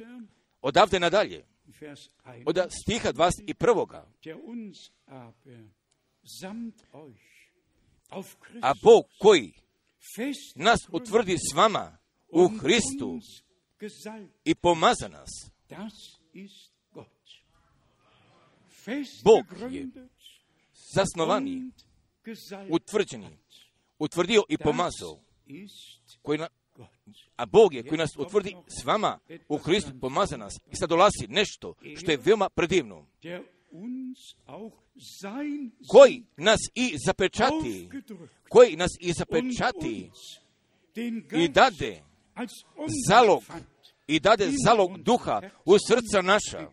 odavde 0.62 1.00
nadalje 1.00 1.44
od 2.46 2.58
stiha 2.82 3.12
21. 3.12 4.02
A 8.62 8.72
Bog 8.82 9.04
koji 9.18 9.52
nas 10.54 10.80
utvrdi 10.92 11.36
s 11.38 11.54
vama 11.54 11.98
u 12.28 12.48
Hristu 12.48 13.20
i 14.44 14.54
pomaza 14.54 15.08
nas. 15.08 15.30
Bog 19.24 19.72
je 19.72 19.88
zasnovani, 20.94 21.70
utvrđeni, 22.70 23.38
utvrdio 23.98 24.42
i 24.48 24.58
pomazao, 24.58 25.20
koji 26.22 26.38
na, 26.38 26.48
a 27.36 27.46
Bog 27.46 27.74
je 27.74 27.82
koji 27.82 27.98
nas 27.98 28.10
utvrdi 28.18 28.56
s 28.80 28.84
vama 28.84 29.18
u 29.48 29.58
Hristu 29.58 29.90
pomaza 30.00 30.36
nas. 30.36 30.54
I 30.72 30.76
sad 30.76 30.88
dolazi 30.88 31.26
nešto 31.28 31.74
što 31.96 32.10
je 32.10 32.16
veoma 32.16 32.48
predivno. 32.48 33.06
Koji 35.88 36.24
nas 36.36 36.60
i 36.74 36.96
zapečati, 37.06 37.88
koji 38.48 38.76
nas 38.76 38.90
i 39.00 39.12
zapečati 39.12 40.10
i 41.32 41.48
dade 41.48 42.02
zalog 43.08 43.42
i 44.06 44.20
dade 44.20 44.50
zalog 44.66 45.02
duha 45.02 45.40
u 45.64 45.76
srca 45.88 46.22
naša. 46.22 46.70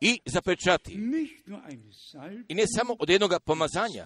I 0.00 0.20
zapečati. 0.26 0.92
I 2.48 2.54
ne 2.54 2.64
samo 2.76 2.96
od 2.98 3.10
jednog 3.10 3.32
pomazanja, 3.44 4.04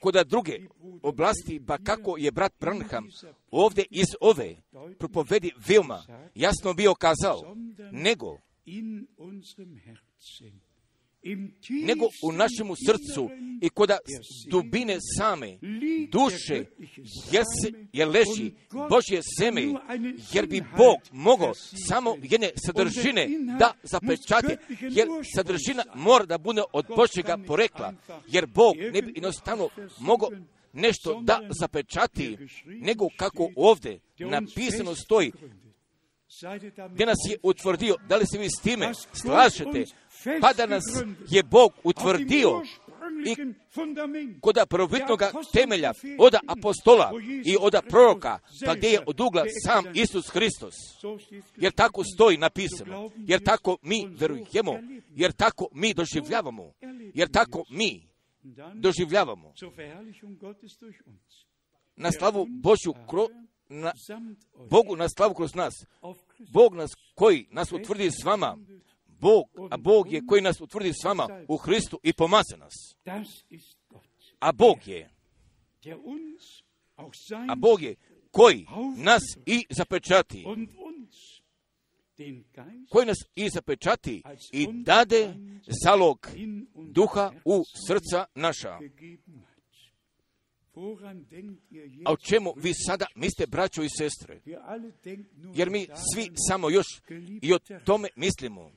kod 0.00 0.26
druge 0.26 0.58
oblasti, 1.02 1.60
pa 1.66 1.78
kako 1.78 2.16
je 2.16 2.30
brat 2.30 2.52
Branham 2.60 3.08
ovdje 3.50 3.84
iz 3.90 4.06
ove 4.20 4.56
propovedi 4.98 5.52
veoma 5.68 6.02
jasno 6.34 6.74
bio 6.74 6.94
kazao, 6.94 7.56
nego 7.92 8.38
nego 11.86 12.06
u 12.22 12.32
našemu 12.32 12.74
srcu 12.86 13.30
i 13.62 13.68
kod 13.68 13.90
dubine 14.50 14.98
same 15.18 15.58
duše 16.10 16.64
jer 17.92 18.08
leži 18.08 18.52
Božje 18.90 19.20
seme, 19.38 19.62
jer 20.32 20.46
bi 20.46 20.62
Bog 20.76 20.96
mogao 21.12 21.52
samo 21.88 22.16
jedne 22.22 22.50
sadržine 22.66 23.28
da 23.58 23.72
zapečati, 23.82 24.56
jer 24.80 25.08
sadržina 25.34 25.84
mora 25.94 26.24
da 26.24 26.38
bude 26.38 26.62
od 26.72 26.86
Božjega 26.96 27.38
porekla, 27.46 27.94
jer 28.28 28.46
Bog 28.46 28.76
ne 28.76 29.02
bi 29.02 29.12
jednostavno 29.14 29.68
mogao 29.98 30.30
nešto 30.72 31.20
da 31.22 31.40
zapečati, 31.60 32.38
nego 32.66 33.08
kako 33.16 33.50
ovdje 33.56 34.00
napisano 34.18 34.94
stoji, 34.94 35.32
gdje 36.90 37.06
nas 37.06 37.18
je 37.30 37.38
utvrdio, 37.42 37.96
da 38.08 38.16
li 38.16 38.26
se 38.26 38.38
vi 38.38 38.48
s 38.48 38.62
time 38.62 38.92
slažete, 39.12 39.84
pa 40.40 40.52
da 40.52 40.66
nas 40.66 40.84
je 41.28 41.42
Bog 41.42 41.72
utvrdio 41.84 42.62
i 43.26 43.34
kod 44.40 44.56
prvobitnog 44.68 45.20
temelja 45.52 45.92
od 46.18 46.34
apostola 46.46 47.12
i 47.44 47.56
od 47.60 47.74
proroka, 47.88 48.38
pa 48.66 48.74
gdje 48.74 48.88
je 48.88 49.00
od 49.06 49.20
ugla 49.20 49.44
sam 49.64 49.84
Isus 49.94 50.28
Hristos. 50.28 50.74
Jer 51.56 51.72
tako 51.72 52.04
stoji 52.14 52.36
napisano, 52.36 53.10
jer 53.16 53.42
tako 53.44 53.76
mi 53.82 54.08
verujemo, 54.10 54.78
jer 55.10 55.32
tako 55.32 55.68
mi 55.72 55.94
doživljavamo, 55.94 56.72
jer 57.14 57.30
tako 57.30 57.64
mi 57.70 58.08
doživljavamo. 58.74 59.52
Na 61.96 62.12
slavu 62.12 62.46
Božju 62.48 62.94
kro, 63.10 63.26
na, 63.68 63.92
Bogu 64.70 64.96
na 64.96 65.08
slavu 65.08 65.34
kroz 65.34 65.54
nas. 65.54 65.74
Bog 66.52 66.74
nas 66.74 66.90
koji 67.14 67.46
nas 67.50 67.72
utvrdi 67.72 68.10
s 68.10 68.24
vama 68.24 68.56
Bog, 69.20 69.44
a 69.70 69.76
Bog 69.76 70.12
je 70.12 70.22
koji 70.26 70.42
nas 70.42 70.60
utvrdi 70.60 70.92
s 70.92 71.04
vama 71.04 71.44
u 71.48 71.56
Hristu 71.56 72.00
i 72.02 72.12
pomaze 72.12 72.56
nas. 72.56 72.72
A 74.40 74.52
Bog 74.52 74.88
je, 74.88 75.10
a 77.48 77.54
Bog 77.54 77.82
je 77.82 77.94
koji 78.30 78.66
nas 78.96 79.22
i 79.46 79.66
zapečati, 79.70 80.44
koji 82.88 83.06
nas 83.06 83.18
i 83.34 83.48
zapečati 83.48 84.22
i 84.52 84.68
dade 84.72 85.34
zalog 85.84 86.28
duha 86.74 87.32
u 87.44 87.64
srca 87.86 88.24
naša. 88.34 88.78
A 92.04 92.12
o 92.12 92.16
čemu 92.16 92.52
vi 92.56 92.72
sada 92.86 93.06
mislite, 93.14 93.46
braćo 93.46 93.82
i 93.82 93.88
sestre? 93.98 94.40
Jer 95.54 95.70
mi 95.70 95.86
svi 96.14 96.30
samo 96.48 96.70
još 96.70 96.86
i 97.42 97.52
o 97.54 97.58
tome 97.84 98.08
mislimo. 98.16 98.70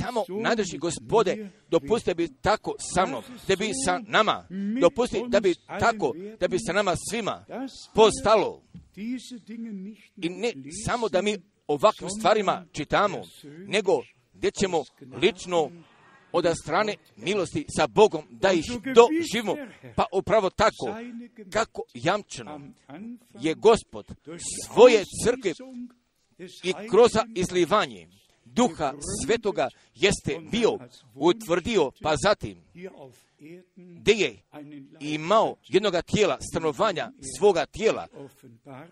Samo 0.00 0.24
najdraži 0.42 0.78
gospode, 0.78 1.50
dopusti 1.70 2.14
bi 2.14 2.28
tako 2.40 2.74
sa 2.94 3.06
mnom, 3.06 3.22
da 3.48 3.56
bi 3.56 3.70
sa 3.84 4.00
nama, 4.06 4.46
dopusti 4.80 5.22
da 5.28 5.40
bi 5.40 5.54
tako, 5.78 6.14
da 6.40 6.48
bi 6.48 6.56
sa 6.66 6.72
nama 6.72 6.94
svima 7.10 7.44
postalo. 7.94 8.62
I 10.16 10.28
ne 10.28 10.52
samo 10.86 11.08
da 11.08 11.22
mi 11.22 11.38
ovakvim 11.66 12.10
stvarima 12.18 12.66
čitamo, 12.72 13.18
nego 13.66 14.02
gdje 14.32 14.50
ćemo 14.50 14.82
lično 15.22 15.70
od 16.34 16.46
strane 16.62 16.96
milosti 17.16 17.66
sa 17.76 17.86
Bogom 17.86 18.24
da 18.30 18.52
ih 18.52 18.64
doživimo. 18.94 19.56
Pa 19.96 20.04
upravo 20.12 20.50
tako, 20.50 20.96
kako 21.52 21.82
jamčeno 21.94 22.60
je 23.40 23.54
Gospod 23.54 24.06
svoje 24.66 25.04
crkve 25.24 25.52
i 26.62 26.72
kroz 26.90 27.10
izlivanje 27.34 28.08
duha 28.44 28.94
svetoga 29.24 29.68
jeste 29.94 30.40
bio 30.50 30.78
utvrdio, 31.14 31.90
pa 32.02 32.14
zatim 32.16 32.58
gdje 33.76 34.12
je 34.12 34.42
imao 35.00 35.56
jednoga 35.68 36.02
tijela, 36.02 36.38
stanovanja 36.50 37.12
svoga 37.38 37.66
tijela, 37.66 38.06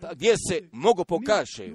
pa 0.01 0.13
gdje 0.13 0.35
se 0.49 0.67
mogo 0.71 1.03
pokaže 1.03 1.69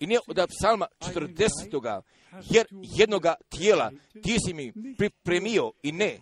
i 0.00 0.06
nije 0.06 0.20
od 0.26 0.48
psalma 0.48 0.86
40. 1.00 2.02
jer 2.50 2.66
jednoga 2.96 3.34
tijela 3.48 3.92
ti 4.22 4.36
si 4.46 4.54
mi 4.54 4.72
pripremio 4.98 5.72
i 5.82 5.92
ne 5.92 6.18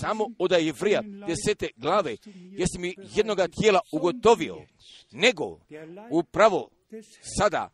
samo 0.00 0.26
od 0.38 0.52
Jevrija 0.52 1.02
desete 1.26 1.68
glave, 1.76 2.16
jesi 2.34 2.78
mi 2.78 2.94
jednoga 3.14 3.48
tijela 3.48 3.80
ugotovio, 3.92 4.56
nego 5.12 5.58
upravo 6.10 6.68
sada 7.38 7.70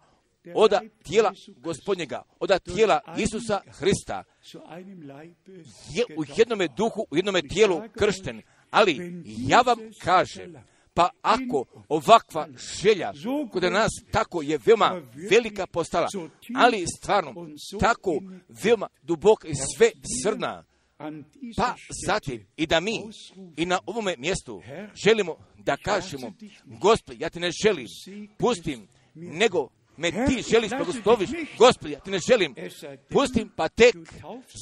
oda 0.55 0.80
tijela 1.03 1.32
gospodnjega, 1.57 2.22
oda 2.41 2.59
tijela 2.59 3.01
Isusa 3.18 3.61
Hrista 3.66 4.24
je 5.95 6.05
u 6.16 6.24
jednome 6.36 6.68
duhu, 6.76 7.07
u 7.11 7.16
jednome 7.16 7.43
tijelu 7.43 7.82
kršten. 7.99 8.43
Ali 8.70 9.22
ja 9.24 9.61
vam 9.61 9.78
kažem, 10.05 10.55
pa 10.99 11.11
ako 11.22 11.64
ovakva 11.88 12.49
želja 12.82 13.12
kod 13.53 13.62
nas 13.62 13.90
tako 14.11 14.42
je 14.42 14.59
veoma 14.66 15.03
velika 15.30 15.66
postala, 15.66 16.09
ali 16.57 16.84
stvarno 16.99 17.34
tako 17.80 18.12
veoma 18.64 18.88
duboka 19.03 19.49
i 19.49 19.53
sve 19.76 19.90
srna, 20.22 20.64
pa 21.57 21.74
zatim 22.07 22.46
i 22.57 22.66
da 22.66 22.80
mi 22.80 23.03
i 23.57 23.66
na 23.66 23.78
ovome 23.86 24.14
mjestu 24.18 24.62
želimo 25.05 25.36
da 25.59 25.76
kažemo, 25.76 26.32
Gospod, 26.64 27.20
ja 27.20 27.30
te 27.30 27.40
ne 27.40 27.51
želim, 27.62 27.86
pustim, 28.38 28.88
nego 29.14 29.68
me 29.99 30.11
ti 30.11 30.42
želiš 30.51 30.70
blagosloviš, 30.70 31.30
gospod, 31.59 31.90
ja 31.90 32.01
ti 32.01 32.11
ne 32.11 32.18
želim, 32.28 32.55
pustim, 33.09 33.51
pa 33.57 33.68
tek 33.68 33.96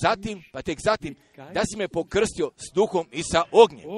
zatim, 0.02 0.42
pa 0.52 0.62
tek 0.62 0.78
zatim, 0.84 1.14
da 1.36 1.62
si 1.70 1.76
me 1.76 1.88
pokrstio 1.88 2.50
s 2.56 2.74
duhom 2.74 3.06
i 3.12 3.22
sa 3.22 3.42
ognjem. 3.52 3.88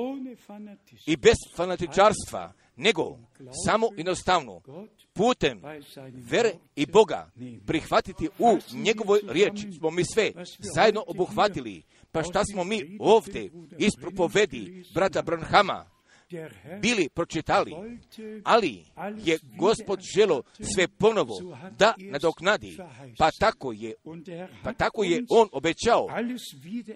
I 1.07 1.17
bez 1.17 1.37
fanatičarstva, 1.57 2.53
nego 2.77 3.19
samo 3.67 3.89
jednostavno, 3.97 4.61
putem 5.13 5.63
vere 6.31 6.53
i 6.77 6.87
Boga 6.87 7.31
prihvatiti 7.67 8.29
u 8.39 8.59
njegovoj 8.73 9.21
riječi. 9.29 9.73
smo 9.79 9.91
mi 9.91 10.03
sve 10.15 10.33
zajedno 10.75 11.05
obuhvatili. 11.07 11.83
Pa 12.13 12.23
šta 12.23 12.43
smo 12.53 12.65
mi 12.65 12.97
ovdje 13.01 13.51
ispropovedi 13.79 14.85
brata 14.95 15.23
Branhama, 15.23 15.98
bili 16.83 17.09
pročitali, 17.09 17.73
ali 18.45 18.85
je 19.25 19.39
gospod 19.59 20.01
želo 20.17 20.43
sve 20.75 20.89
ponovo 20.89 21.57
da 21.79 21.95
nadoknadi, 21.99 22.79
pa 23.19 23.31
tako 23.41 23.73
je, 23.73 23.95
pa 24.65 24.73
tako 24.73 25.05
je 25.05 25.25
on 25.31 25.49
obećao. 25.53 26.07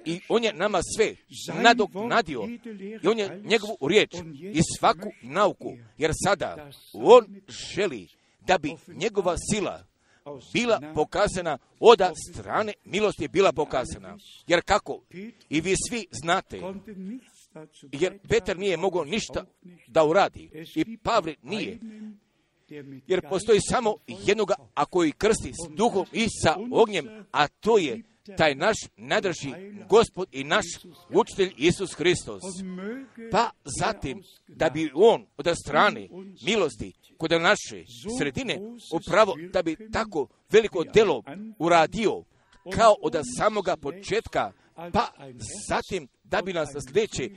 i 0.04 0.20
on 0.28 0.44
je 0.44 0.52
nama 0.52 0.80
sve 0.96 1.14
nadoknadio. 1.62 2.48
I 3.02 3.08
on 3.08 3.18
je 3.18 3.42
njegovu 3.44 3.88
riječ 3.88 4.14
i 4.52 4.60
svaku 4.78 5.08
nauku, 5.22 5.76
jer 5.98 6.10
sada 6.24 6.70
on 6.92 7.40
želi 7.48 8.08
da 8.40 8.58
bi 8.58 8.76
njegova 8.88 9.36
sila 9.52 9.84
bila 10.52 10.80
pokazana, 10.94 11.58
oda 11.80 12.12
strane 12.32 12.72
milosti 12.84 13.24
je 13.24 13.28
bila 13.28 13.52
pokazana. 13.52 14.16
Jer 14.46 14.62
kako? 14.64 15.00
I 15.48 15.60
vi 15.60 15.74
svi 15.88 16.06
znate, 16.22 16.60
jer 17.92 18.18
Petar 18.28 18.58
nije 18.58 18.76
mogao 18.76 19.04
ništa 19.04 19.44
da 19.86 20.04
uradi 20.04 20.50
i 20.74 20.96
Pavle 20.96 21.34
nije. 21.42 21.78
Jer 23.06 23.28
postoji 23.28 23.60
samo 23.60 23.96
jednoga, 24.06 24.54
a 24.74 24.84
koji 24.84 25.12
krsti 25.12 25.52
s 25.52 25.76
duhom 25.76 26.06
i 26.12 26.26
sa 26.42 26.56
ognjem, 26.72 27.08
a 27.32 27.48
to 27.48 27.78
je 27.78 28.02
taj 28.36 28.54
naš 28.54 28.76
najdraži 28.96 29.52
gospod 29.88 30.28
i 30.32 30.44
naš 30.44 30.64
učitelj 31.10 31.52
Isus 31.56 31.94
Hristos. 31.94 32.42
Pa 33.30 33.50
zatim, 33.64 34.22
da 34.48 34.70
bi 34.70 34.90
on 34.94 35.26
od 35.36 35.46
strane 35.64 36.08
milosti 36.42 36.92
kod 37.18 37.30
naše 37.30 37.84
sredine, 38.18 38.58
upravo 38.92 39.34
da 39.52 39.62
bi 39.62 39.76
tako 39.92 40.26
veliko 40.50 40.84
delo 40.84 41.22
uradio, 41.58 42.24
kao 42.72 42.94
od 43.02 43.16
samoga 43.38 43.76
početka, 43.76 44.52
pa 44.74 45.12
zatim 45.68 46.08
da 46.24 46.42
bi 46.42 46.52
nas 46.52 46.68
sljedeće 46.88 47.30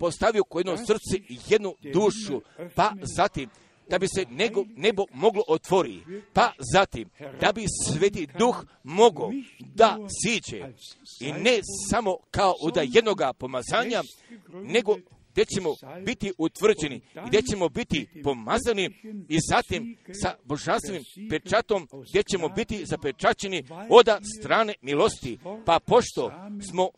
postavio 0.00 0.44
ko 0.44 0.58
jedno 0.58 0.76
srce 0.76 1.16
i 1.28 1.38
jednu 1.48 1.74
dušu, 1.92 2.42
pa 2.74 2.92
zatim 3.16 3.50
da 3.88 3.98
bi 3.98 4.06
se 4.08 4.24
nego, 4.30 4.64
nebo 4.76 5.04
moglo 5.12 5.42
otvori, 5.48 6.00
pa 6.32 6.52
zatim 6.72 7.08
da 7.40 7.52
bi 7.52 7.66
sveti 7.86 8.28
duh 8.38 8.64
mogao 8.84 9.32
da 9.74 9.98
siđe. 10.22 10.72
I 11.20 11.32
ne 11.32 11.60
samo 11.90 12.16
kao 12.30 12.54
od 12.60 12.76
jednoga 12.94 13.32
pomazanja, 13.32 14.02
nego 14.48 14.96
gdje 15.32 15.44
ćemo 15.44 15.74
biti 16.04 16.32
utvrđeni 16.38 16.96
i 16.96 17.28
gdje 17.28 17.42
ćemo 17.42 17.68
biti 17.68 18.08
pomazani 18.24 18.90
i 19.28 19.38
zatim 19.50 19.96
sa 20.22 20.34
božanstvenim 20.44 21.02
pečatom 21.30 21.88
gdje 22.10 22.22
ćemo 22.22 22.48
biti 22.48 22.84
zapečačeni 22.86 23.64
od 23.90 24.06
strane 24.38 24.74
milosti. 24.82 25.38
Pa 25.66 25.78
pošto 25.86 26.32
smo 26.70 26.90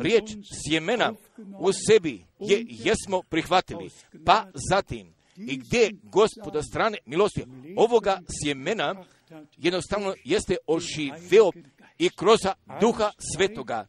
riječ 0.00 0.24
sjemena 0.64 1.12
u 1.58 1.72
sebi 1.72 2.24
je 2.40 2.66
jesmo 2.68 3.22
prihvatili, 3.28 3.90
pa 4.24 4.46
zatim 4.70 5.14
i 5.36 5.56
gdje 5.56 5.90
gospoda 6.02 6.62
strane 6.62 6.98
milosti 7.06 7.44
ovoga 7.76 8.20
sjemena 8.42 9.04
jednostavno 9.56 10.14
jeste 10.24 10.56
oživeo 10.66 11.52
i 11.98 12.10
kroz 12.10 12.38
duha 12.80 13.10
svetoga, 13.34 13.86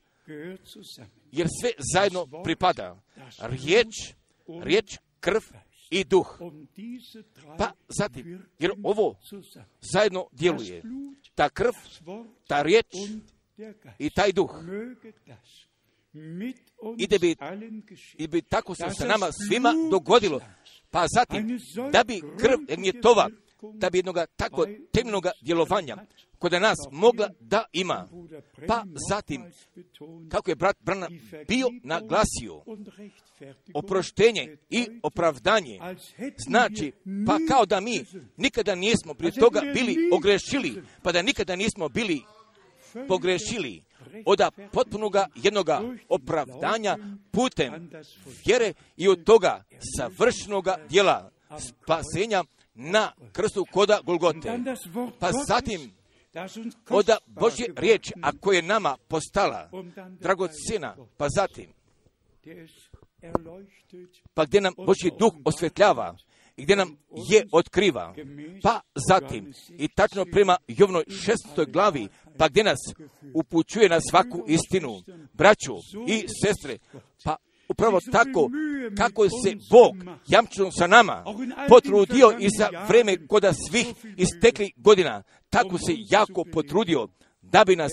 jer 1.31 1.47
sve 1.61 1.71
zajedno 1.93 2.27
pripada. 2.43 3.06
Riječ, 3.39 4.13
riječ, 4.63 4.97
krv 5.19 5.41
i 5.89 6.03
duh. 6.03 6.39
Pa 7.57 7.71
zatim, 7.99 8.45
jer 8.59 8.71
ovo 8.83 9.15
zajedno 9.93 10.27
djeluje. 10.31 10.81
Ta 11.35 11.49
krv, 11.49 11.71
ta 12.47 12.61
riječ 12.61 12.85
i 13.99 14.09
taj 14.09 14.31
duh. 14.31 14.51
I 16.97 17.07
da 17.07 17.17
bi, 17.17 17.35
i 18.17 18.27
bi 18.27 18.41
tako 18.41 18.75
se 18.75 18.83
sa 18.97 19.07
nama 19.07 19.27
svima 19.31 19.73
dogodilo. 19.91 20.39
Pa 20.91 21.05
zatim, 21.15 21.59
da 21.91 22.03
bi 22.03 22.21
krv 22.39 22.59
egnjetova, 22.69 23.29
da 23.73 23.89
bi 23.89 23.97
jednoga 23.97 24.25
tako 24.25 24.65
temeljnog 24.91 25.25
djelovanja 25.41 25.97
kod 26.39 26.51
nas 26.51 26.77
mogla 26.91 27.29
da 27.39 27.63
ima. 27.73 28.07
Pa 28.67 28.83
zatim, 29.09 29.45
kako 30.31 30.51
je 30.51 30.55
brat 30.55 30.77
Brana 30.79 31.07
bio 31.47 31.67
naglasio, 31.83 32.63
oproštenje 33.73 34.57
i 34.69 34.87
opravdanje, 35.03 35.79
znači, 36.37 36.91
pa 37.27 37.37
kao 37.47 37.65
da 37.65 37.79
mi 37.79 38.05
nikada 38.37 38.75
nismo 38.75 39.13
prije 39.13 39.31
toga 39.31 39.61
bili 39.73 40.09
ogrešili, 40.13 40.83
pa 41.01 41.11
da 41.11 41.21
nikada 41.21 41.55
nismo 41.55 41.89
bili 41.89 42.21
pogrešili 43.07 43.83
od 44.25 44.41
potpunoga 44.71 45.27
jednoga 45.35 45.81
opravdanja 46.09 46.97
putem 47.31 47.89
vjere 48.45 48.73
i 48.97 49.07
od 49.07 49.23
toga 49.23 49.63
savršenoga 49.97 50.77
dijela 50.89 51.31
spasenja 51.59 52.43
na 52.73 53.11
krstu 53.31 53.65
koda 53.71 53.99
Golgote. 54.03 54.59
Pa 55.19 55.31
zatim 55.47 55.96
Oda 56.89 57.17
Božje 57.25 57.67
riječ, 57.75 58.11
ako 58.21 58.51
je 58.51 58.61
nama 58.61 58.97
postala 59.07 59.69
dragocina, 60.19 60.95
pa 61.17 61.27
zatim, 61.29 61.73
pa 64.33 64.45
gdje 64.45 64.61
nam 64.61 64.73
Božji 64.77 65.11
duh 65.19 65.33
osvetljava, 65.45 66.17
i 66.57 66.63
gdje 66.63 66.75
nam 66.75 66.97
je 67.29 67.45
otkriva, 67.51 68.15
pa 68.63 68.81
zatim 69.09 69.53
i 69.69 69.87
tačno 69.87 70.25
prema 70.25 70.57
Jovnoj 70.67 71.03
šestoj 71.25 71.65
glavi, 71.65 72.07
pa 72.37 72.47
gdje 72.49 72.63
nas 72.63 72.79
upućuje 73.33 73.89
na 73.89 73.99
svaku 74.09 74.45
istinu, 74.47 75.01
braću 75.33 75.73
i 76.07 76.25
sestre, 76.43 76.77
pa 77.23 77.35
upravo 77.69 77.99
tako 78.11 78.49
kako 78.97 79.23
se 79.23 79.55
Bog 79.71 79.95
jamčeno 80.27 80.71
sa 80.71 80.87
nama 80.87 81.25
potrudio 81.69 82.33
i 82.39 82.49
za 82.57 82.69
vreme 82.87 83.27
koda 83.27 83.53
svih 83.53 83.87
istekli 84.17 84.71
godina, 84.77 85.23
tako 85.49 85.77
se 85.77 85.93
jako 86.09 86.43
potrudio 86.53 87.07
da 87.41 87.63
bi 87.65 87.75
nas 87.75 87.91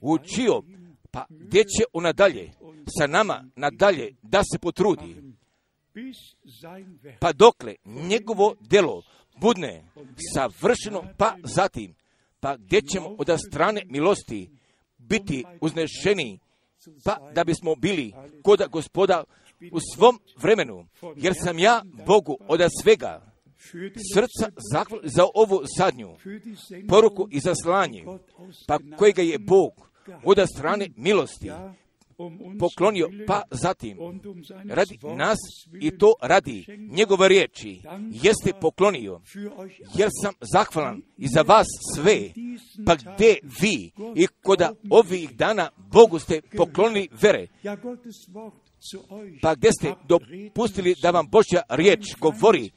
učio, 0.00 0.62
pa 1.10 1.26
gdje 1.28 1.64
će 1.64 1.84
on 1.92 2.02
nadalje 2.02 2.50
sa 2.98 3.06
nama 3.06 3.44
nadalje 3.56 4.14
da 4.22 4.42
se 4.42 4.58
potrudi. 4.58 5.16
Pa 7.20 7.32
dokle 7.32 7.74
njegovo 7.84 8.56
delo 8.60 9.02
budne 9.40 9.84
savršeno, 10.34 11.04
pa 11.18 11.36
zatim, 11.44 11.94
pa 12.40 12.56
gdje 12.56 12.82
ćemo 12.82 13.08
od 13.18 13.30
strane 13.48 13.82
milosti 13.86 14.50
biti 14.98 15.44
uznešeni, 15.60 16.38
pa 17.04 17.30
da 17.34 17.44
bismo 17.44 17.74
bili 17.74 18.12
kod 18.42 18.62
gospoda 18.70 19.24
u 19.72 19.78
svom 19.94 20.20
vremenu, 20.36 20.86
jer 21.16 21.34
sam 21.44 21.58
ja 21.58 21.82
Bogu 22.06 22.38
od 22.48 22.60
svega 22.82 23.29
srca 24.14 24.50
za 25.04 25.26
ovu 25.34 25.62
zadnju 25.78 26.16
poruku 26.88 27.28
i 27.30 27.40
zaslanje, 27.40 28.04
pa 28.66 28.78
kojega 28.98 29.22
je 29.22 29.38
Bog 29.38 29.90
od 30.24 30.38
strane 30.56 30.88
milosti 30.96 31.50
poklonio, 32.58 33.10
pa 33.26 33.42
zatim 33.50 33.98
radi 34.68 34.98
nas 35.16 35.38
i 35.80 35.98
to 35.98 36.12
radi 36.22 36.66
njegove 36.90 37.28
riječi. 37.28 37.82
Jeste 38.10 38.52
poklonio, 38.60 39.20
jer 39.94 40.08
sam 40.22 40.34
zahvalan 40.52 41.02
i 41.18 41.28
za 41.28 41.42
vas 41.42 41.66
sve, 41.96 42.30
pa 42.86 42.94
gdje 42.94 43.38
vi? 43.60 43.90
I 44.16 44.26
koda 44.42 44.72
ovih 44.90 45.36
dana 45.36 45.70
Bogu 45.76 46.18
ste 46.18 46.40
poklonili 46.56 47.08
vere, 47.22 47.46
pa 49.42 49.54
gdje 49.54 49.70
ste 49.72 49.94
dopustili 50.08 50.94
da 51.02 51.10
vam 51.10 51.28
Božja 51.28 51.62
riječ 51.68 52.16
govori, 52.18 52.70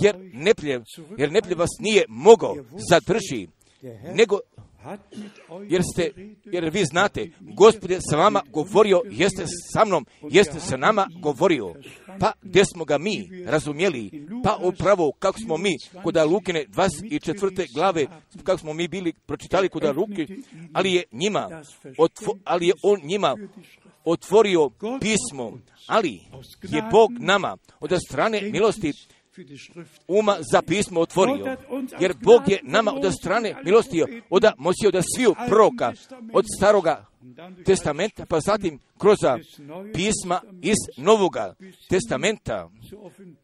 jer 0.00 0.16
nepljev, 0.32 0.82
jer 1.18 1.32
nepljev 1.32 1.58
vas 1.58 1.70
nije 1.80 2.04
mogao 2.08 2.56
zadrži, 2.90 3.48
nego 4.14 4.38
jer 5.68 5.82
ste, 5.94 6.12
jer 6.44 6.70
vi 6.70 6.84
znate, 6.84 7.30
Gospod 7.40 7.90
je 7.90 7.98
sa 8.10 8.16
vama 8.16 8.42
govorio, 8.52 9.02
jeste 9.10 9.44
sa 9.72 9.84
mnom, 9.84 10.06
jeste 10.30 10.60
sa 10.60 10.76
nama 10.76 11.08
govorio. 11.20 11.74
Pa 12.20 12.32
gdje 12.42 12.64
smo 12.64 12.84
ga 12.84 12.98
mi 12.98 13.44
razumjeli? 13.46 14.26
Pa 14.44 14.58
upravo 14.62 15.12
kako 15.18 15.38
smo 15.38 15.56
mi 15.56 15.76
kod 16.02 16.16
Lukine 16.16 16.66
24. 16.66 17.74
glave, 17.74 18.06
kako 18.44 18.58
smo 18.58 18.72
mi 18.72 18.88
bili 18.88 19.12
pročitali 19.12 19.68
kod 19.68 19.96
Luke, 19.96 20.26
ali 20.72 20.92
je 20.92 21.04
njima, 21.12 21.62
otvo, 21.98 22.38
ali 22.44 22.66
je 22.66 22.74
on 22.82 23.00
njima 23.02 23.36
otvorio 24.04 24.70
pismo, 25.00 25.58
ali 25.86 26.20
je 26.62 26.82
Bog 26.92 27.10
nama 27.18 27.56
od 27.80 27.92
strane 28.08 28.40
milosti 28.42 28.92
uma 30.08 30.36
za 30.52 30.62
pismo 30.62 31.00
otvorio. 31.00 31.56
Jer 32.00 32.14
Bog 32.22 32.42
je 32.48 32.60
nama 32.62 32.92
od 32.92 33.12
strane 33.20 33.54
milostio, 33.64 34.06
od 34.30 34.44
mosio 34.58 34.90
da 34.90 35.02
sviju 35.02 35.34
proka 35.48 35.92
od 36.32 36.44
staroga 36.58 37.06
testamenta, 37.64 38.26
pa 38.26 38.40
zatim 38.40 38.78
kroz 38.98 39.18
pisma 39.94 40.40
iz 40.62 40.76
novoga 40.96 41.54
testamenta, 41.88 42.70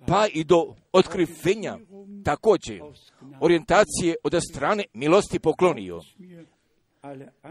pa 0.07 0.27
i 0.33 0.45
do 0.45 0.75
otkrivenja 0.93 1.79
također 2.25 2.81
orijentacije 3.41 4.15
od 4.23 4.35
strane 4.53 4.85
milosti 4.93 5.39
poklonio. 5.39 6.01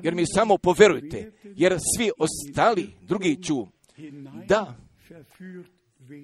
Jer 0.03 0.15
mi 0.15 0.23
samo 0.35 0.57
poverujte, 0.57 1.31
jer 1.43 1.77
svi 1.97 2.11
ostali 2.17 2.93
drugi 3.01 3.43
ću 3.43 3.67
da 4.47 4.75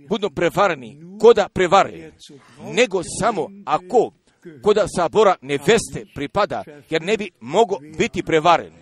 budu 0.10 0.30
prevarani, 0.30 0.98
koda 1.22 1.50
prevare, 1.54 2.12
nego 2.74 3.02
samo 3.22 3.48
ako 3.66 4.12
koda 4.62 4.86
sabora 4.96 5.36
neveste 5.42 6.06
pripada, 6.16 6.64
jer 6.90 7.02
ne 7.02 7.18
bi 7.18 7.32
mogo 7.40 7.78
biti 7.98 8.24
prevaren. 8.24 8.74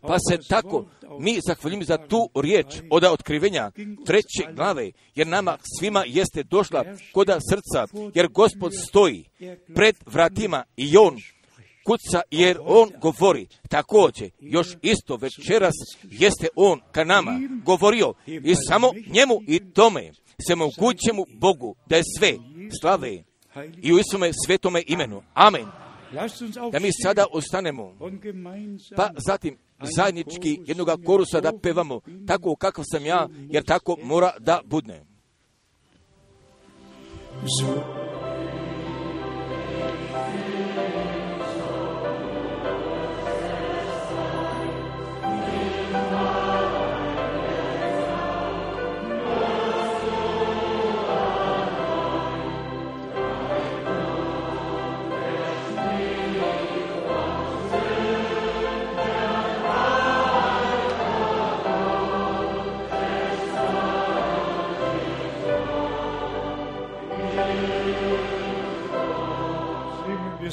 Pa 0.00 0.16
se 0.18 0.38
tako 0.48 0.86
mi 1.20 1.38
zahvaljujemo 1.48 1.84
za 1.84 1.96
tu 1.96 2.30
riječ 2.34 2.66
od 2.90 3.04
otkrivenja 3.04 3.70
treće 4.06 4.52
glave, 4.54 4.90
jer 5.14 5.26
nama 5.26 5.58
svima 5.78 6.04
jeste 6.06 6.42
došla 6.42 6.84
koda 7.12 7.38
srca, 7.50 7.98
jer 8.14 8.28
gospod 8.28 8.72
stoji 8.88 9.24
pred 9.74 9.96
vratima 10.06 10.64
i 10.76 10.96
on 10.96 11.16
kuca 11.88 12.20
jer 12.30 12.58
on 12.64 12.90
govori. 13.00 13.46
Također, 13.68 14.30
još 14.40 14.68
isto 14.82 15.16
večeras 15.16 15.74
jeste 16.02 16.48
on 16.56 16.80
ka 16.92 17.04
nama 17.04 17.40
govorio 17.64 18.14
i 18.26 18.54
samo 18.68 18.90
njemu 19.06 19.40
i 19.46 19.72
tome 19.72 20.12
se 20.46 20.54
mogućemu 20.54 21.24
Bogu 21.34 21.76
da 21.86 21.96
je 21.96 22.02
sve 22.18 22.32
slave 22.80 23.24
i 23.82 23.92
u 23.92 23.98
isome 23.98 24.30
svetome 24.46 24.82
imenu. 24.86 25.22
Amen. 25.34 25.66
Da 26.72 26.78
mi 26.78 26.88
sada 27.02 27.26
ostanemo, 27.32 27.96
pa 28.96 29.10
zatim 29.26 29.58
zajednički 29.96 30.60
jednoga 30.66 30.96
korusa 31.06 31.40
da 31.40 31.52
pevamo, 31.62 32.00
tako 32.26 32.56
kakav 32.56 32.84
sam 32.92 33.06
ja, 33.06 33.28
jer 33.50 33.64
tako 33.64 33.96
mora 34.02 34.32
da 34.38 34.60
budne. 34.64 35.04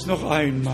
Noch 0.06 0.24
einmal. 0.30 0.74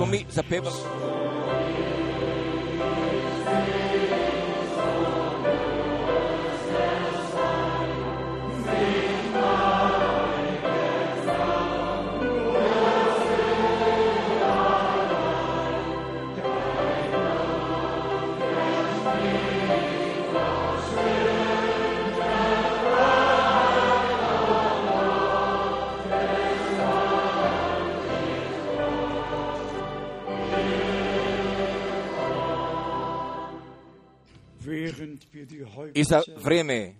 I 35.94 36.04
za 36.04 36.22
vrijeme 36.44 36.94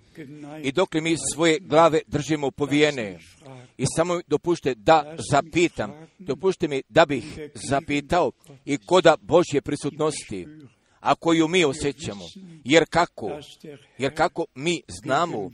i 0.64 0.72
dok 0.72 0.94
mi 0.94 1.16
svoje 1.34 1.60
glave 1.60 2.00
držimo 2.08 2.52
povijene. 2.52 3.20
I 3.78 3.86
samo 3.96 4.22
dopušte 4.28 4.76
da 4.76 5.16
zapitam, 5.32 5.92
dopušte 6.20 6.68
mi 6.68 6.82
da 6.90 7.06
bih 7.06 7.40
zapitao 7.70 8.32
i 8.66 8.78
koda 8.78 9.18
Božje 9.22 9.62
prisutnosti, 9.62 10.48
a 11.00 11.16
koju 11.16 11.48
mi 11.48 11.66
osjećamo, 11.66 12.26
jer 12.64 12.86
kako, 12.90 13.40
jer 13.98 14.16
kako 14.16 14.46
mi 14.56 14.82
znamo 15.04 15.52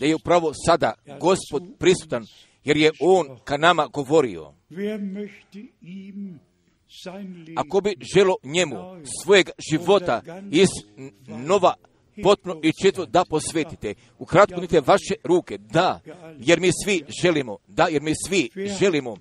da 0.00 0.06
je 0.06 0.14
upravo 0.14 0.52
sada 0.66 0.92
Gospod 1.20 1.62
prisutan, 1.78 2.26
jer 2.64 2.76
je 2.76 2.92
On 3.00 3.38
ka 3.44 3.56
nama 3.56 3.86
govorio. 3.86 4.52
Ako 7.56 7.80
bi 7.80 7.96
želo 8.14 8.36
njemu 8.42 8.76
svojeg 9.22 9.50
života 9.70 10.22
iz 10.50 10.68
nova 11.28 11.74
potpuno 12.22 12.60
i 12.62 12.72
četvrto 12.82 13.06
da 13.06 13.24
posvetite. 13.24 13.94
Ukratko 14.18 14.60
nite 14.60 14.80
vaše 14.80 15.14
ruke, 15.24 15.58
da, 15.58 16.00
jer 16.38 16.60
mi 16.60 16.70
svi 16.84 17.04
želimo, 17.22 17.56
da, 17.68 17.86
jer 17.90 18.02
mi 18.02 18.12
svi 18.28 18.50
želimo. 18.80 19.16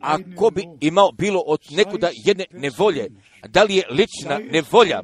Ako 0.00 0.50
bi 0.50 0.64
imao 0.80 1.12
bilo 1.12 1.40
od 1.46 1.60
nekuda 1.70 2.10
jedne 2.26 2.44
nevolje, 2.52 3.08
da 3.48 3.62
li 3.62 3.76
je 3.76 3.82
lična 3.90 4.38
nevolja, 4.50 5.00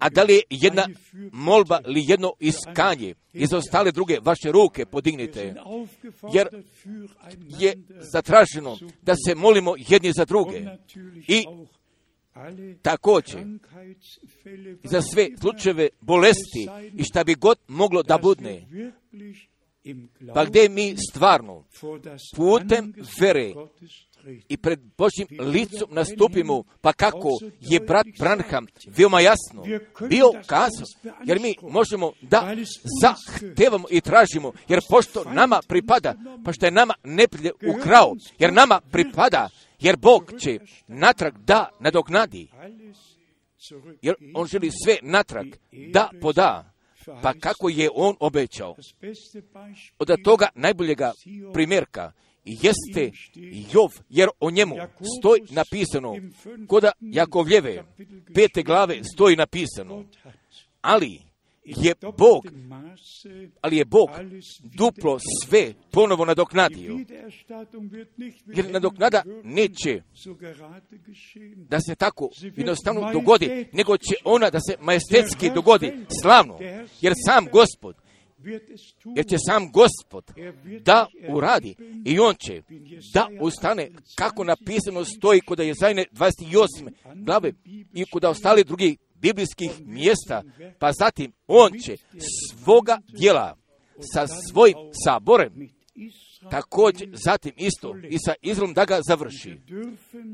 a 0.00 0.08
da 0.08 0.22
li 0.22 0.34
je 0.34 0.42
jedna 0.50 0.86
molba 1.32 1.80
ili 1.86 2.04
jedno 2.06 2.32
iskanje, 2.40 3.14
i 3.34 3.46
za 3.46 3.56
ostale 3.56 3.92
druge 3.92 4.18
vaše 4.22 4.52
ruke 4.52 4.86
podignite, 4.86 5.54
jer 6.32 6.48
je 7.58 7.74
zatraženo 8.12 8.78
da 9.02 9.14
se 9.14 9.34
molimo 9.34 9.74
jedni 9.88 10.12
za 10.16 10.24
druge. 10.24 10.62
I 11.28 11.44
također 12.82 13.40
za 14.84 15.02
sve 15.02 15.28
slučajeve 15.40 15.88
bolesti 16.00 16.68
i 16.92 17.04
šta 17.04 17.24
bi 17.24 17.34
god 17.34 17.58
moglo 17.68 18.02
da 18.02 18.18
budne. 18.18 18.66
Pa 20.34 20.44
gdje 20.44 20.68
mi 20.68 20.94
stvarno 21.10 21.64
putem 22.36 22.94
vere 23.20 23.52
i 24.48 24.56
pred 24.56 24.80
Božim 24.98 25.26
licom 25.52 25.88
nastupimo, 25.90 26.64
pa 26.80 26.92
kako 26.92 27.28
je 27.60 27.80
brat 27.80 28.06
Branham 28.18 28.66
veoma 28.86 29.20
jasno 29.20 29.64
bio 30.08 30.32
kazao, 30.46 30.86
jer 31.24 31.40
mi 31.40 31.54
možemo 31.62 32.12
da 32.22 32.56
zahtevamo 33.02 33.88
i 33.90 34.00
tražimo, 34.00 34.52
jer 34.68 34.80
pošto 34.90 35.24
nama 35.24 35.60
pripada, 35.68 36.14
pa 36.44 36.52
što 36.52 36.66
je 36.66 36.72
nama 36.72 36.94
neprijatelj 37.04 37.70
ukrao, 37.70 38.14
jer 38.38 38.52
nama 38.52 38.80
pripada, 38.80 39.48
jer 39.84 39.96
Bog 39.96 40.32
će 40.40 40.58
natrag 40.88 41.38
da 41.38 41.68
nadoknadi, 41.80 42.48
jer 44.02 44.14
On 44.34 44.46
želi 44.46 44.70
sve 44.84 44.98
natrag 45.02 45.46
da 45.92 46.10
poda, 46.20 46.72
pa 47.22 47.32
kako 47.40 47.68
je 47.68 47.90
On 47.94 48.16
obećao. 48.20 48.76
Od 49.98 50.22
toga 50.24 50.48
najboljega 50.54 51.12
primjerka 51.52 52.12
jeste 52.44 53.10
Jov, 53.72 53.90
jer 54.08 54.28
o 54.40 54.50
njemu 54.50 54.74
stoji 55.18 55.40
napisano, 55.50 56.16
koda 56.66 56.92
Jakovljeve, 57.00 57.84
pete 58.34 58.62
glave 58.62 59.04
stoji 59.14 59.36
napisano, 59.36 60.04
ali 60.80 61.20
je 61.64 61.94
Bog, 62.18 62.46
ali 63.60 63.76
je 63.76 63.84
Bog 63.84 64.08
duplo 64.62 65.18
sve 65.44 65.74
ponovo 65.90 66.24
nadoknadio. 66.24 66.98
Jer 68.46 68.70
nadoknada 68.70 69.22
neće 69.44 70.02
da 71.56 71.80
se 71.80 71.94
tako 71.94 72.30
jednostavno 72.56 73.12
dogodi, 73.12 73.68
nego 73.72 73.96
će 73.96 74.14
ona 74.24 74.50
da 74.50 74.58
se 74.60 74.76
majestetski 74.80 75.50
dogodi 75.54 75.92
slavno. 76.22 76.58
Jer 77.00 77.12
sam 77.26 77.46
gospod 77.52 77.96
jer 79.16 79.26
će 79.26 79.36
sam 79.48 79.72
gospod 79.72 80.24
da 80.80 81.06
uradi 81.28 81.74
i 82.04 82.18
on 82.18 82.34
će 82.34 82.62
da 83.14 83.28
ustane 83.40 83.90
kako 84.16 84.44
napisano 84.44 85.04
stoji 85.04 85.40
kod 85.40 85.58
je 85.58 85.74
zajne 85.80 86.04
28. 86.12 86.90
glave 87.14 87.52
i 87.94 88.04
kod 88.04 88.24
ostali 88.24 88.64
drugih 88.64 88.98
biblijskih 89.24 89.70
mjesta, 89.86 90.42
pa 90.78 90.92
zatim 90.92 91.32
on 91.46 91.72
će 91.84 91.96
svoga 92.52 93.00
djela 93.18 93.56
sa 94.12 94.26
svojim 94.26 94.76
saborem 95.04 95.52
također 96.50 97.08
zatim 97.24 97.52
isto 97.56 97.96
i 98.10 98.18
sa 98.18 98.34
Izraelom 98.42 98.74
da 98.74 98.84
ga 98.84 99.00
završi. 99.08 99.60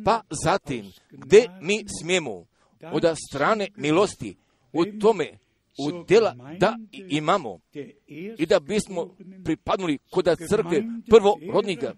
Pa 0.04 0.22
zatim, 0.44 0.92
gdje 1.10 1.48
mi 1.62 1.84
smijemo 2.00 2.44
od 2.92 3.04
strane 3.30 3.68
milosti 3.76 4.36
u 4.72 4.84
tome 5.00 5.38
u 5.78 6.04
djela 6.08 6.36
da 6.58 6.76
imamo 7.08 7.58
i 8.38 8.46
da 8.46 8.60
bismo 8.60 9.16
pripadnuli 9.44 9.98
koda 10.10 10.36
crkve 10.36 10.82
prvorodnika 11.10 11.94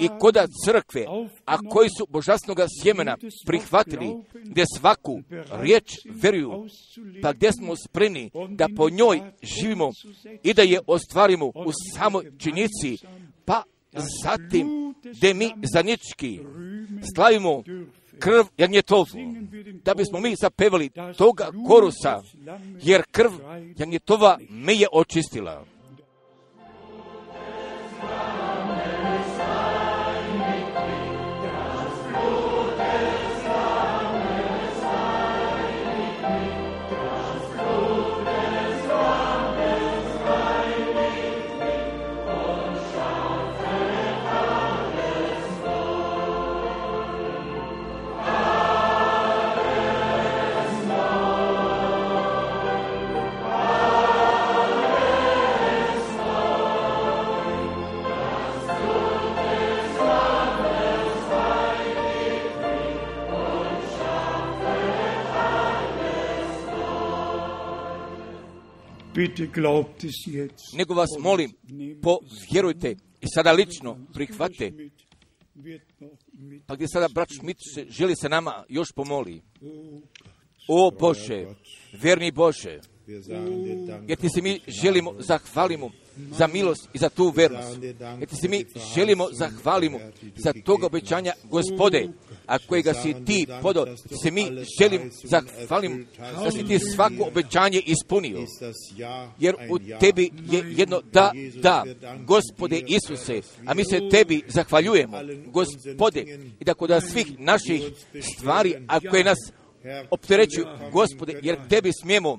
i 0.00 0.08
koda 0.20 0.46
crkve, 0.64 1.06
a 1.44 1.58
koji 1.58 1.88
su 1.98 2.06
božasnog 2.08 2.58
sjemena 2.82 3.16
prihvatili, 3.46 4.14
gdje 4.44 4.64
svaku 4.78 5.20
riječ 5.50 5.84
veruju, 6.22 6.66
pa 7.22 7.32
gdje 7.32 7.52
smo 7.52 7.74
spremni 7.76 8.30
da 8.48 8.68
po 8.76 8.90
njoj 8.90 9.20
živimo 9.42 9.90
i 10.42 10.54
da 10.54 10.62
je 10.62 10.80
ostvarimo 10.86 11.46
u 11.46 11.72
samoj 11.96 12.32
činjici, 12.38 13.06
pa 13.44 13.62
zatim 14.24 14.94
gdje 15.16 15.34
mi 15.34 15.50
zanički 15.72 16.40
slavimo 17.14 17.62
krv 18.18 18.44
Janjetovu, 18.58 19.06
da 19.84 19.94
bismo 19.94 20.20
mi 20.20 20.34
zapevali 20.40 20.90
toga 21.18 21.50
korusa, 21.68 22.22
jer 22.82 23.02
krv 23.10 23.30
Janjetova 23.78 24.38
me 24.50 24.74
je 24.74 24.86
očistila. 24.92 25.73
Nego 70.76 70.94
vas 70.94 71.10
molim, 71.18 71.52
povjerujte 72.02 72.96
i 73.20 73.26
sada 73.34 73.52
lično 73.52 73.98
prihvate. 74.14 74.72
Pa 76.66 76.74
gdje 76.74 76.88
sada 76.88 77.08
brat 77.14 77.28
Šmit 77.40 77.56
želi 77.88 78.16
se 78.16 78.28
nama 78.28 78.64
još 78.68 78.92
pomoli. 78.92 79.42
O 80.68 80.90
Bože, 81.00 81.46
verni 82.02 82.30
Bože, 82.30 82.80
jer 84.06 84.18
ti 84.18 84.28
se 84.28 84.42
mi 84.42 84.60
želimo, 84.68 85.14
zahvalimo 85.18 85.90
za 86.16 86.46
milost 86.46 86.88
i 86.92 86.98
za 86.98 87.08
tu 87.08 87.32
vernost. 87.36 87.78
Jer 88.18 88.28
ti 88.28 88.36
se 88.36 88.48
mi 88.48 88.64
želimo, 88.94 89.28
zahvalimo 89.32 89.98
za 90.36 90.52
toga 90.64 90.86
obećanja 90.86 91.32
gospode, 91.44 92.08
a 92.46 92.58
kojega 92.58 92.94
si 92.94 93.14
ti 93.26 93.46
podo, 93.62 93.86
se 94.22 94.30
mi 94.30 94.46
želim, 94.80 95.10
zahvalim 95.24 96.06
da 96.44 96.50
si 96.50 96.64
ti 96.64 96.78
svako 96.78 97.24
obećanje 97.26 97.82
ispunio. 97.86 98.46
Jer 99.38 99.54
u 99.70 99.78
tebi 100.00 100.30
je 100.50 100.64
jedno 100.76 101.00
da, 101.12 101.32
da, 101.54 101.84
gospode 102.26 102.82
Isuse, 102.86 103.40
a 103.66 103.74
mi 103.74 103.84
se 103.84 104.00
tebi 104.10 104.42
zahvaljujemo, 104.48 105.18
gospode, 105.46 106.38
i 106.60 106.64
da 106.64 106.74
kod 106.74 106.90
svih 107.10 107.38
naših 107.38 107.82
stvari, 108.36 108.74
a 108.88 109.00
koje 109.00 109.24
nas 109.24 109.38
opterećuju, 110.10 110.66
gospode, 110.92 111.40
jer 111.42 111.56
tebi 111.68 111.90
smijemo 112.02 112.38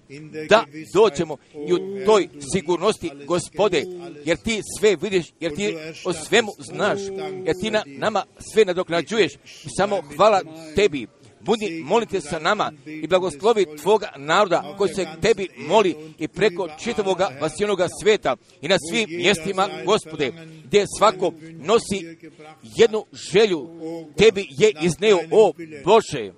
da 0.50 0.66
dođemo 0.94 1.38
i 1.68 1.74
u 1.74 2.06
toj 2.06 2.30
sigurnosti, 2.54 3.12
gospode, 3.26 3.84
jer 4.26 4.38
ti 4.38 4.62
sve 4.80 4.96
vidiš, 5.02 5.26
jer 5.40 5.56
ti 5.56 5.76
o 6.06 6.14
svemu 6.14 6.52
znaš, 6.60 7.00
jer 7.46 7.56
ti 7.62 7.72
na, 7.72 7.84
nama 7.86 8.24
sve 8.54 8.66
nadoknađuješ 8.66 9.32
samo 9.78 10.02
hvala 10.16 10.42
tebi. 10.76 11.08
Budi, 11.46 11.84
molite 11.84 12.22
sa 12.22 12.40
nama 12.40 12.72
i 12.86 13.08
blagoslovi 13.08 13.66
Tvoga 13.82 14.12
naroda 14.18 14.76
koji 14.78 14.94
se 14.94 15.08
tebi 15.22 15.48
moli 15.58 15.96
i 16.20 16.28
preko 16.28 16.68
čitavoga 16.84 17.30
vasijenoga 17.42 17.88
sveta 18.02 18.36
i 18.62 18.68
na 18.68 18.78
svim 18.90 19.10
mjestima, 19.10 19.70
gospode, 19.86 20.32
gdje 20.64 20.86
svako 20.98 21.34
nosi 21.54 22.18
jednu 22.62 23.06
želju, 23.32 23.70
tebi 24.18 24.48
je 24.50 24.72
izneo, 24.82 25.20
o 25.32 25.54
Bože, 25.84 26.32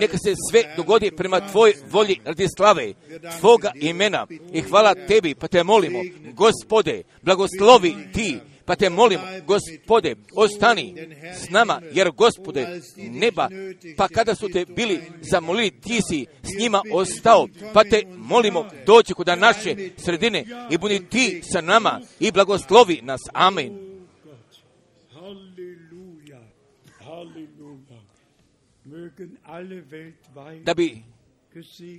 neka 0.00 0.18
se 0.18 0.34
sve 0.50 0.74
dogodi 0.76 1.10
prema 1.16 1.40
Tvoj 1.40 1.74
volji 1.90 2.20
radi 2.24 2.46
slave, 2.56 2.92
Tvoga 3.40 3.72
imena 3.74 4.26
i 4.52 4.60
hvala 4.60 4.94
tebi, 4.94 5.34
pa 5.34 5.48
te 5.48 5.62
molimo, 5.62 5.98
gospode, 6.34 7.02
blagoslovi 7.22 7.94
ti, 8.12 8.38
pa 8.66 8.76
te 8.76 8.90
molim, 8.90 9.20
gospode, 9.46 10.16
ostani 10.36 10.94
s 11.34 11.50
nama, 11.50 11.80
jer 11.92 12.10
gospode, 12.10 12.80
neba, 12.96 13.48
pa 13.96 14.08
kada 14.08 14.34
su 14.34 14.48
te 14.48 14.64
bili 14.64 15.00
zamolili, 15.20 15.70
ti 15.70 16.00
si 16.10 16.26
s 16.42 16.58
njima 16.58 16.82
ostao, 16.92 17.48
pa 17.74 17.84
te 17.84 18.02
molimo, 18.16 18.66
doći 18.86 19.14
kod 19.14 19.26
naše 19.38 19.76
sredine 19.96 20.44
i 20.70 20.78
budi 20.78 21.08
ti 21.10 21.42
sa 21.52 21.60
nama 21.60 22.00
i 22.20 22.32
blagoslovi 22.32 23.00
nas. 23.02 23.20
Amen. 23.32 23.92
Da 30.64 30.74
bi 30.74 31.02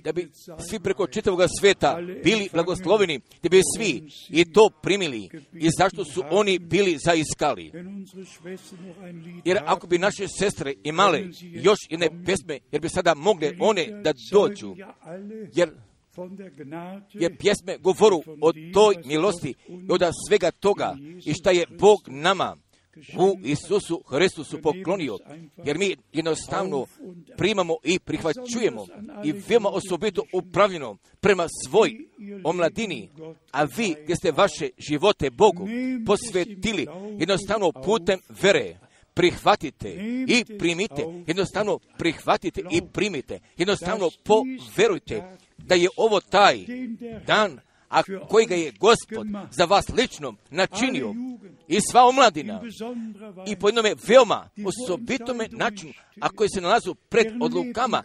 da 0.04 0.12
bi 0.12 0.30
svi 0.68 0.80
preko 0.80 1.06
čitavog 1.06 1.40
svijeta 1.60 1.98
bili 2.24 2.48
blagosloveni, 2.52 3.20
da 3.42 3.48
bi 3.48 3.60
svi 3.76 4.02
i 4.30 4.52
to 4.52 4.70
primili 4.82 5.28
i 5.52 5.68
zašto 5.78 6.04
su 6.04 6.22
oni 6.30 6.58
bili 6.58 6.98
zaiskali. 7.04 7.72
Jer 9.44 9.58
ako 9.66 9.86
bi 9.86 9.98
naše 9.98 10.28
sestre 10.28 10.74
imale 10.84 11.22
još 11.40 11.78
jedne 11.90 12.08
pesme, 12.26 12.58
jer 12.72 12.82
bi 12.82 12.88
sada 12.88 13.14
mogle 13.14 13.52
one 13.60 13.86
da 14.02 14.12
dođu, 14.32 14.76
jer 15.54 15.70
jer 17.12 17.36
pjesme 17.36 17.78
govoru 17.78 18.22
o 18.40 18.52
toj 18.74 18.94
milosti 19.04 19.54
i 19.68 19.86
od 19.88 20.02
svega 20.28 20.50
toga 20.50 20.96
i 21.26 21.34
šta 21.34 21.50
je 21.50 21.66
Bog 21.78 22.00
nama 22.06 22.56
u 23.18 23.38
Isusu 23.42 24.02
Hristusu 24.08 24.62
poklonio, 24.62 25.18
jer 25.64 25.78
mi 25.78 25.96
jednostavno 26.12 26.86
primamo 27.36 27.76
i 27.84 27.98
prihvaćujemo 27.98 28.86
i 29.24 29.32
veoma 29.48 29.68
osobito 29.68 30.22
upravljeno 30.32 30.96
prema 31.20 31.46
svoj 31.66 32.08
omladini, 32.44 33.08
a 33.50 33.64
vi 33.64 33.94
gdje 34.02 34.16
ste 34.16 34.32
vaše 34.32 34.68
živote 34.78 35.30
Bogu 35.30 35.68
posvetili 36.06 36.86
jednostavno 37.18 37.72
putem 37.72 38.20
vere, 38.42 38.76
prihvatite 39.14 39.90
i 40.28 40.44
primite, 40.58 41.02
jednostavno 41.26 41.78
prihvatite 41.98 42.62
i 42.70 42.82
primite, 42.92 43.38
jednostavno 43.56 44.10
poverujte 44.24 45.36
da 45.58 45.74
je 45.74 45.88
ovo 45.96 46.20
taj 46.20 46.58
dan 47.26 47.60
a 47.94 48.02
koji 48.28 48.46
ga 48.46 48.54
je 48.54 48.72
Gospod 48.80 49.26
za 49.50 49.64
vas 49.64 49.88
lično 49.88 50.34
načinio 50.50 51.14
i 51.68 51.78
sva 51.90 52.08
omladina. 52.08 52.62
I 53.46 53.56
po 53.56 53.68
jednome 53.68 53.94
veoma 54.08 54.48
osobitome 54.66 55.48
načinu, 55.50 55.92
a 56.20 56.28
koji 56.28 56.48
se 56.48 56.60
nalazu 56.60 56.94
pred 56.94 57.26
odlukama, 57.40 58.02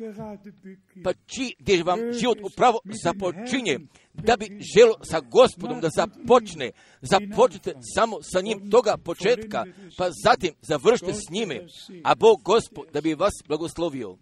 pa 1.04 1.14
či 1.26 1.56
gdje 1.60 1.84
vam 1.84 2.00
život 2.20 2.38
upravo 2.54 2.80
započinje, 3.04 3.80
da 4.14 4.38
bi 4.38 4.60
želo 4.76 4.96
sa 5.04 5.20
gospodom 5.20 5.82
da 5.82 5.90
započne, 5.96 6.72
započnite 7.02 7.74
samo 7.96 8.18
sa 8.22 8.42
njim 8.42 8.72
toga 8.72 8.98
početka, 8.98 9.66
pa 9.98 10.10
zatim 10.24 10.54
završite 10.62 11.14
s 11.14 11.30
njime, 11.30 11.68
a 12.04 12.16
Bog 12.16 12.42
gospod 12.44 12.86
da 12.94 13.02
bi 13.02 13.14
vas 13.14 13.34
blagoslovio. 13.48 14.18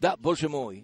Da, 0.00 0.14
Bože 0.18 0.48
moj. 0.48 0.82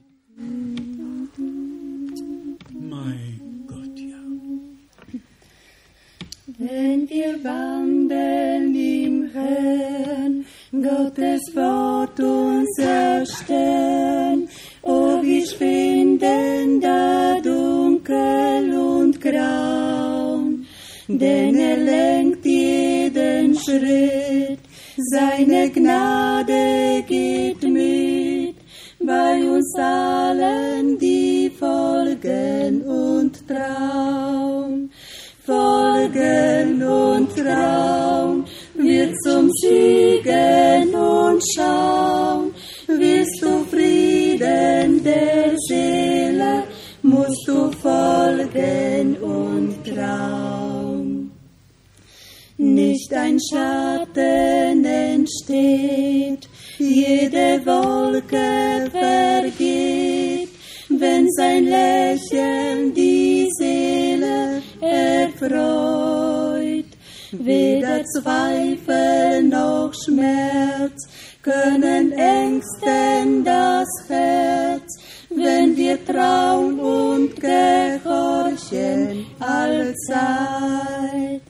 Wenn 6.56 7.10
wir 7.10 7.43
wandeln 7.43 8.72
im 8.76 9.28
Herrn, 9.32 10.47
Gottes 10.70 11.43
Wort 11.56 12.20
uns 12.20 12.78
erstellen, 12.78 14.48
oh, 14.82 15.20
wir 15.20 15.44
finden 15.47 16.81
da 16.81 17.40
dunkel 17.43 18.72
und 18.72 19.20
grau, 19.20 20.44
denn 21.09 21.56
er 21.56 21.76
lenkt 21.76 22.47
jeden 22.47 23.56
Schritt, 23.56 24.60
seine 25.10 25.70
Gnade 25.70 27.02
geht 27.09 27.64
mit, 27.64 28.55
bei 29.01 29.43
uns 29.43 29.74
allen, 29.76 31.01
die 31.01 31.51
folgen 31.59 32.82
und 32.82 33.48
trauen 33.48 34.90
folgen 35.45 36.83
und 36.83 37.37
Traum. 37.37 38.45
Wird 38.75 39.15
zum 39.25 39.51
Siegen 39.53 40.95
und 40.95 41.43
Schauen, 41.55 42.55
wirst 42.87 43.43
du 43.43 43.65
Frieden 43.71 45.03
der 45.05 45.55
Seele, 45.69 46.65
musst 47.03 47.47
du 47.47 47.71
folgen 47.83 49.16
und 49.19 49.85
Traum. 49.85 51.31
Nicht 52.57 53.12
ein 53.12 53.39
Schatten 53.41 54.85
entsteht, 54.85 56.49
jede 56.79 57.61
Wolke 57.66 58.91
vergeht, 58.91 60.49
wenn 60.89 61.29
sein 61.31 61.65
Lächeln 61.65 62.95
Seele 62.95 63.03
erfreut. 64.95 66.87
Weder 67.33 68.05
Zweifel 68.05 69.43
noch 69.45 69.93
Schmerz 70.05 71.09
können 71.43 72.12
ängsten 72.12 73.45
das 73.45 73.89
Herz, 74.09 74.99
wenn 75.31 75.77
wir 75.77 76.05
trauen 76.05 76.79
und 76.79 77.35
gehorchen 77.41 79.27
allzeit. 79.41 81.43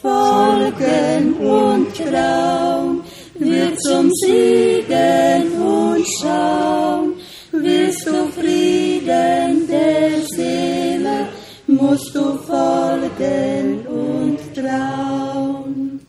Folgen 0.00 1.34
und 1.34 1.94
trauen 1.94 3.02
wird 3.34 3.80
zum 3.82 4.10
Siegen 4.12 5.52
und 5.60 6.06
schauen, 6.20 7.14
wirst 7.52 8.06
du 8.06 8.28
Frieden 8.28 9.57
musst 11.80 12.14
du 12.14 12.38
folgen 12.38 13.86
und 13.86 14.38
trauen. 14.54 16.00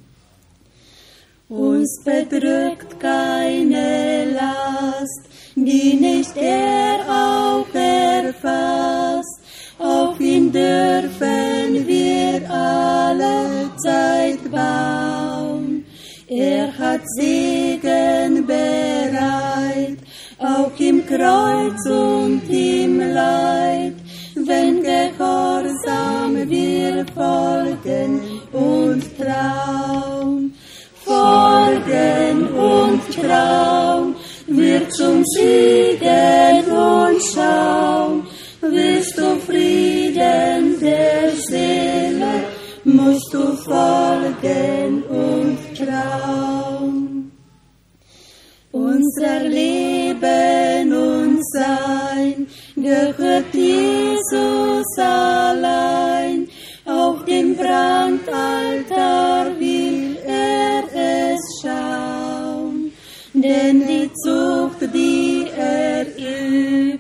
Uns 1.48 1.92
bedrückt 2.04 3.00
keine 3.00 4.26
Last, 4.40 5.24
die 5.56 5.94
nicht 5.96 6.36
er 6.38 7.00
auch 7.08 7.74
erfasst. 7.74 9.40
Auf 9.80 10.20
ihn 10.20 10.52
dürfen 10.52 11.88
wir 11.88 12.36
alle 12.50 13.70
Zeit 13.78 14.44
bauen. 14.52 15.86
Er 16.28 16.68
hat 16.78 17.02
Segen 17.16 18.46
bereit, 18.46 19.98
auch 20.38 20.80
im 20.80 21.06
Kreuz 21.06 21.86
und 21.88 22.44
im 22.50 23.00
Leid 23.00 23.69
wenn 24.50 24.82
gehorsam 24.82 26.50
wir 26.50 27.06
folgen 27.14 28.22
und 28.52 29.04
trauen. 29.18 30.54
Folgen 31.06 32.48
und 32.48 33.02
trauen 33.16 34.16
wird 34.48 34.92
zum 34.94 35.24
Siegen 35.34 36.66
und 36.66 37.22
schauen, 37.34 38.28
wirst 38.62 39.18
du 39.18 39.36
Frieden 39.48 40.80
der 40.82 41.32
Seele, 41.48 42.34
musst 42.84 43.34
du 43.34 43.56
folgen 43.56 45.04
und 45.04 45.58
trauen. 45.78 47.32
Unser 48.72 49.40
Leben 49.48 50.94
und 50.94 51.19
Sein 51.52 52.48
gehört 52.76 53.54
Jesus 53.54 54.86
allein. 54.98 56.48
Auf 56.86 57.26
dem 57.26 57.56
Brandaltar 57.56 59.48
will 59.60 60.18
er 60.28 60.84
es 60.94 61.40
schauen, 61.62 62.92
denn 63.34 63.88
die 63.88 64.10
Zucht, 64.24 64.82
die 64.94 65.46
er 65.58 66.06
übt 66.18 67.00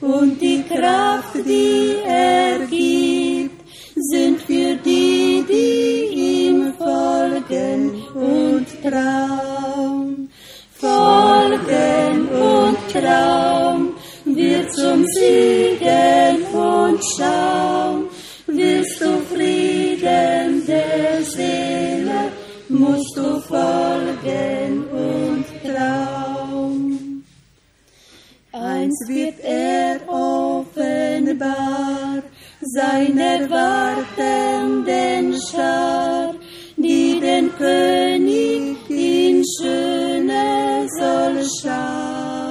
und 0.00 0.40
die 0.40 0.62
Kraft, 0.62 1.34
die 1.34 1.96
er 2.06 2.58
gibt, 2.66 3.60
sind 3.94 4.40
für 4.42 4.76
die, 4.76 5.44
die 5.48 6.48
ihm 6.48 6.72
folgen 6.74 8.02
und 8.14 8.66
trauen. 8.82 10.30
Folgen 10.72 12.28
und 12.28 12.78
trauen 12.90 13.49
Siegen 15.20 16.42
und 16.54 16.98
schauen, 17.14 18.08
wirst 18.46 19.00
du 19.02 19.20
Frieden 19.30 20.64
der 20.66 21.22
Seele, 21.22 22.32
musst 22.70 23.16
du 23.16 23.38
folgen 23.40 24.84
und 24.90 25.44
trauen. 25.62 27.24
Eins 28.52 28.98
wird 29.08 29.38
er 29.42 30.00
offenbar, 30.08 31.02
seiner 32.62 33.50
wartenden 33.50 35.34
Schar, 35.50 36.34
die 36.76 37.20
den 37.20 37.54
König 37.56 38.78
in 38.88 39.44
Schöne 39.58 40.86
soll 40.98 41.44
schauen 41.60 42.49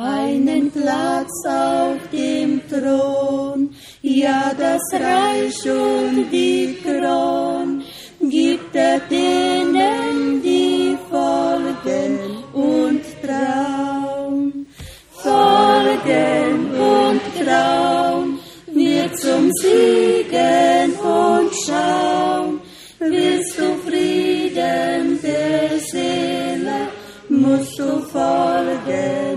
einen 0.00 0.70
Platz 0.70 1.44
auf 1.46 1.98
dem 2.12 2.60
Thron, 2.68 3.70
ja 4.02 4.52
das 4.56 4.82
Reich 4.92 5.70
und 5.70 6.30
die 6.30 6.78
Kron, 6.82 7.82
gibt 8.20 8.76
er 8.76 9.00
denen, 9.00 10.42
die 10.42 10.96
folgen 11.10 12.18
und 12.52 13.02
trauen. 13.22 14.66
Folgen 15.10 16.70
und 16.78 17.20
trauen, 17.44 18.38
wir 18.72 19.12
zum 19.14 19.50
Siegen 19.60 20.92
und 20.94 21.50
schauen, 21.66 22.60
willst 23.00 23.58
du 23.58 23.74
Frieden 23.84 25.18
der 25.20 25.80
Seele, 25.80 26.88
musst 27.28 27.78
du 27.78 27.98
folgen. 28.12 29.27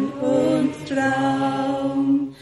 Traum. 0.91 2.35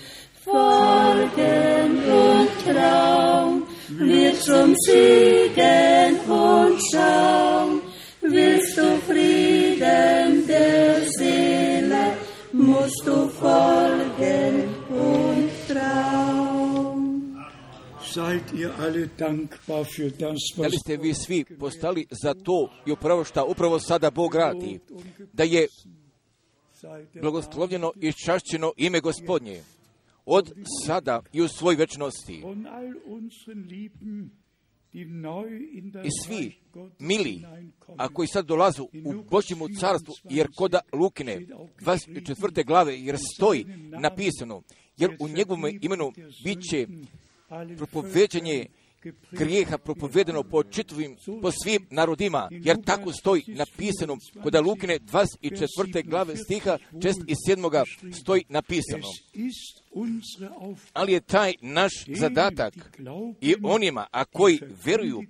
Folgen 0.44 1.90
und 2.24 2.50
Traum 2.66 3.64
wird 3.90 4.36
zum 4.42 4.76
Siegen 4.86 6.20
und 6.28 6.80
Schaum, 6.92 7.82
willst 8.22 8.78
du 8.78 8.98
Frieden 9.08 10.48
der 10.48 10.96
Seele, 11.18 12.14
musst 12.52 13.04
du 13.06 13.28
folgen 13.28 14.76
und 14.90 15.50
Traum. 15.68 17.36
Seid 18.12 18.52
ihr 18.54 18.72
alle 18.80 19.08
dankbar 19.18 19.86
für 19.86 20.10
das, 20.10 20.40
was 20.56 20.66
da 20.66 20.68
li 20.68 20.78
ste 20.78 20.98
vi 20.98 21.14
svi 21.14 21.46
postali 21.60 22.08
za 22.24 22.34
to 22.34 22.70
i 22.86 22.92
upravo 22.92 23.24
šta 23.24 23.44
upravo 23.46 23.80
sada 23.80 24.10
Bog 24.10 24.36
radi, 24.36 24.80
da 25.34 25.44
je 25.44 25.68
blagoslovljeno 27.22 27.91
i 28.01 28.14
čašćeno 28.26 28.72
ime 28.77 28.99
gospodnje 28.99 29.61
od 30.26 30.51
sada 30.85 31.22
i 31.34 31.41
u 31.41 31.47
svoj 31.47 31.76
večnosti. 31.76 32.43
I 36.03 36.10
svi 36.26 36.56
mili, 36.99 37.41
a 37.97 38.07
koji 38.07 38.27
sad 38.27 38.45
dolazu 38.45 38.84
u 39.06 39.23
Božjemu 39.30 39.68
carstvu, 39.80 40.14
jer 40.30 40.47
koda 40.56 40.80
Lukine, 40.93 41.45
24. 41.80 42.65
glave, 42.65 42.99
jer 42.99 43.18
stoji 43.35 43.65
napisano, 44.01 44.61
jer 44.97 45.18
u 45.19 45.27
njegovom 45.27 45.65
imenu 45.81 46.11
bit 46.43 46.60
će 46.69 46.88
propoveđanje 47.77 48.65
grijeha 49.32 49.78
propovedeno 49.78 50.44
po 50.44 50.64
čitavim, 50.64 51.16
po 51.42 51.52
svim 51.52 51.88
narodima, 51.90 52.48
jer 52.52 52.84
tako 52.86 53.14
stoji 53.14 53.44
napisano 53.48 54.18
kod 54.44 54.56
Lukine 54.56 55.00
24. 55.00 56.10
glave 56.10 56.36
stiha 56.38 56.78
6 56.92 57.14
i 57.28 57.36
7. 57.52 57.84
stoji 58.22 58.44
napisano. 58.50 59.08
Ali 60.94 61.14
je 61.14 61.22
taj 61.22 61.54
naš 61.62 61.92
zadatak 62.08 62.74
i 63.42 63.56
onima, 63.64 64.08
a 64.12 64.26
koji 64.26 64.60
veruju 64.86 65.24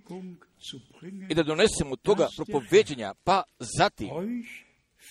i 1.30 1.36
da 1.36 1.44
donesemo 1.44 1.96
toga 1.96 2.28
propoveđenja, 2.38 3.14
pa 3.24 3.44
zatim, 3.78 4.10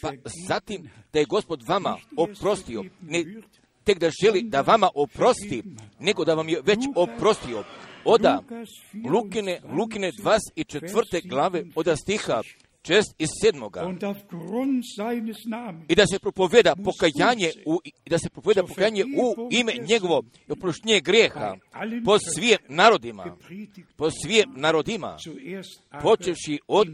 pa 0.03 0.13
zatim 0.49 0.91
da 1.13 1.19
je 1.19 1.25
gospod 1.25 1.63
vama 1.69 1.97
oprostio, 2.17 2.85
ne 3.01 3.25
tek 3.89 3.99
da 3.99 4.11
želi 4.23 4.43
da 4.43 4.61
vama 4.61 4.91
oprosti, 4.95 5.63
nego 6.01 6.25
da 6.25 6.35
vam 6.35 6.49
je 6.49 6.61
već 6.65 6.79
oprostio. 6.97 7.65
Oda 8.09 8.43
Lukine, 9.05 9.61
Lukine 9.77 10.13
24. 10.13 11.29
glave, 11.29 11.65
oda 11.75 11.97
stiha 11.97 12.43
6 12.89 13.15
i 13.19 13.27
7. 13.27 13.87
und 13.87 14.05
aufgrund 14.05 14.85
seines 14.97 15.37
Namens 15.47 15.85
I 15.89 15.95
da 15.95 16.07
se 16.07 16.19
propoveda 16.19 16.77
pokajanje 16.85 17.53
u, 17.67 17.81
i 17.85 18.11
da 18.11 18.19
se 18.19 18.31
propoveda 18.31 18.63
pokajanje 18.63 19.05
u 19.05 19.49
ime 19.51 19.73
njegovo 19.89 20.23
i 20.49 20.53
oproštenje 20.53 21.01
grijeha 21.01 21.57
po 22.05 22.19
svim 22.19 22.59
narodima, 22.69 23.37
po 23.97 24.11
svim 24.11 24.53
narodima, 24.57 25.17
počevši 26.03 26.61
od. 26.69 26.89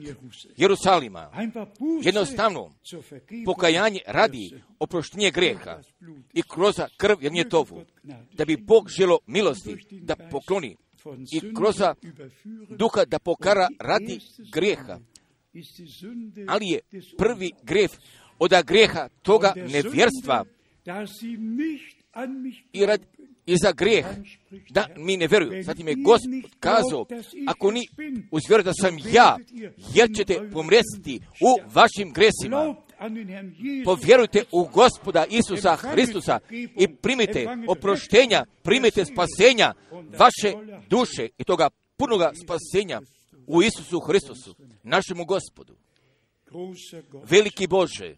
Jerusalima. 0.56 1.30
Jednostavno, 2.02 2.70
pokajanje 3.44 4.00
radi 4.06 4.50
oproštenje 4.78 5.30
greha 5.30 5.80
i 6.32 6.42
kroz 6.42 6.74
krv 6.96 7.16
Jernjetovu, 7.20 7.84
da 8.32 8.44
bi 8.44 8.56
Bog 8.56 8.88
želo 8.88 9.18
milosti 9.26 9.76
da 9.90 10.16
pokloni 10.30 10.76
i 11.32 11.54
kroz 11.54 11.76
duha 12.68 13.04
da 13.04 13.18
pokara 13.18 13.68
radi 13.78 14.20
grijeha. 14.52 14.98
Ali 16.48 16.66
je 16.66 16.80
prvi 17.18 17.50
grijeh 17.62 17.90
od 18.38 18.52
grijeha 18.66 19.08
toga 19.22 19.52
nevjerstva 19.56 20.44
i, 22.72 22.86
rad, 22.86 23.00
i 23.46 23.56
za 23.56 23.72
grijeh 23.72 24.06
da 24.70 24.86
mi 24.96 25.16
ne 25.16 25.26
vjeruju. 25.26 25.62
Zatim 25.62 25.88
je 25.88 25.94
Gospod 25.94 26.50
kazao, 26.60 27.06
ako 27.46 27.70
ni 27.70 27.80
uzvjeru 28.30 28.62
da 28.62 28.72
sam 28.72 28.98
ja, 29.12 29.36
jer 29.94 30.08
ćete 30.16 30.50
pomresiti 30.52 31.20
u 31.40 31.70
vašim 31.74 32.12
gresima. 32.12 32.74
Povjerujte 33.84 34.44
u 34.52 34.68
gospoda 34.72 35.24
Isusa 35.30 35.76
Hristusa 35.76 36.38
i 36.50 36.88
primite 36.88 37.46
oproštenja, 37.68 38.44
primite 38.62 39.04
spasenja 39.04 39.74
vaše 40.18 40.52
duše 40.88 41.28
i 41.38 41.44
toga 41.44 41.70
punoga 41.96 42.32
spasenja 42.44 43.00
u 43.46 43.62
Isusu 43.62 44.00
Hristusu, 44.00 44.54
našemu 44.82 45.24
gospodu. 45.24 45.76
Veliki 47.30 47.66
Bože, 47.66 48.16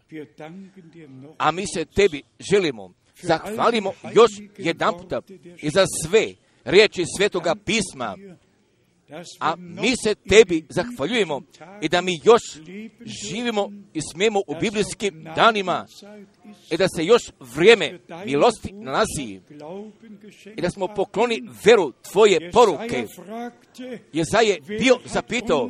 a 1.37 1.51
mi 1.51 1.63
se 1.75 1.85
tebi 1.85 2.21
želimo, 2.51 2.93
zahvalimo 3.21 3.93
još 4.13 4.31
jedan 4.57 4.93
puta 4.97 5.21
i 5.61 5.69
za 5.69 5.85
sve 6.05 6.33
riječi 6.63 7.03
Svetoga 7.17 7.55
pisma, 7.65 8.17
a 9.39 9.55
mi 9.55 9.93
se 10.03 10.15
tebi 10.15 10.65
zahvaljujemo 10.69 11.41
i 11.81 11.89
da 11.89 12.01
mi 12.01 12.19
još 12.23 12.41
živimo 13.05 13.71
i 13.93 13.99
smemo 14.13 14.39
u 14.47 14.55
biblijskim 14.61 15.23
danima 15.35 15.85
i 16.71 16.77
da 16.77 16.87
se 16.95 17.05
još 17.05 17.21
vrijeme 17.39 17.99
milosti 18.25 18.73
nalazi 18.73 19.39
i 20.55 20.61
da 20.61 20.69
smo 20.69 20.87
pokloni 20.87 21.43
veru 21.65 21.91
tvoje 22.11 22.51
poruke. 22.51 23.05
Jezaja 24.13 24.53
je 24.53 24.61
bio 24.61 24.97
zapitao 25.05 25.69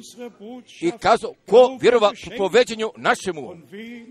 i 0.81 0.91
kazao, 0.99 1.33
ko 1.49 1.77
vjerova 1.81 2.09
geschenkt 2.09 2.37
propoveđenju 2.37 2.91
našemu 2.97 3.55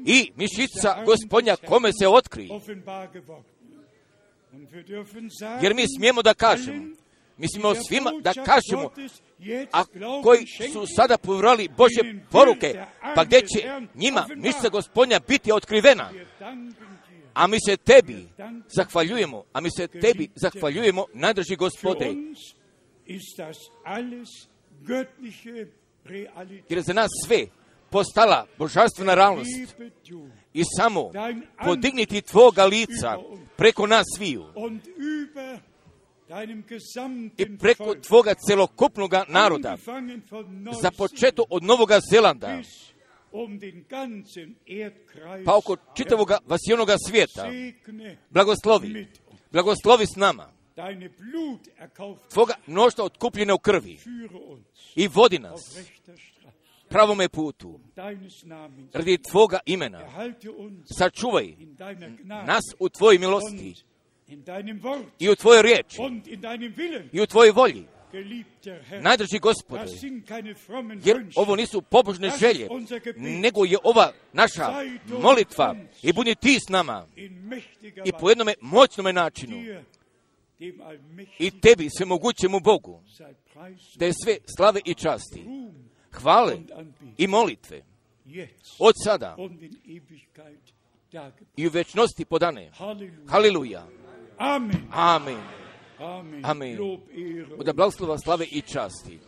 i 0.07 0.31
mišica 0.37 1.05
gospodnja 1.05 1.57
kome 1.57 1.91
se 2.01 2.09
otkri. 2.09 2.49
Jer 5.63 5.75
mi 5.75 5.85
smijemo 5.97 6.23
da 6.23 6.35
kažemo, 6.35 6.97
mi 7.39 7.49
smijemo 7.49 7.75
svima 7.89 8.11
da 8.21 8.33
kažemo, 8.33 8.91
a 9.73 9.85
koji 10.23 10.47
su 10.73 10.87
sada 10.97 11.19
povjerali 11.19 11.69
Bože 11.69 12.21
poruke, 12.31 12.85
pa 13.15 13.25
gdje 13.25 13.41
će 13.41 13.81
njima 13.95 14.27
mišica 14.37 14.69
gospodnja 14.69 15.21
biti 15.29 15.53
otkrivena. 15.53 16.11
A 17.35 17.47
mi 17.47 17.57
se 17.67 17.77
tebi 17.77 18.29
zahvaljujemo, 18.77 19.45
a 19.53 19.61
mi 19.61 19.71
se 19.71 19.87
tebi 19.87 20.29
zahvaljujemo, 20.35 21.05
najdrži 21.15 21.55
Für 21.55 21.57
gospode, 21.57 22.15
jer 26.69 26.79
je 26.79 26.83
za 26.83 26.93
nas 26.93 27.11
sve 27.27 27.47
postala 27.91 28.47
božanstvena 28.59 29.15
realnost. 29.15 29.51
i 30.55 30.63
samo 30.79 31.11
podigniti 31.65 32.23
tvoga 32.23 32.65
lica 32.65 33.19
preko 33.57 33.87
nas 33.87 34.07
sviju 34.17 34.45
i 37.37 37.59
preko 37.59 37.95
tvoga 37.95 38.35
celokupnoga 38.35 39.25
naroda, 39.29 39.77
započeto 40.83 41.45
od 41.51 41.63
Novoga 41.63 42.01
Zelanda, 42.11 42.61
um 43.33 43.61
pa 45.45 45.57
oko 45.57 45.77
čitavoga 45.97 46.39
vasionoga 46.47 46.97
svijeta, 47.09 47.51
blagoslovi, 48.31 49.07
blagoslovi 49.53 50.07
s 50.07 50.17
nama, 50.17 50.53
tvoga 52.33 52.55
mnoštva 52.67 53.05
otkupljene 53.05 53.53
u 53.53 53.59
krvi. 53.59 53.99
I 54.95 55.09
vodi 55.09 55.39
nas 55.39 55.61
pravome 56.89 57.29
putu, 57.29 57.81
radi 58.93 59.19
tvoga 59.31 59.59
imena. 59.67 60.01
Sačuvaj 60.99 61.55
nas 62.47 62.63
u 62.79 62.89
tvojoj 62.89 63.19
milosti 63.19 63.75
i 65.19 65.29
u 65.29 65.35
tvojoj 65.35 65.63
riječi. 65.63 65.97
und 66.01 66.27
in 66.27 66.41
deinem 66.41 66.75
Willen, 66.75 67.09
i 67.13 67.21
u 67.21 67.27
tvojoj 67.27 67.51
volji, 67.51 67.85
najdrži 69.01 69.39
gospode, 69.39 69.93
jer 71.05 71.27
ovo 71.37 71.57
nisu 71.57 71.83
pobožne 71.83 72.31
želje, 72.41 72.69
nego 73.17 73.65
je 73.65 73.79
ova 73.85 74.13
naša 74.33 74.73
molitva 75.23 75.77
i 76.03 76.13
budi 76.13 76.35
ti 76.35 76.59
s 76.61 76.69
nama. 76.69 77.07
i 78.05 78.13
po 78.21 78.29
jednome 78.29 78.55
moćnome 78.61 79.13
načinu. 79.13 79.57
I 81.39 81.61
tebi 81.61 81.89
svemogućemu 81.91 82.61
Bogu, 82.61 83.03
sei 83.17 83.35
Preis 83.55 83.97
da 83.97 84.07
je 84.07 84.13
sve 84.25 84.37
slave 84.57 84.81
i 84.85 84.95
časti, 84.95 85.45
hvale 86.13 86.57
i 87.19 87.27
molitve. 87.27 87.83
Od 88.79 88.95
sada 89.05 89.37
i 91.57 91.67
u 91.67 91.71
večnosti 91.71 92.25
podane. 92.25 92.71
Halleluja. 93.29 93.87
Amen. 94.39 94.89
Amen. 94.93 95.39
Amen. 96.45 96.79
Da 97.65 97.73
blagoslova 97.73 98.19
slave 98.19 98.45
i 98.45 98.63
časti. 98.63 99.19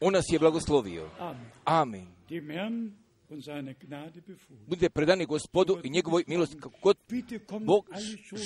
On 0.00 0.12
nas 0.12 0.24
je 0.32 0.38
blagoslovio. 0.38 1.08
Amen. 1.64 2.06
Budite 4.66 4.90
predani 4.90 5.26
gospodu 5.26 5.78
i 5.84 5.90
njegovoj 5.90 6.24
milosti 6.26 6.56
kako 6.56 6.78
god 6.82 6.96
Bog 7.60 7.86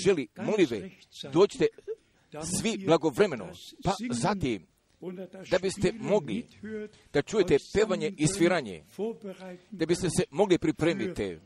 želi. 0.04 0.28
ganz 0.34 0.48
Molim 0.48 0.66
ve, 0.70 0.80
rechtzeitig, 0.80 1.32
dođite 1.32 1.66
svi 2.60 2.78
blagovremeno. 2.86 3.48
Pa 3.84 3.94
zatim 4.10 4.66
da 5.50 5.58
biste 5.58 5.92
mogli 6.00 6.46
da 7.12 7.22
čujete 7.22 7.56
pevanje 7.74 8.12
i 8.16 8.26
sviranje, 8.26 8.84
da 9.70 9.86
biste 9.86 10.08
se 10.10 10.24
mogli 10.30 10.58
pripremiti 10.58 11.38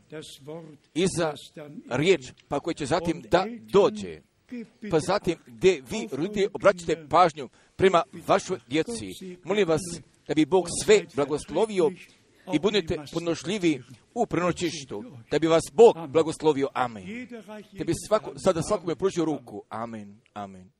i 0.93 1.05
za 1.17 1.33
riječ, 1.89 2.31
pa 2.47 2.59
koje 2.59 2.73
će 2.73 2.85
zatim 2.85 3.21
da 3.31 3.45
dođe. 3.71 4.21
Pa 4.91 4.99
zatim 4.99 5.35
gdje 5.47 5.83
vi, 5.91 6.07
roditelji, 6.11 6.47
obraćate 6.53 7.07
pažnju 7.09 7.49
prema 7.79 8.03
vašoj 8.27 8.59
djeci. 8.67 9.37
Molim 9.43 9.67
vas 9.67 9.81
da 10.27 10.33
bi 10.33 10.45
Bog 10.45 10.67
sve 10.83 11.05
blagoslovio 11.15 11.91
i 12.53 12.59
budete 12.59 12.97
podnošljivi 13.13 13.83
u 14.13 14.25
prenoćištu, 14.25 15.03
da 15.31 15.39
bi 15.39 15.47
vas 15.47 15.63
Bog 15.73 15.95
blagoslovio. 16.07 16.67
Amen. 16.73 17.27
Da 17.71 17.83
bi 17.83 17.93
svako, 18.07 18.33
sada 18.39 18.61
svakome 18.61 18.95
pružio 18.95 19.25
ruku. 19.25 19.63
Amen. 19.69 20.19
Amen. 20.33 20.78